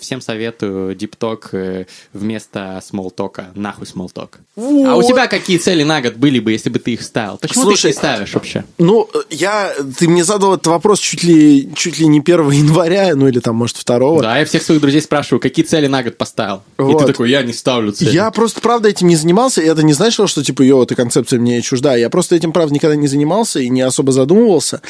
всем 0.00 0.20
советую 0.20 0.94
дипток 0.94 1.50
э, 1.52 1.86
вместо 2.12 2.80
смолтока. 2.84 3.50
Нахуй 3.54 3.86
смолток. 3.86 4.38
А 4.56 4.60
у 4.60 5.00
Вот. 5.00 5.06
тебя 5.06 5.26
какие 5.26 5.58
цели 5.58 5.82
на 5.82 6.00
год 6.00 6.14
были 6.14 6.40
бы, 6.40 6.52
если 6.52 6.70
бы 6.70 6.78
ты 6.78 6.92
их 6.92 7.02
ставил? 7.02 7.38
Почему 7.38 7.64
Слушай, 7.64 7.82
ты 7.82 7.88
их 7.88 7.94
не 7.94 7.98
ставишь 7.98 8.34
вообще? 8.34 8.64
Ну, 8.78 9.08
я, 9.30 9.72
ты 9.98 10.08
мне 10.08 10.24
задал 10.24 10.54
этот 10.54 10.66
вопрос 10.66 10.98
чуть 11.00 11.22
ли, 11.24 11.70
чуть 11.74 11.98
ли 11.98 12.06
не 12.06 12.20
1 12.20 12.50
января, 12.50 13.14
ну 13.14 13.28
или 13.28 13.40
там, 13.40 13.56
может, 13.56 13.82
2. 13.84 14.20
Да, 14.22 14.38
я 14.38 14.44
всех 14.44 14.62
своих 14.62 14.80
друзей 14.80 15.00
спрашиваю, 15.02 15.40
какие 15.40 15.64
цели 15.64 15.86
на 15.86 16.02
год 16.02 16.16
поставил? 16.18 16.62
И 16.78 16.82
Вот. 16.82 16.98
ты 17.00 17.06
такой, 17.06 17.30
я 17.30 17.42
не 17.42 17.52
ставлю 17.52 17.92
цели. 17.92 18.10
Я 18.10 18.30
просто, 18.30 18.60
правда, 18.60 18.88
этим 18.88 19.08
не 19.08 19.16
занимался, 19.16 19.62
и 19.62 19.66
это 19.66 19.82
не 19.82 19.92
значило, 19.92 20.26
что, 20.28 20.42
типа, 20.44 20.62
йо, 20.62 20.82
эта 20.82 20.94
концепция 20.94 21.38
мне 21.40 21.62
чужда. 21.62 21.96
Я 21.96 22.10
просто 22.10 22.36
этим, 22.36 22.52
правда, 22.52 22.74
никогда 22.74 22.96
не 22.96 23.08
занимался 23.08 23.60
и 23.60 23.68
не 23.68 23.80
особо 23.82 24.12
задумывался, 24.12 24.82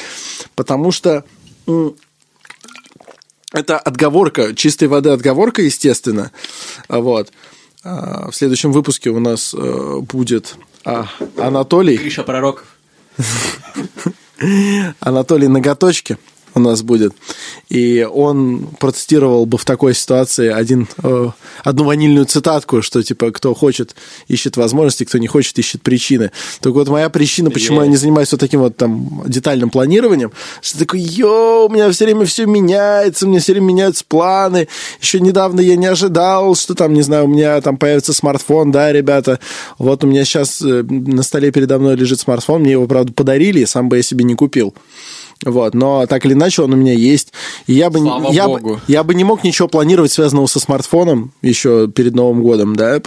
потому 0.54 0.90
что 0.92 1.24
это 3.53 3.78
отговорка, 3.78 4.55
чистой 4.55 4.88
воды 4.88 5.11
отговорка, 5.11 5.62
естественно. 5.62 6.30
А 6.88 7.01
Вот. 7.01 7.32
А, 7.82 8.30
В 8.30 8.36
следующем 8.36 8.72
выпуске 8.72 9.11
у 9.11 9.20
нас 9.20 9.55
э, 9.55 9.98
будет 10.01 10.57
а, 10.84 11.07
Анатолий. 11.36 11.96
Гриша 11.96 12.22
Пророков. 12.22 12.64
Анатолий 15.01 15.48
Ноготочки 15.48 16.18
у 16.61 16.70
нас 16.70 16.82
будет. 16.82 17.14
И 17.68 18.06
он 18.11 18.68
протестировал 18.78 19.46
бы 19.46 19.58
в 19.58 19.64
такой 19.64 19.94
ситуации 19.94 20.48
один, 20.48 20.88
э, 21.02 21.30
одну 21.64 21.84
ванильную 21.84 22.26
цитатку, 22.26 22.82
что 22.82 23.02
типа 23.02 23.30
кто 23.30 23.54
хочет, 23.54 23.94
ищет 24.28 24.56
возможности, 24.56 25.04
кто 25.04 25.18
не 25.18 25.26
хочет, 25.26 25.58
ищет 25.58 25.82
причины. 25.82 26.30
Так 26.61 26.72
вот 26.72 26.88
моя 26.88 27.08
причина, 27.08 27.50
почему 27.50 27.82
я 27.82 27.86
не 27.86 27.96
занимаюсь 27.96 28.32
вот 28.32 28.40
таким 28.40 28.61
вот 28.61 28.76
там 28.76 29.22
детальным 29.26 29.70
планированием, 29.70 30.32
что 30.62 30.78
такой, 30.78 31.00
йоу, 31.00 31.66
у 31.66 31.68
меня 31.68 31.90
все 31.90 32.04
время 32.04 32.24
все 32.26 32.46
меняется, 32.46 33.26
у 33.26 33.28
меня 33.28 33.40
все 33.40 33.52
время 33.52 33.66
меняются 33.66 34.04
планы. 34.06 34.68
Еще 35.00 35.20
недавно 35.20 35.61
я 35.61 35.76
не 35.76 35.86
ожидал, 35.86 36.54
что 36.54 36.74
там, 36.74 36.92
не 36.94 37.02
знаю, 37.02 37.24
у 37.24 37.28
меня 37.28 37.61
там 37.61 37.76
появится 37.76 38.12
смартфон, 38.12 38.70
да, 38.72 38.92
ребята. 38.92 39.38
Вот 39.78 40.04
у 40.04 40.06
меня 40.06 40.24
сейчас 40.24 40.61
э, 40.62 40.82
на 40.82 41.22
столе 41.22 41.52
передо 41.52 41.78
мной 41.78 41.96
лежит 41.96 42.20
смартфон, 42.20 42.62
мне 42.62 42.72
его, 42.72 42.86
правда, 42.86 43.12
подарили, 43.12 43.64
сам 43.64 43.88
бы 43.88 43.96
я 43.96 44.02
себе 44.02 44.24
не 44.24 44.34
купил. 44.34 44.74
Вот, 45.45 45.74
но 45.74 46.07
так 46.07 46.26
или 46.26 46.34
иначе 46.34 46.62
он 46.62 46.74
у 46.74 46.76
меня 46.76 46.93
есть. 46.93 47.32
И 47.66 47.72
я 47.72 47.88
бы, 47.88 47.99
Слава 48.01 48.30
я, 48.30 48.47
богу. 48.47 48.74
бы, 48.74 48.80
я 48.88 49.03
бы 49.03 49.14
не 49.14 49.24
мог 49.24 49.43
ничего 49.43 49.68
планировать, 49.68 50.12
связанного 50.12 50.47
со 50.47 50.61
смартфоном 50.61 51.32
еще 51.41 51.88
перед 51.88 52.14
Новым 52.14 52.43
годом, 52.43 52.76
да, 52.76 53.01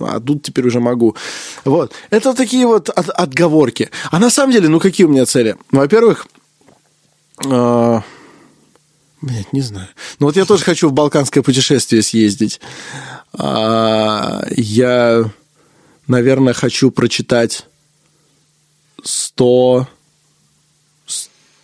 а 0.00 0.20
тут 0.20 0.42
теперь 0.42 0.66
уже 0.66 0.80
могу. 0.80 1.16
Вот. 1.64 1.92
Это 2.10 2.34
такие 2.34 2.66
вот 2.66 2.90
от- 2.90 3.08
отговорки. 3.08 3.88
А 4.10 4.18
на 4.18 4.28
самом 4.28 4.52
деле, 4.52 4.68
ну 4.68 4.80
какие 4.80 5.06
у 5.06 5.10
меня 5.10 5.24
цели? 5.24 5.56
Во-первых, 5.70 6.26
а, 7.48 8.02
Блять, 9.22 9.52
не 9.52 9.60
знаю. 9.60 9.88
Ну 10.18 10.26
вот 10.26 10.36
я 10.36 10.44
тоже 10.44 10.64
хочу 10.64 10.88
в 10.88 10.92
балканское 10.92 11.42
путешествие 11.44 12.02
съездить. 12.02 12.60
А, 13.32 14.42
я, 14.50 15.24
наверное, 16.06 16.52
хочу 16.54 16.90
прочитать 16.90 17.64
100... 19.04 19.86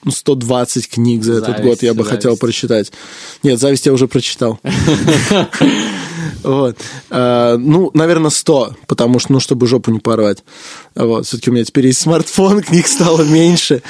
с- 0.03 0.05
ну, 0.05 0.11
120 0.13 0.89
книг 0.89 1.23
за 1.25 1.35
этот 1.35 1.47
Зависть, 1.49 1.65
год 1.65 1.83
я 1.83 1.93
бы 1.95 2.05
зависть. 2.05 2.11
хотел 2.17 2.37
прочитать. 2.37 2.93
Нет, 3.43 3.59
зависть 3.59 3.87
я 3.87 3.93
уже 3.93 4.07
прочитал. 4.09 4.59
Вот. 6.43 6.77
А, 7.11 7.57
Ну, 7.57 7.91
наверное, 7.95 8.31
100, 8.31 8.77
потому 8.87 9.19
что, 9.19 9.33
ну, 9.33 9.41
чтобы 9.41 9.67
жопу 9.67 9.91
не 9.91 9.99
порвать. 9.99 10.45
Вот. 10.95 11.27
Все-таки 11.27 11.51
у 11.51 11.53
меня 11.55 11.65
теперь 11.65 11.87
есть 11.87 12.01
смартфон, 12.01 12.63
книг 12.69 12.87
стало 12.87 13.23
меньше. 13.23 13.83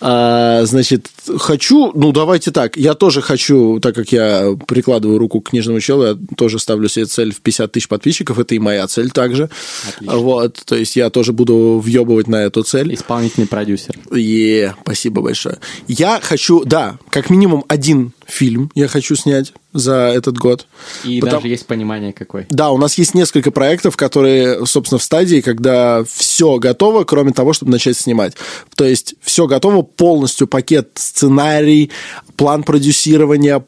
А, 0.00 0.64
Значит, 0.64 1.08
хочу, 1.38 1.92
ну, 1.94 2.12
давайте 2.12 2.50
так, 2.50 2.76
я 2.76 2.94
тоже 2.94 3.22
хочу, 3.22 3.80
так 3.80 3.94
как 3.94 4.12
я 4.12 4.56
прикладываю 4.66 5.18
руку 5.18 5.40
к 5.40 5.50
книжному 5.50 5.80
челу, 5.80 6.04
я 6.04 6.16
тоже 6.36 6.58
ставлю 6.58 6.88
себе 6.88 7.06
цель 7.06 7.32
в 7.32 7.40
50 7.40 7.72
тысяч 7.72 7.88
подписчиков, 7.88 8.38
это 8.38 8.54
и 8.54 8.58
моя 8.58 8.86
цель 8.86 9.10
также. 9.10 9.50
Отлично. 9.88 10.16
Вот, 10.16 10.62
то 10.64 10.76
есть 10.76 10.96
я 10.96 11.10
тоже 11.10 11.32
буду 11.32 11.80
въебывать 11.82 12.28
на 12.28 12.36
эту 12.36 12.62
цель. 12.62 12.94
Исполнительный 12.94 13.46
продюсер. 13.46 13.98
Е, 14.12 14.74
спасибо 14.82 15.22
большое. 15.22 15.58
Я 15.88 16.20
хочу, 16.22 16.64
да, 16.64 16.98
как 17.10 17.30
минимум 17.30 17.64
один 17.68 18.12
фильм 18.26 18.70
я 18.74 18.88
хочу 18.88 19.16
снять 19.16 19.52
за 19.72 19.94
этот 20.14 20.38
год. 20.38 20.66
И 21.04 21.20
Потому- 21.20 21.40
даже 21.42 21.48
есть 21.48 21.66
понимание 21.66 22.12
какой. 22.12 22.46
Да, 22.50 22.70
у 22.70 22.78
нас 22.78 22.96
есть 22.98 23.14
несколько 23.14 23.50
проектов, 23.50 23.96
которые, 23.96 24.66
собственно, 24.66 24.98
в 24.98 25.02
стадии, 25.02 25.40
когда 25.40 26.04
все 26.04 26.58
готово, 26.58 27.04
кроме 27.04 27.32
того, 27.32 27.52
чтобы 27.52 27.72
начать 27.72 27.96
снимать. 27.96 28.34
То 28.76 28.84
есть 28.84 29.14
все 29.20 29.46
готово, 29.46 29.82
полностью 29.82 30.46
пакет, 30.46 30.90
сценарий, 30.94 31.90
план 32.36 32.62
продюсирования, 32.62 33.64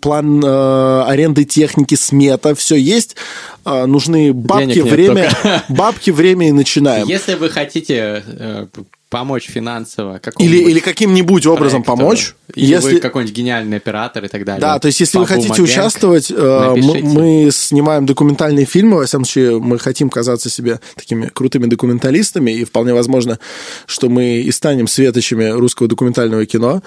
план 0.00 0.42
э, 0.42 1.02
аренды 1.06 1.44
техники, 1.44 1.94
смета, 1.94 2.54
все 2.54 2.76
есть. 2.76 3.16
Э, 3.64 3.84
нужны 3.86 4.32
бабки, 4.32 4.74
Денег 4.74 4.90
время, 4.90 5.30
бабки, 5.68 6.10
время 6.10 6.48
и 6.48 6.52
начинаем. 6.52 7.06
Если 7.06 7.34
вы 7.34 7.50
хотите 7.50 8.24
э, 8.26 8.66
помочь 9.08 9.48
финансово 9.48 10.20
Или, 10.38 10.58
или 10.58 10.80
каким-нибудь 10.80 11.46
образом 11.46 11.82
проекту, 11.82 12.02
помочь. 12.04 12.34
Или 12.54 12.66
если... 12.66 12.94
вы 12.94 13.00
какой-нибудь 13.00 13.36
гениальный 13.36 13.76
оператор 13.76 14.24
и 14.24 14.28
так 14.28 14.44
далее. 14.44 14.60
Да, 14.60 14.78
то 14.78 14.86
есть, 14.86 15.00
если 15.00 15.18
вы 15.18 15.24
Бабу 15.24 15.34
хотите 15.34 15.50
Магэнг, 15.50 15.68
участвовать, 15.68 16.30
э, 16.30 16.34
мы, 16.34 16.76
напишите. 16.76 17.06
мы 17.06 17.50
снимаем 17.52 18.06
документальные 18.06 18.66
фильмы, 18.66 18.98
во 18.98 19.06
всяком 19.06 19.24
случае, 19.24 19.60
мы 19.60 19.78
хотим 19.78 20.10
казаться 20.10 20.50
себе 20.50 20.80
такими 20.96 21.26
крутыми 21.26 21.66
документалистами, 21.66 22.50
и 22.50 22.64
вполне 22.64 22.94
возможно, 22.94 23.38
что 23.86 24.08
мы 24.08 24.38
и 24.38 24.50
станем 24.50 24.88
светочами 24.88 25.50
русского 25.50 25.88
документального 25.88 26.44
кино. 26.46 26.82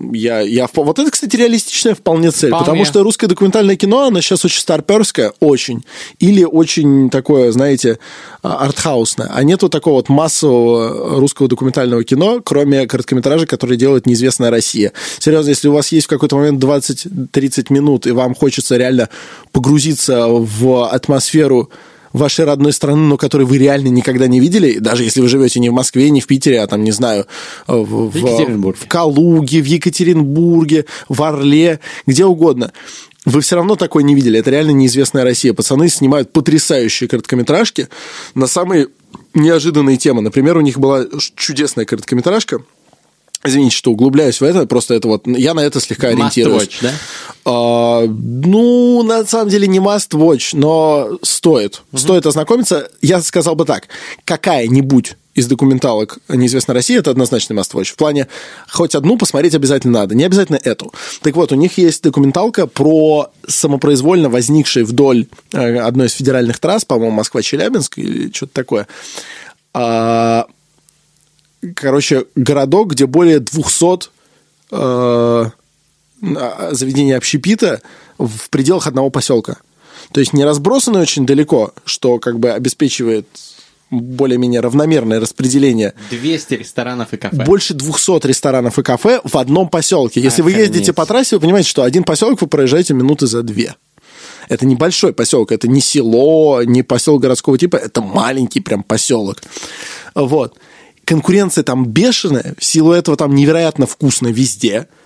Я, 0.00 0.40
я, 0.40 0.68
вот 0.74 0.98
это, 0.98 1.10
кстати, 1.10 1.36
реалистичная 1.36 1.94
вполне 1.94 2.32
цель, 2.32 2.48
Вполне. 2.50 2.64
потому 2.64 2.84
что 2.84 3.04
русское 3.04 3.28
документальное 3.28 3.76
кино, 3.76 4.06
оно 4.06 4.20
сейчас 4.20 4.44
очень 4.44 4.60
старперское, 4.60 5.32
очень, 5.38 5.84
или 6.18 6.42
очень 6.42 7.10
такое, 7.10 7.52
знаете, 7.52 8.00
а, 8.42 8.64
артхаусное. 8.64 9.30
А 9.32 9.44
нету 9.44 9.68
такого 9.68 9.94
вот 9.94 10.08
массового 10.08 11.20
русского 11.20 11.48
документального 11.48 12.02
кино, 12.02 12.40
кроме 12.44 12.88
короткометражек, 12.88 13.48
которые 13.48 13.78
делает 13.78 14.06
неизвестная 14.06 14.50
Россия. 14.50 14.92
Серьезно, 15.20 15.50
если 15.50 15.68
у 15.68 15.72
вас 15.72 15.92
есть 15.92 16.06
в 16.06 16.10
какой-то 16.10 16.36
момент 16.36 16.62
20-30 16.62 17.66
минут, 17.72 18.06
и 18.08 18.10
вам 18.10 18.34
хочется 18.34 18.76
реально 18.76 19.08
погрузиться 19.52 20.26
в 20.26 20.88
атмосферу 20.88 21.70
вашей 22.14 22.46
родной 22.46 22.72
страны, 22.72 23.02
но 23.02 23.16
которой 23.18 23.42
вы 23.42 23.58
реально 23.58 23.88
никогда 23.88 24.26
не 24.26 24.40
видели, 24.40 24.78
даже 24.78 25.02
если 25.02 25.20
вы 25.20 25.28
живете 25.28 25.60
не 25.60 25.68
в 25.68 25.72
Москве, 25.74 26.08
не 26.08 26.20
в 26.20 26.26
Питере, 26.26 26.62
а 26.62 26.66
там, 26.66 26.82
не 26.82 26.92
знаю, 26.92 27.26
в, 27.66 28.08
в, 28.08 28.16
Екатеринбурге. 28.16 28.78
в 28.80 28.88
Калуге, 28.88 29.60
в 29.60 29.66
Екатеринбурге, 29.66 30.86
в 31.08 31.22
Орле, 31.22 31.80
где 32.06 32.24
угодно. 32.24 32.72
Вы 33.24 33.40
все 33.40 33.56
равно 33.56 33.76
такое 33.76 34.04
не 34.04 34.14
видели. 34.14 34.38
Это 34.38 34.50
реально 34.50 34.72
неизвестная 34.72 35.24
Россия. 35.24 35.54
Пацаны 35.54 35.88
снимают 35.88 36.32
потрясающие 36.32 37.08
короткометражки 37.08 37.88
на 38.34 38.46
самые 38.46 38.88
неожиданные 39.32 39.96
темы. 39.96 40.20
Например, 40.20 40.56
у 40.56 40.60
них 40.60 40.78
была 40.78 41.06
чудесная 41.36 41.86
короткометражка. 41.86 42.62
Извините, 43.46 43.76
что 43.76 43.92
углубляюсь 43.92 44.40
в 44.40 44.44
это, 44.44 44.66
просто 44.66 44.94
это 44.94 45.06
вот 45.06 45.26
я 45.26 45.52
на 45.52 45.60
это 45.60 45.78
слегка 45.78 46.08
Must 46.08 46.14
ориентируюсь. 46.14 46.62
watch, 46.62 46.76
да? 46.80 46.92
А, 47.44 48.04
ну, 48.06 49.02
на 49.02 49.26
самом 49.26 49.50
деле 49.50 49.66
не 49.66 49.78
must 49.78 50.12
watch, 50.12 50.50
но 50.54 51.18
стоит. 51.22 51.82
Стоит 51.94 52.24
ознакомиться. 52.24 52.90
Я 53.02 53.20
сказал 53.20 53.54
бы 53.54 53.66
так. 53.66 53.88
Какая-нибудь 54.24 55.16
из 55.34 55.46
документалок 55.46 56.18
«Неизвестная 56.28 56.74
Россия»— 56.74 56.98
это 57.00 57.10
однозначно 57.10 57.52
must 57.52 57.72
watch. 57.72 57.86
В 57.92 57.96
плане 57.96 58.28
хоть 58.70 58.94
одну 58.94 59.18
посмотреть 59.18 59.54
обязательно 59.54 60.00
надо, 60.00 60.14
не 60.14 60.24
обязательно 60.24 60.58
эту. 60.62 60.94
Так 61.20 61.36
вот, 61.36 61.52
у 61.52 61.56
них 61.56 61.76
есть 61.76 62.02
документалка 62.02 62.66
про 62.66 63.30
самопроизвольно 63.46 64.30
возникший 64.30 64.84
вдоль 64.84 65.26
э, 65.52 65.78
одной 65.80 66.06
из 66.06 66.12
федеральных 66.12 66.58
трасс, 66.60 66.84
по-моему, 66.84 67.16
Москва-Челябинск 67.16 67.98
или 67.98 68.32
что-то 68.32 68.54
такое, 68.54 68.86
а, 69.74 70.46
короче, 71.74 72.26
городок, 72.34 72.92
где 72.92 73.06
более 73.06 73.40
200 73.40 74.10
э, 74.72 75.50
заведений 76.20 77.12
общепита 77.12 77.80
в 78.18 78.50
пределах 78.50 78.86
одного 78.86 79.10
поселка. 79.10 79.56
То 80.12 80.20
есть 80.20 80.32
не 80.32 80.44
разбросаны 80.44 81.00
очень 81.00 81.26
далеко, 81.26 81.72
что 81.84 82.18
как 82.18 82.38
бы 82.38 82.50
обеспечивает 82.50 83.26
более-менее 83.90 84.60
равномерное 84.60 85.20
распределение. 85.20 85.94
200 86.10 86.54
ресторанов 86.54 87.12
и 87.12 87.16
кафе. 87.16 87.44
Больше 87.44 87.74
200 87.74 88.26
ресторанов 88.26 88.78
и 88.78 88.82
кафе 88.82 89.20
в 89.24 89.36
одном 89.36 89.68
поселке. 89.68 90.20
Если 90.20 90.42
Охренеть. 90.42 90.70
вы 90.70 90.76
ездите 90.76 90.92
по 90.92 91.06
трассе, 91.06 91.36
вы 91.36 91.40
понимаете, 91.40 91.68
что 91.68 91.82
один 91.82 92.04
поселок 92.04 92.40
вы 92.40 92.48
проезжаете 92.48 92.94
минуты 92.94 93.26
за 93.26 93.42
две. 93.42 93.74
Это 94.48 94.66
небольшой 94.66 95.14
поселок, 95.14 95.52
это 95.52 95.68
не 95.68 95.80
село, 95.80 96.62
не 96.64 96.82
поселок 96.82 97.22
городского 97.22 97.56
типа, 97.56 97.76
это 97.76 98.02
маленький 98.02 98.60
прям 98.60 98.82
поселок. 98.82 99.38
Вот. 100.14 100.58
Конкуренция 101.04 101.64
там 101.64 101.86
бешеная, 101.86 102.54
в 102.58 102.64
силу 102.64 102.92
этого 102.92 103.16
там 103.16 103.34
невероятно 103.34 103.86
вкусно 103.86 104.28
везде– 104.28 104.88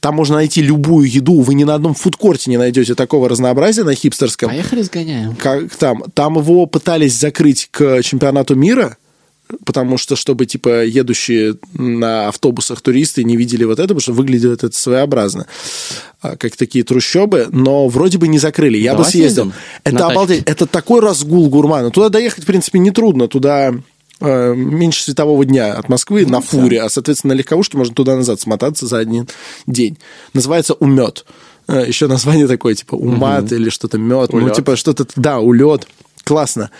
там 0.00 0.14
можно 0.14 0.36
найти 0.36 0.62
любую 0.62 1.10
еду. 1.10 1.40
Вы 1.40 1.54
ни 1.54 1.64
на 1.64 1.74
одном 1.74 1.94
фудкорте 1.94 2.50
не 2.50 2.56
найдете 2.56 2.94
такого 2.94 3.28
разнообразия 3.28 3.84
на 3.84 3.94
хипстерском. 3.94 4.48
Поехали 4.48 4.82
сгоняем. 4.82 5.34
Как 5.36 5.74
там. 5.76 6.04
Там 6.14 6.38
его 6.38 6.66
пытались 6.66 7.18
закрыть 7.18 7.68
к 7.70 8.02
чемпионату 8.02 8.54
мира, 8.54 8.96
потому 9.64 9.98
что, 9.98 10.14
чтобы, 10.14 10.46
типа, 10.46 10.84
едущие 10.84 11.56
на 11.74 12.28
автобусах 12.28 12.80
туристы 12.80 13.24
не 13.24 13.36
видели 13.36 13.64
вот 13.64 13.80
это, 13.80 13.88
потому 13.88 14.00
что 14.00 14.12
выглядит 14.12 14.62
это 14.62 14.76
своеобразно, 14.76 15.46
а, 16.20 16.36
как 16.36 16.54
такие 16.56 16.84
трущобы, 16.84 17.48
но 17.50 17.88
вроде 17.88 18.18
бы 18.18 18.28
не 18.28 18.38
закрыли. 18.38 18.78
Я 18.78 18.92
Давай 18.92 19.06
бы 19.06 19.10
съездил. 19.10 19.52
Это 19.82 20.06
обалдеть. 20.06 20.44
Это 20.44 20.66
такой 20.66 21.00
разгул 21.00 21.48
гурмана. 21.48 21.90
Туда 21.90 22.08
доехать, 22.08 22.44
в 22.44 22.46
принципе, 22.46 22.78
нетрудно. 22.78 23.26
Туда 23.26 23.74
меньше 24.20 25.02
светового 25.02 25.44
дня 25.44 25.74
от 25.74 25.88
Москвы 25.88 26.24
ну, 26.24 26.32
на 26.32 26.40
фуре, 26.40 26.80
да. 26.80 26.86
а, 26.86 26.90
соответственно, 26.90 27.34
на 27.34 27.38
легковушке 27.38 27.76
можно 27.76 27.94
туда-назад 27.94 28.40
смотаться 28.40 28.86
за 28.86 28.98
один 28.98 29.28
день. 29.66 29.98
Называется 30.34 30.74
«Умет». 30.74 31.24
Э, 31.68 31.84
Еще 31.86 32.06
название 32.06 32.46
такое, 32.46 32.74
типа 32.74 32.94
«Умат» 32.94 33.44
угу. 33.44 33.54
или 33.54 33.70
что-то 33.70 33.98
«Мед». 33.98 34.32
Ну, 34.32 34.50
типа 34.50 34.76
что-то, 34.76 35.06
да, 35.16 35.38
«Улет». 35.38 35.86
Классно. 36.24 36.70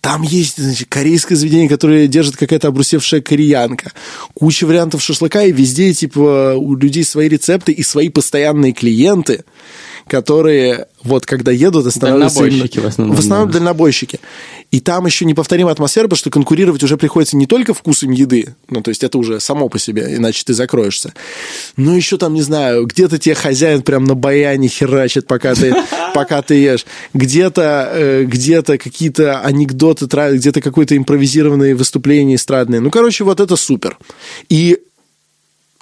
Там 0.00 0.22
есть 0.22 0.62
значит, 0.62 0.88
корейское 0.88 1.36
заведение, 1.36 1.68
которое 1.68 2.06
держит 2.06 2.36
какая-то 2.36 2.68
обрусевшая 2.68 3.20
кореянка. 3.20 3.92
Куча 4.34 4.64
вариантов 4.64 5.02
шашлыка, 5.02 5.42
и 5.42 5.52
везде, 5.52 5.92
типа, 5.92 6.54
у 6.56 6.76
людей 6.76 7.02
свои 7.02 7.28
рецепты 7.28 7.72
и 7.72 7.82
свои 7.82 8.08
постоянные 8.08 8.72
клиенты– 8.72 9.44
которые 10.06 10.86
вот 11.02 11.26
когда 11.26 11.52
едут, 11.52 11.86
останавливаются... 11.86 12.40
Дальнобойщики 12.40 12.76
именно, 12.76 12.88
в 12.88 12.92
основном. 12.92 13.16
В 13.16 13.18
основном 13.20 13.50
дальнобойщики. 13.50 14.20
И 14.70 14.80
там 14.80 15.06
еще 15.06 15.24
неповторимая 15.24 15.72
атмосфера, 15.72 16.04
потому 16.04 16.18
что 16.18 16.30
конкурировать 16.30 16.82
уже 16.82 16.96
приходится 16.96 17.36
не 17.36 17.46
только 17.46 17.72
вкусом 17.72 18.10
еды, 18.10 18.56
ну, 18.68 18.82
то 18.82 18.90
есть 18.90 19.04
это 19.04 19.16
уже 19.18 19.40
само 19.40 19.68
по 19.68 19.78
себе, 19.78 20.16
иначе 20.16 20.42
ты 20.44 20.54
закроешься, 20.54 21.14
но 21.76 21.94
еще 21.94 22.18
там, 22.18 22.34
не 22.34 22.42
знаю, 22.42 22.86
где-то 22.86 23.18
тебе 23.18 23.34
хозяин 23.34 23.82
прям 23.82 24.04
на 24.04 24.14
баяне 24.14 24.68
херачит, 24.68 25.26
пока 25.26 25.54
ты, 25.54 25.74
пока 26.14 26.42
ты 26.42 26.54
ешь, 26.54 26.84
где-то 27.14 27.90
э, 27.92 28.24
где-то 28.24 28.78
какие-то 28.78 29.40
анекдоты 29.40 30.06
где-то 30.06 30.60
какое-то 30.60 30.96
импровизированное 30.96 31.74
выступление 31.74 32.36
эстрадное. 32.36 32.80
Ну, 32.80 32.90
короче, 32.90 33.24
вот 33.24 33.40
это 33.40 33.56
супер. 33.56 33.98
И 34.48 34.78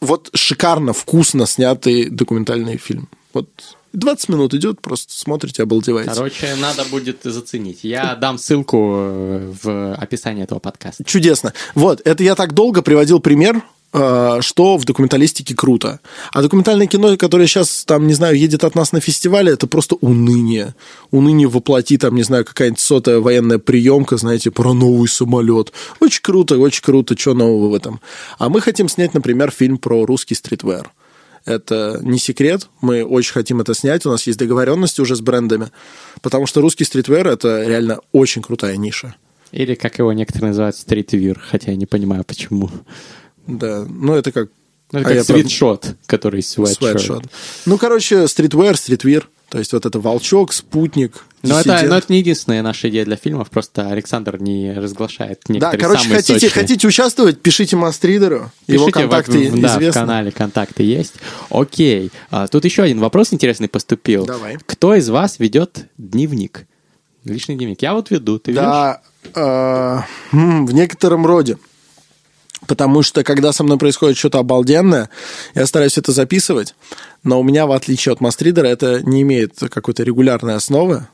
вот 0.00 0.30
шикарно, 0.34 0.92
вкусно 0.92 1.46
снятый 1.46 2.10
документальный 2.10 2.76
фильм. 2.76 3.08
Вот 3.32 3.48
20 3.94 4.28
минут 4.28 4.54
идет, 4.54 4.80
просто 4.80 5.12
смотрите, 5.14 5.62
обалдеваете. 5.62 6.10
Короче, 6.12 6.54
надо 6.56 6.84
будет 6.84 7.20
заценить. 7.22 7.80
Я 7.82 8.16
дам 8.16 8.38
ссылку 8.38 8.94
э, 8.96 9.52
в 9.62 9.94
описании 9.94 10.42
этого 10.42 10.58
подкаста. 10.58 11.04
Чудесно. 11.04 11.52
Вот, 11.74 12.00
это 12.04 12.22
я 12.22 12.34
так 12.34 12.54
долго 12.54 12.82
приводил 12.82 13.20
пример, 13.20 13.62
э, 13.92 14.38
что 14.40 14.76
в 14.76 14.84
документалистике 14.84 15.54
круто. 15.54 16.00
А 16.32 16.42
документальное 16.42 16.88
кино, 16.88 17.16
которое 17.16 17.46
сейчас, 17.46 17.84
там, 17.84 18.06
не 18.06 18.14
знаю, 18.14 18.36
едет 18.36 18.64
от 18.64 18.74
нас 18.74 18.90
на 18.90 19.00
фестивале, 19.00 19.52
это 19.52 19.68
просто 19.68 19.94
уныние. 20.00 20.74
Уныние 21.12 21.48
во 21.48 21.60
плоти, 21.60 21.96
там, 21.96 22.16
не 22.16 22.24
знаю, 22.24 22.44
какая-нибудь 22.44 22.80
сотая 22.80 23.20
военная 23.20 23.58
приемка, 23.58 24.16
знаете, 24.16 24.50
про 24.50 24.74
новый 24.74 25.08
самолет. 25.08 25.72
Очень 26.00 26.22
круто, 26.22 26.58
очень 26.58 26.82
круто, 26.82 27.16
что 27.16 27.34
нового 27.34 27.70
в 27.70 27.74
этом. 27.74 28.00
А 28.38 28.48
мы 28.48 28.60
хотим 28.60 28.88
снять, 28.88 29.14
например, 29.14 29.52
фильм 29.52 29.78
про 29.78 30.04
русский 30.04 30.34
стритвер. 30.34 30.90
Это 31.44 32.00
не 32.02 32.18
секрет, 32.18 32.68
мы 32.80 33.04
очень 33.04 33.32
хотим 33.32 33.60
это 33.60 33.74
снять, 33.74 34.06
у 34.06 34.10
нас 34.10 34.26
есть 34.26 34.38
договоренности 34.38 35.02
уже 35.02 35.14
с 35.14 35.20
брендами, 35.20 35.70
потому 36.22 36.46
что 36.46 36.62
русский 36.62 36.84
стритвер– 36.84 37.28
это 37.28 37.64
реально 37.66 38.00
очень 38.12 38.40
крутая 38.40 38.76
ниша. 38.76 39.14
Или, 39.52 39.74
как 39.74 39.98
его 39.98 40.12
некоторые 40.12 40.48
называют, 40.48 40.74
стритвир, 40.76 41.38
хотя 41.38 41.70
я 41.70 41.76
не 41.76 41.86
понимаю, 41.86 42.24
почему. 42.24 42.70
Да, 43.46 43.86
ну 43.88 44.14
это 44.14 44.32
как... 44.32 44.48
Ну, 44.90 45.00
это 45.00 45.10
а 45.10 45.14
как 45.14 45.24
свитшот, 45.24 45.82
прав... 45.82 45.96
который 46.06 46.42
свитшот. 46.42 47.24
Ну, 47.66 47.78
короче, 47.78 48.26
стритвер, 48.26 48.76
стритвир. 48.76 49.28
То 49.54 49.60
есть 49.60 49.72
вот 49.72 49.86
это 49.86 50.00
волчок, 50.00 50.52
спутник. 50.52 51.24
Но 51.44 51.60
это, 51.60 51.86
но 51.86 51.96
это 51.96 52.12
не 52.12 52.18
единственная 52.18 52.60
наша 52.60 52.88
идея 52.88 53.04
для 53.04 53.14
фильмов, 53.14 53.50
просто 53.50 53.88
Александр 53.88 54.42
не 54.42 54.72
разглашает 54.72 55.48
некоторые 55.48 55.78
Да, 55.78 55.86
короче, 55.86 56.08
хотите, 56.08 56.32
сочные. 56.40 56.50
хотите 56.50 56.88
участвовать, 56.88 57.40
пишите 57.40 57.76
Мастридеру, 57.76 58.50
его 58.66 58.88
контакты 58.88 59.52
в, 59.52 59.60
да, 59.60 59.76
известны. 59.76 59.90
в 59.92 59.94
канале 59.94 60.32
контакты 60.32 60.82
есть. 60.82 61.14
Окей, 61.50 62.10
а, 62.32 62.48
тут 62.48 62.64
еще 62.64 62.82
один 62.82 62.98
вопрос 62.98 63.32
интересный 63.32 63.68
поступил. 63.68 64.26
Давай. 64.26 64.58
Кто 64.66 64.96
из 64.96 65.08
вас 65.08 65.38
ведет 65.38 65.86
дневник? 65.98 66.66
Личный 67.22 67.54
дневник. 67.54 67.80
Я 67.80 67.94
вот 67.94 68.10
веду, 68.10 68.40
ты 68.40 68.52
да, 68.54 69.02
ведешь? 69.22 69.36
Э, 69.36 70.00
в 70.32 70.72
некотором 70.72 71.26
роде. 71.26 71.58
Потому 72.66 73.02
что, 73.02 73.24
когда 73.24 73.52
со 73.52 73.64
мной 73.64 73.78
происходит 73.78 74.16
что-то 74.16 74.38
обалденное, 74.38 75.10
я 75.54 75.66
стараюсь 75.66 75.98
это 75.98 76.12
записывать, 76.12 76.74
но 77.22 77.40
у 77.40 77.42
меня, 77.42 77.66
в 77.66 77.72
отличие 77.72 78.12
от 78.12 78.20
Мастридера, 78.20 78.66
это 78.66 79.02
не 79.02 79.22
имеет 79.22 79.58
какой-то 79.58 80.02
регулярной 80.02 80.54
основы. 80.54 81.06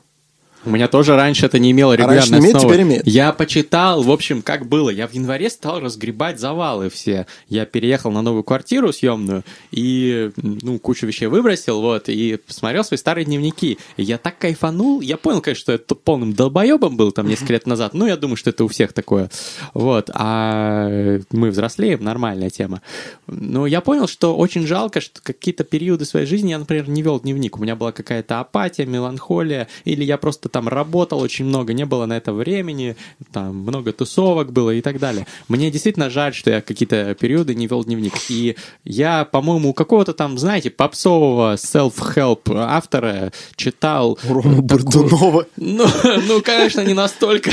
У 0.63 0.69
меня 0.69 0.87
тоже 0.87 1.15
раньше 1.15 1.47
это 1.47 1.57
не 1.57 1.71
имело 1.71 1.93
регулярной 1.93 2.17
а 2.17 2.41
раньше 2.41 2.65
не 2.65 2.69
имеет, 2.69 2.81
имеет. 2.81 3.07
Я 3.07 3.31
почитал, 3.31 4.03
в 4.03 4.11
общем, 4.11 4.43
как 4.43 4.67
было. 4.67 4.91
Я 4.91 5.07
в 5.07 5.13
январе 5.13 5.49
стал 5.49 5.79
разгребать 5.79 6.39
завалы 6.39 6.89
все. 6.89 7.25
Я 7.47 7.65
переехал 7.65 8.11
на 8.11 8.21
новую 8.21 8.43
квартиру 8.43 8.93
съемную 8.93 9.43
и, 9.71 10.29
ну, 10.37 10.77
кучу 10.77 11.07
вещей 11.07 11.25
выбросил, 11.25 11.81
вот, 11.81 12.09
и 12.09 12.37
посмотрел 12.37 12.83
свои 12.83 12.97
старые 12.99 13.25
дневники. 13.25 13.79
И 13.97 14.03
я 14.03 14.19
так 14.19 14.37
кайфанул. 14.37 15.01
Я 15.01 15.17
понял, 15.17 15.41
конечно, 15.41 15.61
что 15.61 15.71
это 15.73 15.95
полным 15.95 16.33
долбоебом 16.33 16.95
был 16.95 17.11
там 17.11 17.27
несколько 17.27 17.53
лет 17.53 17.65
назад. 17.65 17.95
Ну, 17.95 18.05
я 18.05 18.15
думаю, 18.15 18.35
что 18.35 18.51
это 18.51 18.63
у 18.63 18.67
всех 18.67 18.93
такое. 18.93 19.31
Вот. 19.73 20.11
А 20.13 21.19
мы 21.31 21.49
взрослеем, 21.49 22.03
нормальная 22.03 22.51
тема. 22.51 22.83
Но 23.25 23.65
я 23.65 23.81
понял, 23.81 24.07
что 24.07 24.37
очень 24.37 24.67
жалко, 24.67 25.01
что 25.01 25.21
какие-то 25.23 25.63
периоды 25.63 26.05
своей 26.05 26.27
жизни 26.27 26.51
я, 26.51 26.59
например, 26.59 26.87
не 26.87 27.01
вел 27.01 27.19
дневник. 27.19 27.57
У 27.57 27.61
меня 27.61 27.75
была 27.75 27.91
какая-то 27.91 28.39
апатия, 28.39 28.85
меланхолия, 28.85 29.67
или 29.85 30.03
я 30.03 30.17
просто 30.17 30.50
там 30.51 30.67
работал 30.67 31.19
очень 31.19 31.45
много, 31.45 31.73
не 31.73 31.85
было 31.85 32.05
на 32.05 32.17
это 32.17 32.33
времени, 32.33 32.95
там 33.31 33.57
много 33.57 33.91
тусовок 33.93 34.51
было 34.51 34.71
и 34.71 34.81
так 34.81 34.99
далее. 34.99 35.25
Мне 35.47 35.71
действительно 35.71 36.09
жаль, 36.09 36.33
что 36.33 36.51
я 36.51 36.61
какие-то 36.61 37.15
периоды 37.15 37.55
не 37.55 37.67
вел 37.67 37.83
дневник. 37.83 38.13
И 38.29 38.55
я, 38.83 39.25
по-моему, 39.25 39.69
у 39.69 39.73
какого-то 39.73 40.13
там, 40.13 40.37
знаете, 40.37 40.69
попсового 40.69 41.55
self-help 41.55 42.41
автора 42.55 43.31
читал... 43.55 44.19
Рома 44.27 44.61
Бордунова. 44.61 45.45
Ну, 45.57 45.85
ну, 46.27 46.41
конечно, 46.41 46.81
не 46.81 46.93
настолько, 46.93 47.51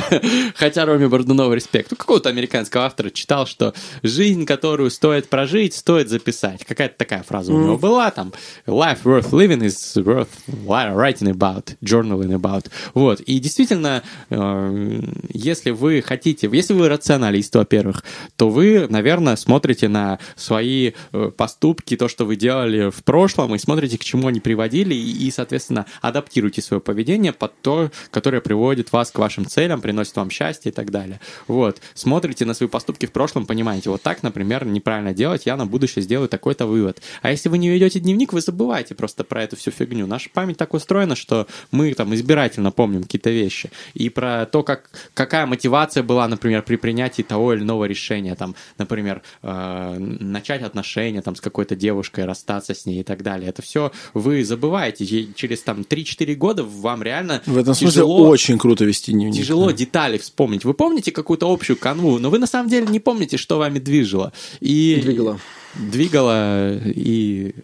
хотя 0.54 0.84
Роме 0.86 1.08
Бордунова 1.08 1.52
респект. 1.54 1.92
У 1.92 1.96
какого-то 1.96 2.28
американского 2.28 2.84
автора 2.84 3.10
читал, 3.10 3.46
что 3.46 3.74
жизнь, 4.02 4.44
которую 4.44 4.90
стоит 4.90 5.28
прожить, 5.28 5.74
стоит 5.74 6.08
записать. 6.08 6.64
Какая-то 6.64 6.96
такая 6.96 7.22
фраза 7.22 7.52
у 7.52 7.60
него 7.60 7.78
была 7.78 8.10
там. 8.10 8.32
Life 8.66 9.02
worth 9.04 9.30
living 9.30 9.62
is 9.62 9.96
worth 9.96 10.28
writing 10.66 11.28
about, 11.28 11.76
journaling 11.82 12.32
about. 12.32 12.70
Вот. 12.94 13.20
И 13.20 13.38
действительно, 13.38 14.02
э, 14.30 15.00
если 15.32 15.70
вы 15.70 16.02
хотите, 16.02 16.48
если 16.52 16.74
вы 16.74 16.88
рационалист, 16.88 17.54
во-первых, 17.54 18.04
то 18.36 18.50
вы, 18.50 18.86
наверное, 18.88 19.36
смотрите 19.36 19.88
на 19.88 20.18
свои 20.36 20.92
э, 21.12 21.30
поступки, 21.36 21.96
то, 21.96 22.08
что 22.08 22.24
вы 22.24 22.36
делали 22.36 22.90
в 22.90 23.04
прошлом, 23.04 23.54
и 23.54 23.58
смотрите, 23.58 23.98
к 23.98 24.04
чему 24.04 24.28
они 24.28 24.40
приводили, 24.40 24.94
и, 24.94 25.30
соответственно, 25.30 25.86
адаптируйте 26.00 26.62
свое 26.62 26.80
поведение 26.80 27.32
под 27.32 27.60
то, 27.60 27.90
которое 28.10 28.40
приводит 28.40 28.92
вас 28.92 29.10
к 29.10 29.18
вашим 29.18 29.46
целям, 29.46 29.80
приносит 29.80 30.16
вам 30.16 30.30
счастье 30.30 30.70
и 30.70 30.74
так 30.74 30.90
далее. 30.90 31.20
Вот. 31.46 31.80
Смотрите 31.94 32.44
на 32.44 32.54
свои 32.54 32.68
поступки 32.68 33.06
в 33.06 33.12
прошлом, 33.12 33.46
понимаете, 33.46 33.90
вот 33.90 34.02
так, 34.02 34.22
например, 34.22 34.64
неправильно 34.64 35.14
делать, 35.14 35.46
я 35.46 35.56
на 35.56 35.66
будущее 35.66 36.02
сделаю 36.02 36.28
такой-то 36.28 36.66
вывод. 36.66 37.00
А 37.22 37.30
если 37.30 37.48
вы 37.48 37.58
не 37.58 37.68
ведете 37.68 38.00
дневник, 38.00 38.32
вы 38.32 38.40
забываете 38.40 38.94
просто 38.94 39.24
про 39.24 39.42
эту 39.42 39.56
всю 39.56 39.70
фигню. 39.70 40.06
Наша 40.06 40.30
память 40.30 40.56
так 40.56 40.74
устроена, 40.74 41.16
что 41.16 41.46
мы 41.70 41.92
там 41.94 42.14
избирательно 42.14 42.70
помним 42.78 43.02
какие-то 43.02 43.30
вещи. 43.30 43.70
И 43.94 44.08
про 44.08 44.46
то, 44.46 44.62
как, 44.62 44.88
какая 45.12 45.46
мотивация 45.46 46.04
была, 46.04 46.28
например, 46.28 46.62
при 46.62 46.76
принятии 46.76 47.22
того 47.22 47.52
или 47.54 47.62
иного 47.62 47.86
решения. 47.86 48.36
Там, 48.36 48.54
например, 48.78 49.22
э, 49.42 49.96
начать 49.98 50.62
отношения 50.62 51.22
там, 51.22 51.34
с 51.34 51.40
какой-то 51.40 51.74
девушкой, 51.74 52.24
расстаться 52.24 52.74
с 52.74 52.86
ней 52.86 53.00
и 53.00 53.02
так 53.02 53.24
далее. 53.24 53.48
Это 53.48 53.62
все 53.62 53.90
вы 54.14 54.44
забываете. 54.44 55.04
И 55.04 55.34
через 55.34 55.62
там 55.62 55.80
3-4 55.80 56.36
года 56.36 56.62
вам 56.62 57.02
реально 57.02 57.42
В 57.46 57.58
этом 57.58 57.74
смысле 57.74 58.02
тяжело, 58.02 58.28
очень 58.28 58.58
круто 58.58 58.84
вести 58.84 59.10
дневник. 59.10 59.34
тяжело 59.34 59.72
детали 59.72 60.16
вспомнить. 60.18 60.64
Вы 60.64 60.74
помните 60.74 61.10
какую-то 61.10 61.52
общую 61.52 61.76
канву, 61.76 62.20
но 62.20 62.30
вы 62.30 62.38
на 62.38 62.46
самом 62.46 62.68
деле 62.70 62.86
не 62.86 63.00
помните, 63.00 63.38
что 63.38 63.58
вами 63.58 63.80
движило. 63.80 64.32
И 64.60 65.00
Двигало. 65.02 65.40
Двигала 65.78 66.76
и, 66.78 67.54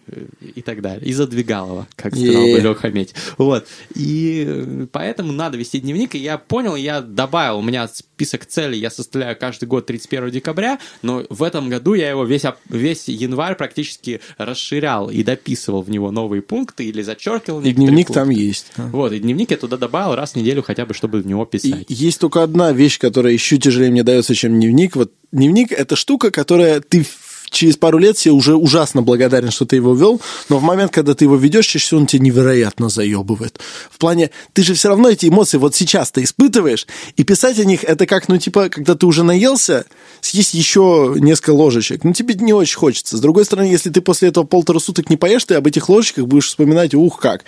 и 0.55 0.61
так 0.61 0.81
далее. 0.81 1.05
И 1.07 1.13
задвигалова, 1.13 1.87
как 1.95 2.15
сказал 2.15 2.41
бы. 2.43 2.59
Леха 2.59 2.89
Медь. 2.89 3.13
Вот. 3.37 3.67
И 3.93 4.43
э, 4.47 4.87
поэтому 4.91 5.31
надо 5.31 5.57
вести 5.57 5.79
дневник. 5.79 6.15
И 6.15 6.19
я 6.19 6.37
понял, 6.37 6.75
я 6.75 7.01
добавил, 7.01 7.59
у 7.59 7.61
меня 7.61 7.87
список 7.87 8.45
целей 8.45 8.79
я 8.79 8.89
составляю 8.89 9.37
каждый 9.37 9.65
год 9.65 9.85
31 9.85 10.31
декабря, 10.31 10.79
но 11.01 11.25
в 11.29 11.43
этом 11.43 11.69
году 11.69 11.93
я 11.93 12.09
его 12.09 12.23
весь, 12.23 12.43
весь 12.69 13.07
январь 13.07 13.55
практически 13.55 14.21
расширял 14.37 15.09
и 15.09 15.23
дописывал 15.23 15.81
в 15.81 15.89
него 15.89 16.11
новые 16.11 16.41
пункты 16.41 16.85
или 16.85 17.01
зачеркивал 17.01 17.61
И 17.61 17.71
дневник 17.73 18.07
пункты. 18.07 18.13
там 18.13 18.29
есть. 18.29 18.71
Вот, 18.77 19.11
и 19.11 19.19
дневник 19.19 19.51
я 19.51 19.57
туда 19.57 19.77
добавил 19.77 20.15
раз 20.15 20.31
в 20.33 20.35
неделю 20.37 20.63
хотя 20.63 20.85
бы, 20.85 20.93
чтобы 20.93 21.21
в 21.21 21.27
него 21.27 21.43
И 21.43 21.47
писать. 21.57 21.85
есть 21.89 22.19
только 22.19 22.43
одна 22.43 22.71
вещь, 22.71 22.97
которая 22.99 23.33
еще 23.33 23.57
тяжелее 23.57 23.91
мне 23.91 24.03
дается, 24.03 24.33
чем 24.35 24.53
дневник. 24.59 24.95
Вот 24.95 25.11
дневник– 25.31 25.71
это 25.73 25.95
штука, 25.95 26.31
которая 26.31 26.79
ты 26.79 27.05
через 27.49 27.77
пару 27.77 27.97
лет 27.97 28.17
себе 28.17 28.33
уже 28.33 28.55
ужасно 28.55 29.01
благодарен, 29.01 29.51
что 29.51 29.65
ты 29.65 29.77
его 29.77 29.93
вел, 29.93 30.21
но 30.49 30.59
в 30.59 30.63
момент, 30.63 30.91
когда 30.91 31.13
ты 31.13 31.25
его 31.25 31.35
ведешь, 31.35 31.65
чаще 31.65 31.85
всего 31.85 31.99
он 32.01 32.07
тебя 32.07 32.23
невероятно 32.23 32.89
заебывает. 32.89 33.59
В 33.89 33.97
плане, 33.97 34.31
ты 34.53 34.63
же 34.63 34.73
все 34.73 34.89
равно 34.89 35.09
эти 35.09 35.27
эмоции 35.27 35.57
вот 35.57 35.75
сейчас 35.75 36.11
ты 36.11 36.23
испытываешь, 36.23 36.87
и 37.15 37.23
писать 37.23 37.59
о 37.59 37.65
них 37.65 37.83
это 37.83 38.05
как, 38.05 38.27
ну, 38.27 38.37
типа, 38.37 38.69
когда 38.69 38.95
ты 38.95 39.05
уже 39.05 39.23
наелся, 39.23 39.85
съесть 40.21 40.53
еще 40.53 41.15
несколько 41.17 41.51
ложечек. 41.51 42.03
Ну, 42.03 42.13
тебе 42.13 42.35
не 42.35 42.53
очень 42.53 42.77
хочется. 42.77 43.17
С 43.17 43.19
другой 43.19 43.45
стороны, 43.45 43.67
если 43.67 43.89
ты 43.89 44.01
после 44.01 44.29
этого 44.29 44.43
полтора 44.43 44.79
суток 44.79 45.09
не 45.09 45.17
поешь, 45.17 45.45
ты 45.45 45.55
об 45.55 45.67
этих 45.67 45.89
ложечках 45.89 46.25
будешь 46.25 46.47
вспоминать, 46.47 46.93
ух, 46.93 47.19
как. 47.19 47.43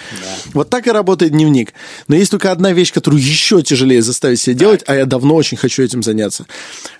Вот 0.53 0.69
так 0.69 0.87
и 0.87 0.91
работает 0.91 1.31
дневник. 1.31 1.73
Но 2.07 2.15
есть 2.15 2.31
только 2.31 2.51
одна 2.51 2.73
вещь, 2.73 2.93
которую 2.93 3.21
еще 3.21 3.61
тяжелее 3.61 4.01
заставить 4.01 4.39
себя 4.39 4.55
делать, 4.55 4.83
а 4.87 4.95
я 4.95 5.05
давно 5.05 5.35
очень 5.35 5.57
хочу 5.57 5.83
этим 5.83 6.03
заняться. 6.03 6.45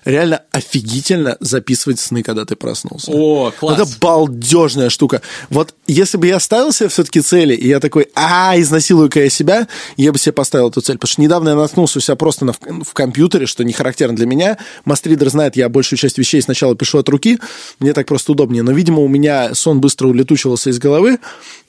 Реально 0.04 0.42
офигительно 0.50 1.36
записывать 1.40 2.00
сны, 2.00 2.22
когда 2.22 2.44
ты 2.44 2.56
проснулся. 2.56 2.87
О, 3.08 3.50
класс. 3.50 3.80
Это 3.80 3.88
балдежная 4.00 4.90
штука. 4.90 5.22
Вот 5.50 5.74
если 5.86 6.16
бы 6.16 6.26
я 6.26 6.40
ставил 6.40 6.72
себе 6.72 6.88
все-таки 6.88 7.20
цели, 7.20 7.54
и 7.54 7.68
я 7.68 7.80
такой, 7.80 8.08
а, 8.14 8.58
изнасилую-ка 8.58 9.24
я 9.24 9.30
себя, 9.30 9.68
я 9.96 10.12
бы 10.12 10.18
себе 10.18 10.32
поставил 10.32 10.68
эту 10.68 10.80
цель. 10.80 10.96
Потому 10.96 11.08
что 11.08 11.22
недавно 11.22 11.48
я 11.50 11.54
наткнулся 11.54 11.98
у 11.98 12.00
себя 12.00 12.16
просто 12.16 12.44
на, 12.44 12.52
в, 12.52 12.92
компьютере, 12.92 13.46
что 13.46 13.64
не 13.64 13.72
характерно 13.72 14.16
для 14.16 14.26
меня. 14.26 14.58
Мастридер 14.84 15.28
знает, 15.30 15.56
я 15.56 15.68
большую 15.68 15.98
часть 15.98 16.18
вещей 16.18 16.40
сначала 16.42 16.74
пишу 16.74 16.98
от 16.98 17.08
руки, 17.08 17.38
мне 17.80 17.92
так 17.92 18.06
просто 18.06 18.32
удобнее. 18.32 18.62
Но, 18.62 18.72
видимо, 18.72 19.02
у 19.02 19.08
меня 19.08 19.54
сон 19.54 19.80
быстро 19.80 20.08
улетучивался 20.08 20.70
из 20.70 20.78
головы, 20.78 21.18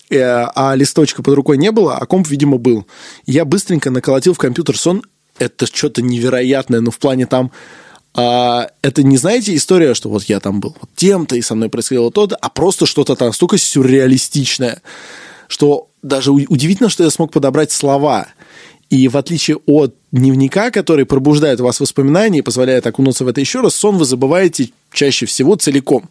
э, 0.10 0.20
а 0.20 0.76
листочка 0.76 1.24
под 1.24 1.36
рукой 1.36 1.58
не 1.58 1.72
было, 1.72 1.98
а 1.98 2.06
комп, 2.06 2.28
видимо, 2.28 2.58
был. 2.58 2.86
Я 3.26 3.46
быстренько 3.46 3.92
наколотил 3.92 4.34
в 4.34 4.38
компьютер 4.38 4.78
сон. 4.78 5.04
Это 5.38 5.66
что-то 5.66 6.02
невероятное, 6.02 6.82
ну, 6.82 6.92
в 6.92 6.98
плане 6.98 7.26
там... 7.26 7.52
а, 8.16 8.70
это 8.82 9.04
не, 9.04 9.18
знаете, 9.18 9.56
история, 9.56 9.94
что 9.94 10.10
вот 10.10 10.24
я 10.24 10.40
там 10.40 10.60
был 10.60 10.76
вот 10.80 10.90
тем-то, 10.96 11.36
и 11.36 11.42
со 11.42 11.56
мной 11.56 11.70
происходило 11.70 12.12
то-то, 12.12 12.36
а 12.36 12.50
просто 12.50 12.86
что-то 12.86 13.16
там 13.16 13.34
столько 13.34 13.58
сюрреалистичное, 13.58 14.82
что 15.48 15.90
даже 16.02 16.32
удивительно, 16.32 16.90
что 16.90 17.04
я 17.04 17.10
смог 17.10 17.32
подобрать 17.32 17.72
слова. 17.72 18.28
И 18.90 19.08
в 19.08 19.18
отличие 19.18 19.58
от 19.68 19.94
дневника, 20.12 20.72
который 20.72 21.06
пробуждает 21.06 21.62
у 21.62 21.64
вас 21.64 21.80
воспоминания 21.80 22.40
и 22.40 22.44
позволяет 22.44 22.88
окунуться 22.88 23.24
в 23.24 23.28
это 23.28 23.40
еще 23.40 23.62
раз, 23.62 23.76
сон 23.76 23.98
вы 23.98 24.06
забываете 24.06 24.72
чаще 24.92 25.28
всего 25.28 25.56
целиком, 25.56 26.10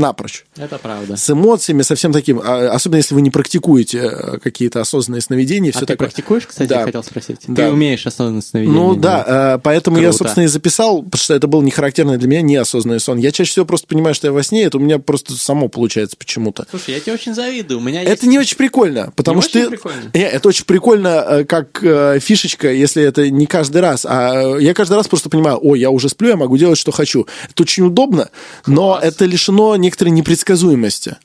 напрочь 0.00 0.44
Это 0.56 0.78
правда. 0.78 1.16
с 1.16 1.30
эмоциями, 1.30 1.82
со 1.82 1.94
всем 1.94 2.12
таким, 2.12 2.40
а, 2.42 2.70
особенно 2.72 2.96
если 2.98 3.14
вы 3.14 3.22
не 3.22 3.30
практикуете 3.30 3.98
э, 3.98 4.38
какие-то 4.38 4.80
осознанные 4.80 5.20
сновидения, 5.20 5.70
А 5.70 5.72
все 5.72 5.80
ты 5.80 5.86
такое. 5.86 6.08
практикуешь, 6.08 6.46
кстати, 6.46 6.68
Да. 6.68 6.80
я 6.80 6.84
хотел 6.86 7.02
спросить? 7.04 7.40
Да. 7.46 7.66
Ты 7.66 7.72
умеешь 7.72 8.06
осознанно 8.06 8.42
сновидение 8.42 8.78
Ну 8.80 8.86
делать? 8.94 9.00
да, 9.00 9.54
э, 9.56 9.58
поэтому 9.62 9.98
я, 9.98 10.04
Круто. 10.08 10.18
собственно, 10.18 10.44
и 10.44 10.48
записал, 10.48 11.02
потому 11.02 11.20
что 11.22 11.34
это 11.34 11.46
был 11.46 11.62
не 11.62 11.70
характерный 11.70 12.16
для 12.18 12.28
меня 12.28 12.42
неосознанный 12.42 13.00
сон. 13.00 13.18
Я 13.18 13.30
чаще 13.32 13.50
всего 13.50 13.64
просто 13.66 13.86
понимаю, 13.86 14.14
что 14.14 14.26
я 14.26 14.32
во 14.32 14.42
сне, 14.42 14.64
это 14.64 14.78
у 14.78 14.80
меня 14.80 14.98
просто 14.98 15.34
само 15.34 15.68
получается 15.68 16.16
почему-то. 16.16 16.66
Слушай, 16.70 16.94
я 16.94 17.00
тебе 17.00 17.12
очень 17.14 17.34
завидую. 17.34 17.78
У 17.78 17.82
меня 17.82 18.00
есть... 18.00 18.12
Это 18.12 18.26
не 18.26 18.38
очень 18.38 18.56
прикольно, 18.56 19.12
потому 19.16 19.36
Не 19.38 19.42
что 19.42 19.58
очень 19.58 19.64
ты... 19.70 19.70
прикольно? 19.76 20.10
Не, 20.14 20.22
это 20.28 20.48
очень 20.48 20.64
прикольно, 20.64 21.08
э, 21.28 21.44
как 21.44 21.82
э, 21.82 22.18
фишечка, 22.20 22.72
если 22.72 23.02
это 23.02 23.30
не 23.30 23.46
каждый 23.46 23.80
раз. 23.82 24.06
А 24.08 24.56
э, 24.56 24.62
я 24.62 24.74
каждый 24.74 24.94
раз 24.94 25.08
просто 25.08 25.28
понимаю, 25.28 25.58
ой, 25.62 25.80
я 25.80 25.90
уже 25.90 26.08
сплю, 26.08 26.28
я 26.30 26.36
могу 26.36 26.56
делать, 26.56 26.78
что 26.78 26.92
хочу. 26.92 27.26
Это 27.50 27.62
очень 27.62 27.84
удобно, 27.84 28.28
но 28.66 28.92
Класс. 28.94 29.04
это 29.04 29.24
лишено 29.24 29.76
некоторой 29.90 30.12
непредсказуемости. 30.12 31.16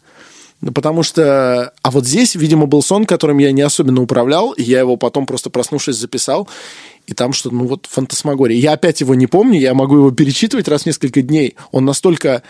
Ну, 0.61 0.71
Потому 0.71 1.03
что... 1.03 1.73
А 1.83 1.91
вот 1.91 2.05
здесь, 2.05 2.35
видимо, 2.35 2.65
был 2.65 2.81
сон, 2.81 3.05
которым 3.05 3.37
я 3.37 3.51
не 3.51 3.61
особенно 3.61 4.01
управлял, 4.01 4.51
и 4.53 4.63
я 4.63 4.79
его 4.79 4.97
потом 4.97 5.27
просто 5.27 5.49
проснувшись 5.51 5.95
записал, 5.95 6.49
и 7.05 7.13
там 7.13 7.33
что-то, 7.33 7.55
ну 7.55 7.67
вот, 7.67 7.85
фантасмагория. 7.89 8.57
Я 8.57 8.73
опять 8.73 9.01
его 9.01 9.13
не 9.13 9.27
помню, 9.27 9.59
я 9.59 9.75
могу 9.75 9.97
его 9.97 10.11
перечитывать 10.11 10.67
раз 10.67 10.83
в 10.83 10.85
несколько 10.87 11.21
дней. 11.21 11.55
Он 11.71 11.85
настолько 11.85 12.41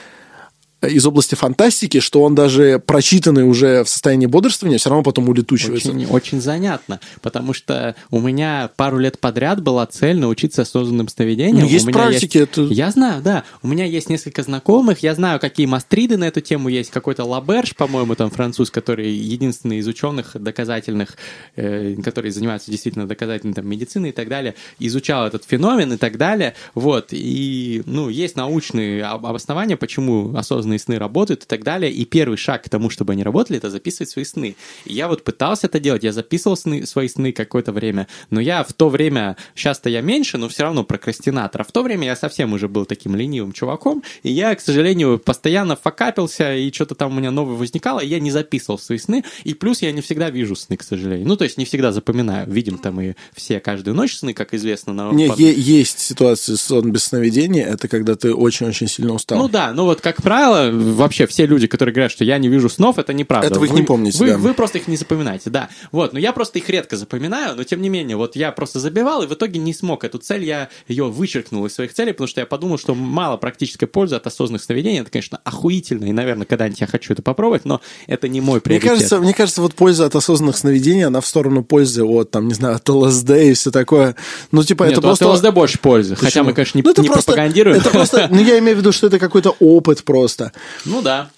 из 0.87 1.05
области 1.05 1.35
фантастики, 1.35 1.99
что 1.99 2.21
он 2.23 2.35
даже 2.35 2.79
прочитанный 2.85 3.43
уже 3.43 3.83
в 3.83 3.89
состоянии 3.89 4.25
бодрствования, 4.25 4.77
все 4.77 4.89
равно 4.89 5.03
потом 5.03 5.29
улетучивается. 5.29 5.89
Очень, 5.91 6.05
очень 6.07 6.41
занятно, 6.41 6.99
потому 7.21 7.53
что 7.53 7.95
у 8.11 8.19
меня 8.19 8.69
пару 8.75 8.97
лет 8.97 9.19
подряд 9.19 9.61
была 9.61 9.85
цель 9.85 10.17
научиться 10.19 10.63
осознанным 10.63 11.07
сновидениям. 11.07 11.65
Ну, 11.65 11.67
есть 11.67 11.85
У 11.85 11.89
меня 11.89 11.99
практики, 11.99 12.37
это- 12.37 12.61
Я 12.63 12.91
знаю, 12.91 13.21
да. 13.21 13.43
У 13.61 13.67
меня 13.67 13.85
есть 13.85 14.09
несколько 14.09 14.43
знакомых, 14.43 14.99
я 15.03 15.15
знаю, 15.15 15.39
какие 15.39 15.65
мастриды 15.65 16.17
на 16.17 16.25
эту 16.25 16.41
тему 16.41 16.69
есть. 16.69 16.91
Какой-то 16.91 17.23
Лаберж, 17.25 17.75
по-моему, 17.75 18.15
там 18.15 18.29
француз, 18.29 18.69
который 18.71 19.11
единственный 19.11 19.77
из 19.77 19.87
ученых 19.87 20.31
доказательных, 20.39 21.17
э, 21.55 21.95
которые 22.03 22.31
занимаются 22.31 22.71
действительно 22.71 23.07
доказательной 23.07 23.53
там, 23.53 23.67
медициной 23.67 24.09
и 24.09 24.11
так 24.11 24.27
далее, 24.29 24.55
изучал 24.79 25.27
этот 25.27 25.43
феномен 25.45 25.93
и 25.93 25.97
так 25.97 26.17
далее. 26.17 26.53
Вот. 26.73 27.07
И, 27.11 27.83
ну, 27.85 28.09
есть 28.09 28.35
научные 28.35 29.03
об- 29.03 29.25
обоснования, 29.25 29.77
почему 29.77 30.35
осознанные 30.35 30.74
сны 30.77 30.97
работают 30.97 31.43
и 31.43 31.45
так 31.45 31.63
далее. 31.63 31.91
И 31.91 32.05
первый 32.05 32.37
шаг 32.37 32.63
к 32.63 32.69
тому, 32.69 32.89
чтобы 32.89 33.13
они 33.13 33.23
работали, 33.23 33.57
это 33.57 33.69
записывать 33.69 34.09
свои 34.09 34.25
сны. 34.25 34.55
И 34.85 34.93
я 34.93 35.07
вот 35.07 35.23
пытался 35.23 35.67
это 35.67 35.79
делать, 35.79 36.03
я 36.03 36.11
записывал 36.11 36.57
сны, 36.57 36.85
свои 36.85 37.07
сны 37.07 37.31
какое-то 37.31 37.71
время, 37.71 38.07
но 38.29 38.39
я 38.39 38.63
в 38.63 38.73
то 38.73 38.89
время, 38.89 39.37
сейчас-то 39.55 39.89
я 39.89 40.01
меньше, 40.01 40.37
но 40.37 40.49
все 40.49 40.63
равно 40.63 40.83
прокрастинатор. 40.83 41.61
А 41.61 41.63
в 41.63 41.71
то 41.71 41.83
время 41.83 42.07
я 42.07 42.15
совсем 42.15 42.53
уже 42.53 42.67
был 42.67 42.85
таким 42.85 43.15
ленивым 43.15 43.51
чуваком, 43.51 44.03
и 44.23 44.31
я, 44.31 44.53
к 44.55 44.61
сожалению, 44.61 45.19
постоянно 45.19 45.75
факапился, 45.75 46.55
и 46.55 46.71
что-то 46.71 46.95
там 46.95 47.13
у 47.15 47.19
меня 47.19 47.31
новое 47.31 47.55
возникало, 47.55 47.99
и 47.99 48.07
я 48.07 48.19
не 48.19 48.31
записывал 48.31 48.79
свои 48.79 48.97
сны, 48.97 49.23
и 49.43 49.53
плюс 49.53 49.81
я 49.81 49.91
не 49.91 50.01
всегда 50.01 50.29
вижу 50.29 50.55
сны, 50.55 50.77
к 50.77 50.83
сожалению. 50.83 51.27
Ну, 51.27 51.35
то 51.37 51.43
есть 51.43 51.57
не 51.57 51.65
всегда 51.65 51.91
запоминаю. 51.91 52.49
Видим 52.49 52.77
там 52.77 52.99
и 53.01 53.13
все 53.33 53.59
каждую 53.59 53.95
ночь 53.95 54.15
сны, 54.17 54.33
как 54.33 54.53
известно. 54.53 54.93
На... 54.93 55.11
Не, 55.11 55.27
под- 55.27 55.39
е- 55.39 55.53
есть 55.53 55.99
ситуации 55.99 56.55
сон 56.55 56.91
без 56.91 57.03
сновидения, 57.05 57.65
это 57.65 57.87
когда 57.87 58.15
ты 58.15 58.33
очень-очень 58.33 58.87
сильно 58.87 59.13
устал. 59.13 59.37
Ну 59.37 59.47
да, 59.49 59.73
ну 59.73 59.85
вот 59.85 60.01
как 60.01 60.21
правило, 60.21 60.64
вообще 60.71 61.27
все 61.27 61.45
люди, 61.45 61.67
которые 61.67 61.93
говорят, 61.93 62.11
что 62.11 62.23
я 62.23 62.37
не 62.37 62.47
вижу 62.47 62.69
снов, 62.69 62.97
это 62.97 63.13
неправда. 63.13 63.47
Это 63.47 63.59
вы 63.59 63.67
их 63.67 63.73
не 63.73 63.83
помните, 63.83 64.17
Вы, 64.19 64.27
да. 64.27 64.37
вы 64.37 64.53
просто 64.53 64.77
их 64.77 64.87
не 64.87 64.97
запоминаете, 64.97 65.49
да. 65.49 65.69
Вот, 65.91 66.13
но 66.13 66.19
я 66.19 66.33
просто 66.33 66.59
их 66.59 66.69
редко 66.69 66.97
запоминаю, 66.97 67.55
но 67.55 67.63
тем 67.63 67.81
не 67.81 67.89
менее, 67.89 68.17
вот 68.17 68.35
я 68.35 68.51
просто 68.51 68.79
забивал 68.79 69.23
и 69.23 69.27
в 69.27 69.33
итоге 69.33 69.59
не 69.59 69.73
смог 69.73 70.03
эту 70.03 70.17
цель, 70.17 70.43
я 70.43 70.69
ее 70.87 71.05
вычеркнул 71.05 71.65
из 71.65 71.73
своих 71.73 71.93
целей, 71.93 72.11
потому 72.13 72.27
что 72.27 72.41
я 72.41 72.45
подумал, 72.45 72.77
что 72.77 72.95
мало 72.95 73.37
практической 73.37 73.85
пользы 73.85 74.15
от 74.15 74.25
осознанных 74.27 74.63
сновидений. 74.63 74.99
Это, 75.01 75.11
конечно, 75.11 75.39
охуительно, 75.43 76.05
и, 76.05 76.11
наверное, 76.11 76.45
когда-нибудь 76.45 76.81
я 76.81 76.87
хочу 76.87 77.13
это 77.13 77.21
попробовать, 77.21 77.65
но 77.65 77.81
это 78.07 78.27
не 78.27 78.41
мой 78.41 78.55
Мне 78.55 78.61
приоритет. 78.61 78.89
кажется, 78.91 79.19
мне 79.19 79.33
кажется, 79.33 79.61
вот 79.61 79.75
польза 79.75 80.05
от 80.05 80.15
осознанных 80.15 80.57
сновидений, 80.57 81.05
она 81.05 81.21
в 81.21 81.25
сторону 81.27 81.63
пользы 81.63 82.03
от, 82.03 82.31
там, 82.31 82.47
не 82.47 82.53
знаю, 82.53 82.75
от 82.75 82.87
ЛСД 82.89 83.29
и 83.31 83.53
все 83.53 83.71
такое. 83.71 84.15
Ну, 84.51 84.63
типа, 84.63 84.83
Нет, 84.83 84.93
это 84.93 84.99
у 84.99 85.03
просто... 85.03 85.27
ЛСД 85.29 85.49
больше 85.51 85.79
пользы, 85.79 86.15
хотя 86.15 86.27
Почему? 86.27 86.45
мы, 86.45 86.53
конечно, 86.53 86.77
не, 86.77 86.83
Ну, 86.83 86.91
это 86.91 87.01
не 87.01 87.07
просто- 87.07 87.31
пропагандируем. 87.31 87.77
Это 87.77 87.89
просто, 87.89 88.27
ну, 88.31 88.41
я 88.41 88.59
имею 88.59 88.75
в 88.77 88.79
виду, 88.79 88.91
что 88.91 89.07
это 89.07 89.19
какой-то 89.19 89.55
опыт 89.59 90.03
просто. 90.03 90.44
Ну 90.85 91.01
да. 91.01 91.29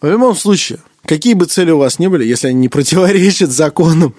В 0.00 0.06
любом 0.06 0.34
случае, 0.34 0.78
какие 1.04 1.34
бы 1.34 1.46
цели 1.46 1.70
у 1.70 1.78
вас 1.78 1.98
ни 1.98 2.06
были, 2.06 2.24
если 2.24 2.48
они 2.48 2.60
не 2.60 2.68
противоречат 2.68 3.50
законам 3.50 4.14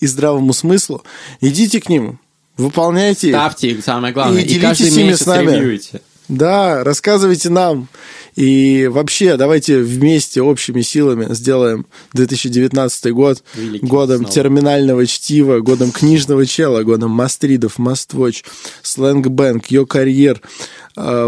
и 0.00 0.06
здравому 0.06 0.52
смыслу, 0.52 1.02
идите 1.40 1.80
к 1.80 1.88
ним, 1.88 2.18
выполняйте. 2.56 3.30
Ставьте 3.30 3.70
их, 3.70 3.84
самое 3.84 4.12
главное. 4.12 4.42
И 4.42 4.44
И, 4.44 4.48
делитесь 4.48 4.62
каждый 4.62 5.02
ими 5.02 5.12
с 5.14 5.26
нами. 5.26 5.80
Да, 6.28 6.84
рассказывайте 6.84 7.50
нам. 7.50 7.88
И 8.36 8.88
вообще, 8.90 9.36
давайте 9.36 9.80
вместе, 9.80 10.40
общими 10.40 10.82
силами 10.82 11.34
сделаем 11.34 11.86
2019 12.12 13.12
год 13.12 13.42
Великим 13.54 13.88
годом 13.88 14.18
снова. 14.18 14.32
терминального 14.32 15.06
чтива, 15.06 15.58
годом 15.58 15.90
книжного 15.90 16.46
чела, 16.46 16.84
годом 16.84 17.10
мастридов, 17.10 17.78
маствоч, 17.78 18.44
сленг-бэнк, 18.82 19.64
йо 19.68 19.84
карьер, 19.84 20.40
э, 20.40 20.79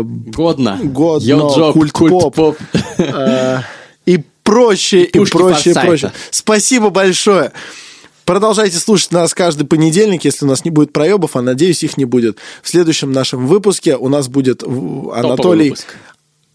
Годно. 0.02 0.78
Годно, 0.82 1.26
Йо-джоб, 1.26 1.72
культ-поп. 1.72 2.34
культ-поп. 2.34 2.58
э, 2.98 3.58
и 4.06 4.24
прочее, 4.42 5.04
и 5.04 5.18
прочее, 5.18 5.74
Форсайта. 5.74 5.80
прочее. 5.80 6.12
Спасибо 6.30 6.90
большое. 6.90 7.52
Продолжайте 8.24 8.78
слушать 8.78 9.10
нас 9.10 9.34
каждый 9.34 9.66
понедельник, 9.66 10.24
если 10.24 10.44
у 10.44 10.48
нас 10.48 10.64
не 10.64 10.70
будет 10.70 10.92
проебов, 10.92 11.36
а 11.36 11.42
надеюсь, 11.42 11.82
их 11.82 11.96
не 11.96 12.04
будет. 12.04 12.38
В 12.62 12.68
следующем 12.68 13.12
нашем 13.12 13.46
выпуске 13.46 13.96
у 13.96 14.08
нас 14.08 14.28
будет 14.28 14.62
Анатолий... 14.62 15.74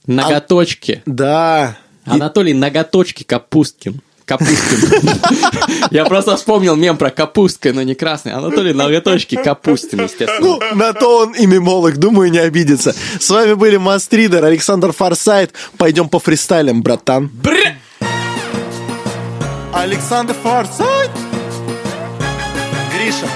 Ноготочки. 0.05 1.01
А... 1.05 1.09
Да. 1.09 1.77
Анатолий 2.05 2.53
Ноготочки 2.53 3.23
Капусткин. 3.23 4.01
Капустин. 4.27 5.09
Я 5.91 6.03
просто 6.03 6.35
вспомнил 6.35 6.75
мем 6.75 6.97
про 6.97 7.11
капустка, 7.11 7.71
но 7.71 7.81
не 7.81 7.95
красный. 7.95 8.33
Анатолий 8.33 8.73
Ноготочки 8.73 9.35
Капустин, 9.35 10.03
естественно. 10.03 10.41
Ну, 10.41 10.59
на 10.75 10.91
то 10.91 11.19
он 11.19 11.31
и 11.31 11.45
мемолог, 11.45 11.95
думаю, 11.95 12.29
не 12.29 12.39
обидится. 12.39 12.93
С 13.19 13.29
вами 13.29 13.53
были 13.53 13.77
Мастридер, 13.77 14.43
Александр 14.43 14.91
Форсайт. 14.91 15.53
Пойдем 15.77 16.09
по 16.09 16.19
фристайлям, 16.19 16.83
братан. 16.83 17.29
Бр! 17.29 17.55
Александр 19.73 20.35
Форсайт! 20.43 21.11
Гриша, 22.93 23.27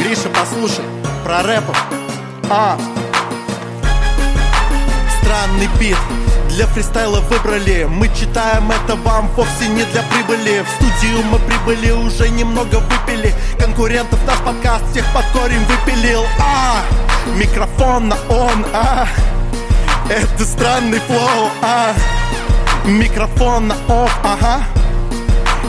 Гриша, 0.00 0.30
послушай, 0.34 0.84
про 1.24 1.42
рэпов. 1.42 1.76
А, 2.48 2.80
странный 5.20 5.68
бит 5.78 5.96
для 6.52 6.66
фристайла 6.66 7.20
выбрали. 7.20 7.84
Мы 7.84 8.08
читаем 8.08 8.70
это 8.70 8.96
вам 8.96 9.28
вовсе 9.28 9.68
не 9.68 9.84
для 9.84 10.02
прибыли. 10.02 10.62
В 10.62 10.68
студию 10.68 11.22
мы 11.24 11.38
прибыли, 11.38 11.90
уже 11.92 12.28
немного 12.28 12.76
выпили. 12.76 13.34
Конкурентов 13.58 14.18
наш 14.26 14.38
подкаст 14.38 14.84
всех 14.90 15.04
под 15.14 15.24
корень 15.32 15.64
выпилил. 15.64 16.24
А, 16.38 16.82
микрофон 17.36 18.08
на 18.08 18.16
он, 18.28 18.66
а. 18.72 19.06
Это 20.08 20.44
странный 20.44 21.00
флоу, 21.00 21.50
а. 21.62 21.94
Микрофон 22.84 23.68
на 23.68 23.74
офф, 23.88 24.12
ага. 24.22 24.62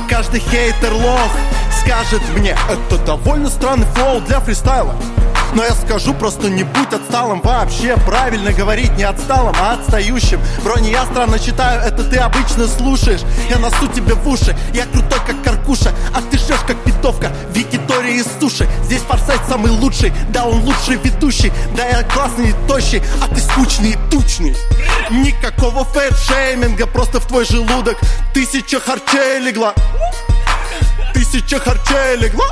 Каждый 0.09 0.41
хейтер 0.41 0.93
лох 0.93 1.31
скажет 1.79 2.21
мне 2.35 2.55
Это 2.69 2.97
довольно 3.05 3.49
странный 3.49 3.87
флоу 3.95 4.21
для 4.21 4.39
фристайла 4.39 4.95
но 5.55 5.63
я 5.63 5.73
скажу, 5.73 6.13
просто 6.13 6.49
не 6.49 6.63
будь 6.63 6.93
отсталым. 6.93 7.41
Вообще 7.41 7.97
Правильно 8.05 8.51
говорить 8.51 8.95
не 8.97 9.03
отсталым, 9.03 9.55
а 9.59 9.73
отстающим. 9.73 10.39
Бро, 10.63 10.77
не 10.79 10.91
я 10.91 11.05
странно 11.05 11.39
читаю, 11.39 11.81
это 11.81 12.03
ты 12.03 12.17
обычно 12.17 12.67
слушаешь. 12.67 13.21
Я 13.49 13.57
носу 13.57 13.87
тебе 13.87 14.13
в 14.13 14.27
уши, 14.27 14.55
я 14.73 14.85
крутой 14.85 15.19
как 15.25 15.41
каркуша. 15.43 15.93
А 16.13 16.21
ты 16.21 16.37
шешь 16.37 16.61
как 16.67 16.77
питовка 16.83 17.31
в 17.49 17.57
Викитории 17.57 18.15
из 18.15 18.27
суши. 18.39 18.67
Здесь 18.83 19.01
форсайт 19.01 19.41
самый 19.47 19.71
лучший, 19.71 20.11
да 20.29 20.45
он 20.45 20.61
лучший 20.63 20.97
ведущий. 20.97 21.51
Да 21.75 21.85
я 21.85 22.03
классный 22.03 22.49
и 22.49 22.55
тощий, 22.67 23.01
а 23.21 23.33
ты 23.33 23.39
скучный 23.41 23.91
и 23.91 23.97
тучный. 24.11 24.55
Никакого 25.09 25.83
фэт-шейминга, 25.85 26.87
просто 26.87 27.19
в 27.19 27.27
твой 27.27 27.45
желудок. 27.45 27.97
Тысяча 28.33 28.79
харчей 28.79 29.39
легла. 29.39 29.73
Тысяча 31.13 31.59
харчей 31.59 32.17
легла 32.17 32.45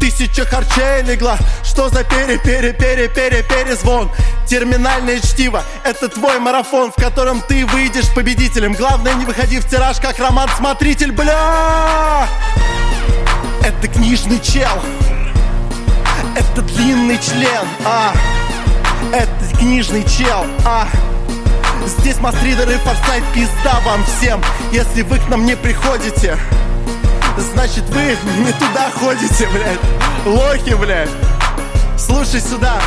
Тысяча 0.00 0.44
харчей 0.44 1.02
легла. 1.02 1.38
Что 1.64 1.88
за 1.88 2.04
пере-пере-пере-пере-перезвон 2.04 4.10
Терминальное 4.46 5.20
чтиво 5.20 5.62
Это 5.84 6.08
твой 6.08 6.38
марафон, 6.38 6.90
в 6.90 6.94
котором 6.94 7.42
ты 7.42 7.66
выйдешь 7.66 8.12
победителем. 8.14 8.74
Главное, 8.74 9.14
не 9.14 9.24
выходи 9.24 9.58
в 9.58 9.68
тираж, 9.68 9.98
как 10.00 10.18
роман-смотритель 10.18 11.12
Бля! 11.12 12.26
Это 13.62 13.88
книжный 13.88 14.40
чел. 14.40 14.82
Это 16.34 16.62
длинный 16.62 17.18
член, 17.18 17.66
а. 17.84 18.12
Это 19.12 19.58
книжный 19.58 20.04
чел, 20.04 20.46
а. 20.64 20.88
Здесь 21.86 22.18
мастридеры 22.18 22.78
форсайт 22.78 23.24
пизда 23.34 23.80
вам 23.84 24.04
всем. 24.04 24.42
Если 24.72 25.02
вы 25.02 25.18
к 25.18 25.28
нам 25.28 25.44
не 25.44 25.56
приходите 25.56 26.38
Значит, 27.38 27.84
вы 27.90 28.16
не 28.44 28.52
туда 28.52 28.90
ходите, 28.94 29.48
блядь. 29.48 29.78
Лохи, 30.26 30.74
блядь. 30.74 31.10
Слушай 31.96 32.40
сюда. 32.40 32.80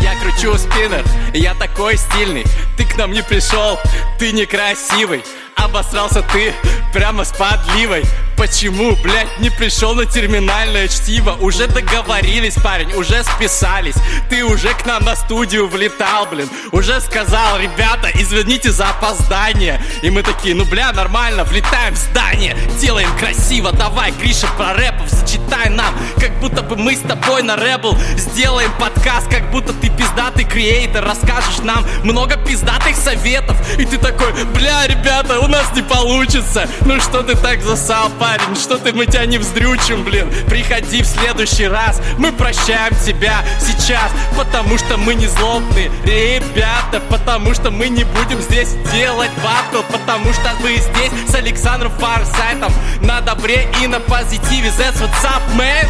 Я 0.00 0.18
кручу 0.20 0.56
спиннер, 0.58 1.04
я 1.32 1.54
такой 1.54 1.96
стильный. 1.96 2.44
Ты 2.76 2.84
к 2.84 2.96
нам 2.96 3.12
не 3.12 3.22
пришел, 3.22 3.78
ты 4.18 4.32
некрасивый. 4.32 5.22
Обосрался 5.56 6.22
ты 6.32 6.52
прямо 6.92 7.24
с 7.24 7.32
подливой. 7.32 8.04
Почему, 8.36 8.96
блядь, 9.02 9.38
не 9.38 9.50
пришел 9.50 9.94
на 9.94 10.06
терминальное 10.06 10.88
чтиво? 10.88 11.32
Уже 11.40 11.66
договорились, 11.66 12.54
парень, 12.54 12.90
уже 12.94 13.22
списались. 13.22 13.96
Ты 14.30 14.44
уже 14.44 14.68
к 14.68 14.86
нам 14.86 15.04
на 15.04 15.14
студию 15.14 15.68
влетал, 15.68 16.24
блин. 16.24 16.48
Уже 16.72 17.02
сказал, 17.02 17.58
ребята, 17.58 18.08
извините 18.14 18.72
за 18.72 18.88
опоздание. 18.88 19.82
И 20.02 20.08
мы 20.08 20.22
такие, 20.22 20.54
ну 20.54 20.64
бля, 20.64 20.90
нормально, 20.92 21.44
влетаем 21.44 21.94
в 21.94 21.98
здание. 21.98 22.56
Делаем 22.80 23.10
красиво, 23.18 23.72
давай, 23.72 24.10
Гриша, 24.12 24.46
про 24.56 24.72
рэпов 24.72 25.10
зачитай 25.10 25.68
нам. 25.68 25.94
Как 26.18 26.32
будто 26.40 26.62
бы 26.62 26.76
мы 26.76 26.96
с 26.96 27.00
тобой 27.00 27.42
на 27.42 27.56
рэбл 27.56 27.96
Сделаем 28.16 28.72
подкаст, 28.78 29.28
как 29.30 29.50
будто 29.50 29.74
ты 29.74 29.90
пиздатый 29.90 30.44
креатор. 30.44 31.04
Расскажешь 31.04 31.58
нам 31.62 31.84
много 32.04 32.36
пиздатых 32.36 32.96
советов. 32.96 33.56
И 33.78 33.84
ты 33.84 33.98
такой, 33.98 34.32
бля, 34.54 34.86
ребята, 34.86 35.40
у 35.40 35.46
нас 35.46 35.70
не 35.74 35.82
получится 35.82 36.66
Ну 36.84 37.00
что 37.00 37.22
ты 37.22 37.36
так 37.36 37.62
засал, 37.62 38.10
парень? 38.18 38.56
что 38.56 38.78
ты, 38.78 38.92
мы 38.92 39.06
тебя 39.06 39.26
не 39.26 39.38
вздрючим, 39.38 40.02
блин? 40.04 40.28
Приходи 40.48 41.02
в 41.02 41.06
следующий 41.06 41.66
раз, 41.66 42.00
мы 42.18 42.32
прощаем 42.32 42.94
тебя 43.04 43.44
сейчас. 43.60 44.10
Потому 44.36 44.78
что 44.78 44.96
мы 44.96 45.14
не 45.14 45.26
злобные 45.26 45.90
ребята 46.04 47.00
Потому 47.08 47.54
что 47.54 47.70
мы 47.70 47.88
не 47.88 48.04
будем 48.04 48.40
здесь 48.40 48.74
делать 48.92 49.30
батл. 49.42 49.84
Потому 49.90 50.32
что 50.32 50.50
вы 50.60 50.76
здесь 50.76 51.30
с 51.30 51.34
Александром 51.34 51.92
Фарсайтом 51.98 52.72
На 53.02 53.20
добре 53.20 53.68
и 53.82 53.86
на 53.86 54.00
позитиве. 54.00 54.70
That's 54.78 55.00
what's 55.00 55.24
up, 55.24 55.42
man. 55.56 55.86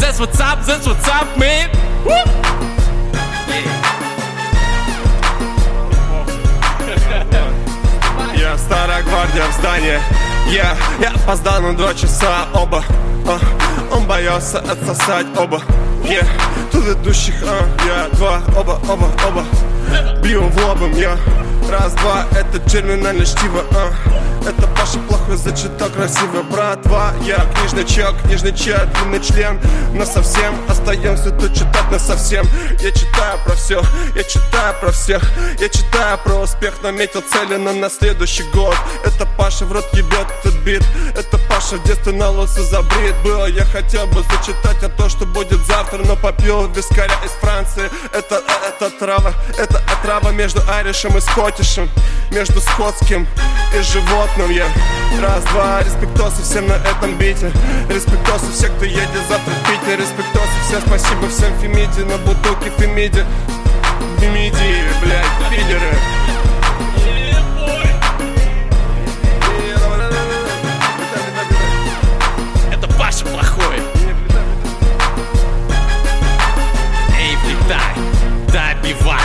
That's 0.00 0.18
what's 0.18 0.40
up, 0.40 0.64
that's 0.66 0.86
what's 0.86 1.08
up, 1.08 1.36
man. 1.36 1.70
Woo! 2.04 2.62
Я 8.52 8.58
старая 8.58 9.02
гвардия 9.02 9.44
в 9.46 9.52
здании 9.54 9.98
yeah, 10.46 10.76
Я 11.00 11.12
опоздал 11.12 11.62
на 11.62 11.74
два 11.74 11.94
часа 11.94 12.48
оба 12.52 12.84
uh, 13.24 13.40
Он 13.90 14.04
боялся 14.04 14.58
отсосать 14.58 15.26
оба 15.38 15.62
yeah, 16.04 16.26
Тут 16.70 16.86
идущих, 16.86 17.42
uh, 17.42 17.66
я 17.86 18.14
два, 18.14 18.42
оба, 18.54 18.78
оба, 18.90 19.08
оба 19.26 19.44
Бью 20.22 20.42
в 20.42 20.66
лобом, 20.66 20.92
я. 20.92 21.16
Раз, 21.70 21.94
два, 21.94 22.26
это 22.32 22.58
терминальное 22.68 23.24
чтиво, 23.24 23.62
uh. 23.70 23.94
Это 24.46 24.66
Паша 24.76 24.98
плохой 25.08 25.36
зачитал 25.36 25.88
красиво 25.90 26.42
Братва, 26.50 27.12
я 27.22 27.46
книжный 27.54 27.84
чел, 27.84 28.12
книжный 28.24 28.52
чел, 28.52 28.80
длинный 28.94 29.20
член. 29.20 29.60
Но 29.94 30.04
совсем 30.04 30.54
остаемся 30.68 31.30
тут 31.30 31.54
читать 31.54 31.88
на 31.92 31.98
совсем. 31.98 32.44
Я 32.80 32.90
читаю 32.90 33.38
про 33.46 33.54
все, 33.54 33.80
я 34.16 34.24
читаю 34.24 34.74
про 34.80 34.90
всех. 34.90 35.22
Я 35.60 35.68
читаю 35.68 36.18
про 36.24 36.34
успех, 36.34 36.82
наметил 36.82 37.22
цели 37.22 37.56
на, 37.56 37.72
на 37.72 37.88
следующий 37.88 38.42
год. 38.52 38.74
Это 39.04 39.26
Паша 39.38 39.64
в 39.64 39.72
рот 39.72 39.86
ебет 39.92 40.26
этот 40.40 40.56
бит. 40.64 40.82
Это 41.16 41.38
Паша 41.48 41.76
в 41.76 41.84
детстве 41.84 42.12
на 42.12 42.30
лысо 42.30 42.64
забрит. 42.64 43.14
Было, 43.22 43.46
я 43.46 43.64
хотел 43.64 44.08
бы 44.08 44.22
зачитать 44.22 44.82
о 44.82 44.88
том, 44.88 45.08
что 45.08 45.24
будет 45.24 45.64
завтра 45.66 45.98
Но 45.98 46.16
попил 46.16 46.66
вискаря 46.68 47.14
из 47.24 47.30
Франции. 47.40 47.88
Это, 48.12 48.36
э, 48.36 48.68
это 48.68 48.90
трава, 48.98 49.32
это 49.56 49.80
отрава 49.92 50.30
между 50.30 50.60
Айришем 50.68 51.16
и 51.16 51.20
Скотишем 51.20 51.88
Между 52.30 52.60
скотским 52.60 53.28
и 53.74 53.82
животным 53.82 54.31
окном 54.32 54.50
я. 54.50 54.66
Раз-два, 55.20 55.82
респектосы 55.82 56.42
всем 56.42 56.66
на 56.66 56.74
этом 56.74 57.16
бите. 57.18 57.52
Респектосы 57.88 58.50
все, 58.52 58.68
кто 58.68 58.84
едет 58.84 59.08
завтра 59.28 59.52
в 59.52 59.70
Питер. 59.70 59.98
Респектосы 60.00 60.52
всем, 60.66 60.80
спасибо 60.86 61.28
всем 61.28 61.52
Фемиде. 61.60 62.04
На 62.04 62.16
бутылке 62.18 62.70
Фемиде. 62.78 63.24
Фемиде, 64.18 64.88
блядь, 65.02 65.50
пидеры. 65.50 65.96
Это 72.72 72.88
Паша 72.98 73.24
плохой. 73.26 73.82
Эй, 77.18 77.36
влетай, 77.44 77.94
добивай. 78.48 79.20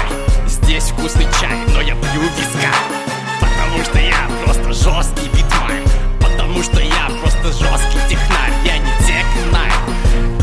Здесь 0.47 0.85
вкусный 0.85 1.27
чай, 1.39 1.57
но 1.73 1.81
я 1.81 1.95
пью 1.95 2.21
виска 2.21 2.96
жесткий 4.87 5.27
битман 5.29 5.83
Потому 6.19 6.63
что 6.63 6.79
я 6.79 7.09
просто 7.19 7.47
жесткий 7.51 7.99
технарь 8.09 8.53
Я 8.63 8.77
не 8.77 8.91
технарь 9.05 9.73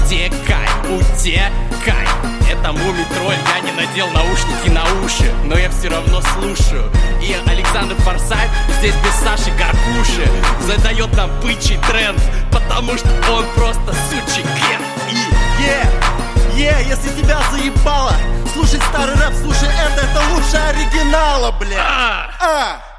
Текай, 0.09 0.69
утекай 0.91 2.07
Это 2.51 2.73
мумий-тролль, 2.73 3.37
я 3.57 3.61
не 3.61 3.73
надел 3.73 4.09
наушники 4.11 4.69
на 4.69 4.85
уши 5.05 5.33
Но 5.45 5.57
я 5.57 5.71
все 5.71 5.89
равно 5.89 6.21
слушаю 6.21 6.91
И 7.23 7.35
Александр 7.47 7.95
Форсайт 7.97 8.51
здесь 8.79 8.95
без 8.97 9.15
Саши 9.15 9.51
Гаркуши 9.59 10.29
Задает 10.67 11.17
нам 11.17 11.31
бычий 11.41 11.79
тренд 11.89 12.21
Потому 12.53 12.97
что 12.99 13.09
он 13.33 13.45
просто 13.57 13.95
сучий 14.11 14.43
ген 14.43 14.83
И, 15.11 15.63
yeah, 15.63 15.89
yeah, 16.57 16.89
если 16.89 17.09
тебя 17.21 17.41
заебало 17.51 18.13
Слушай 18.53 18.81
старый 18.91 19.17
рэп, 19.17 19.35
слушай 19.43 19.69
это, 19.69 20.07
это 20.07 20.21
лучше 20.33 20.57
оригинала, 20.57 21.51
бля. 21.59 21.77
А. 21.81 22.31
а. 22.41 22.94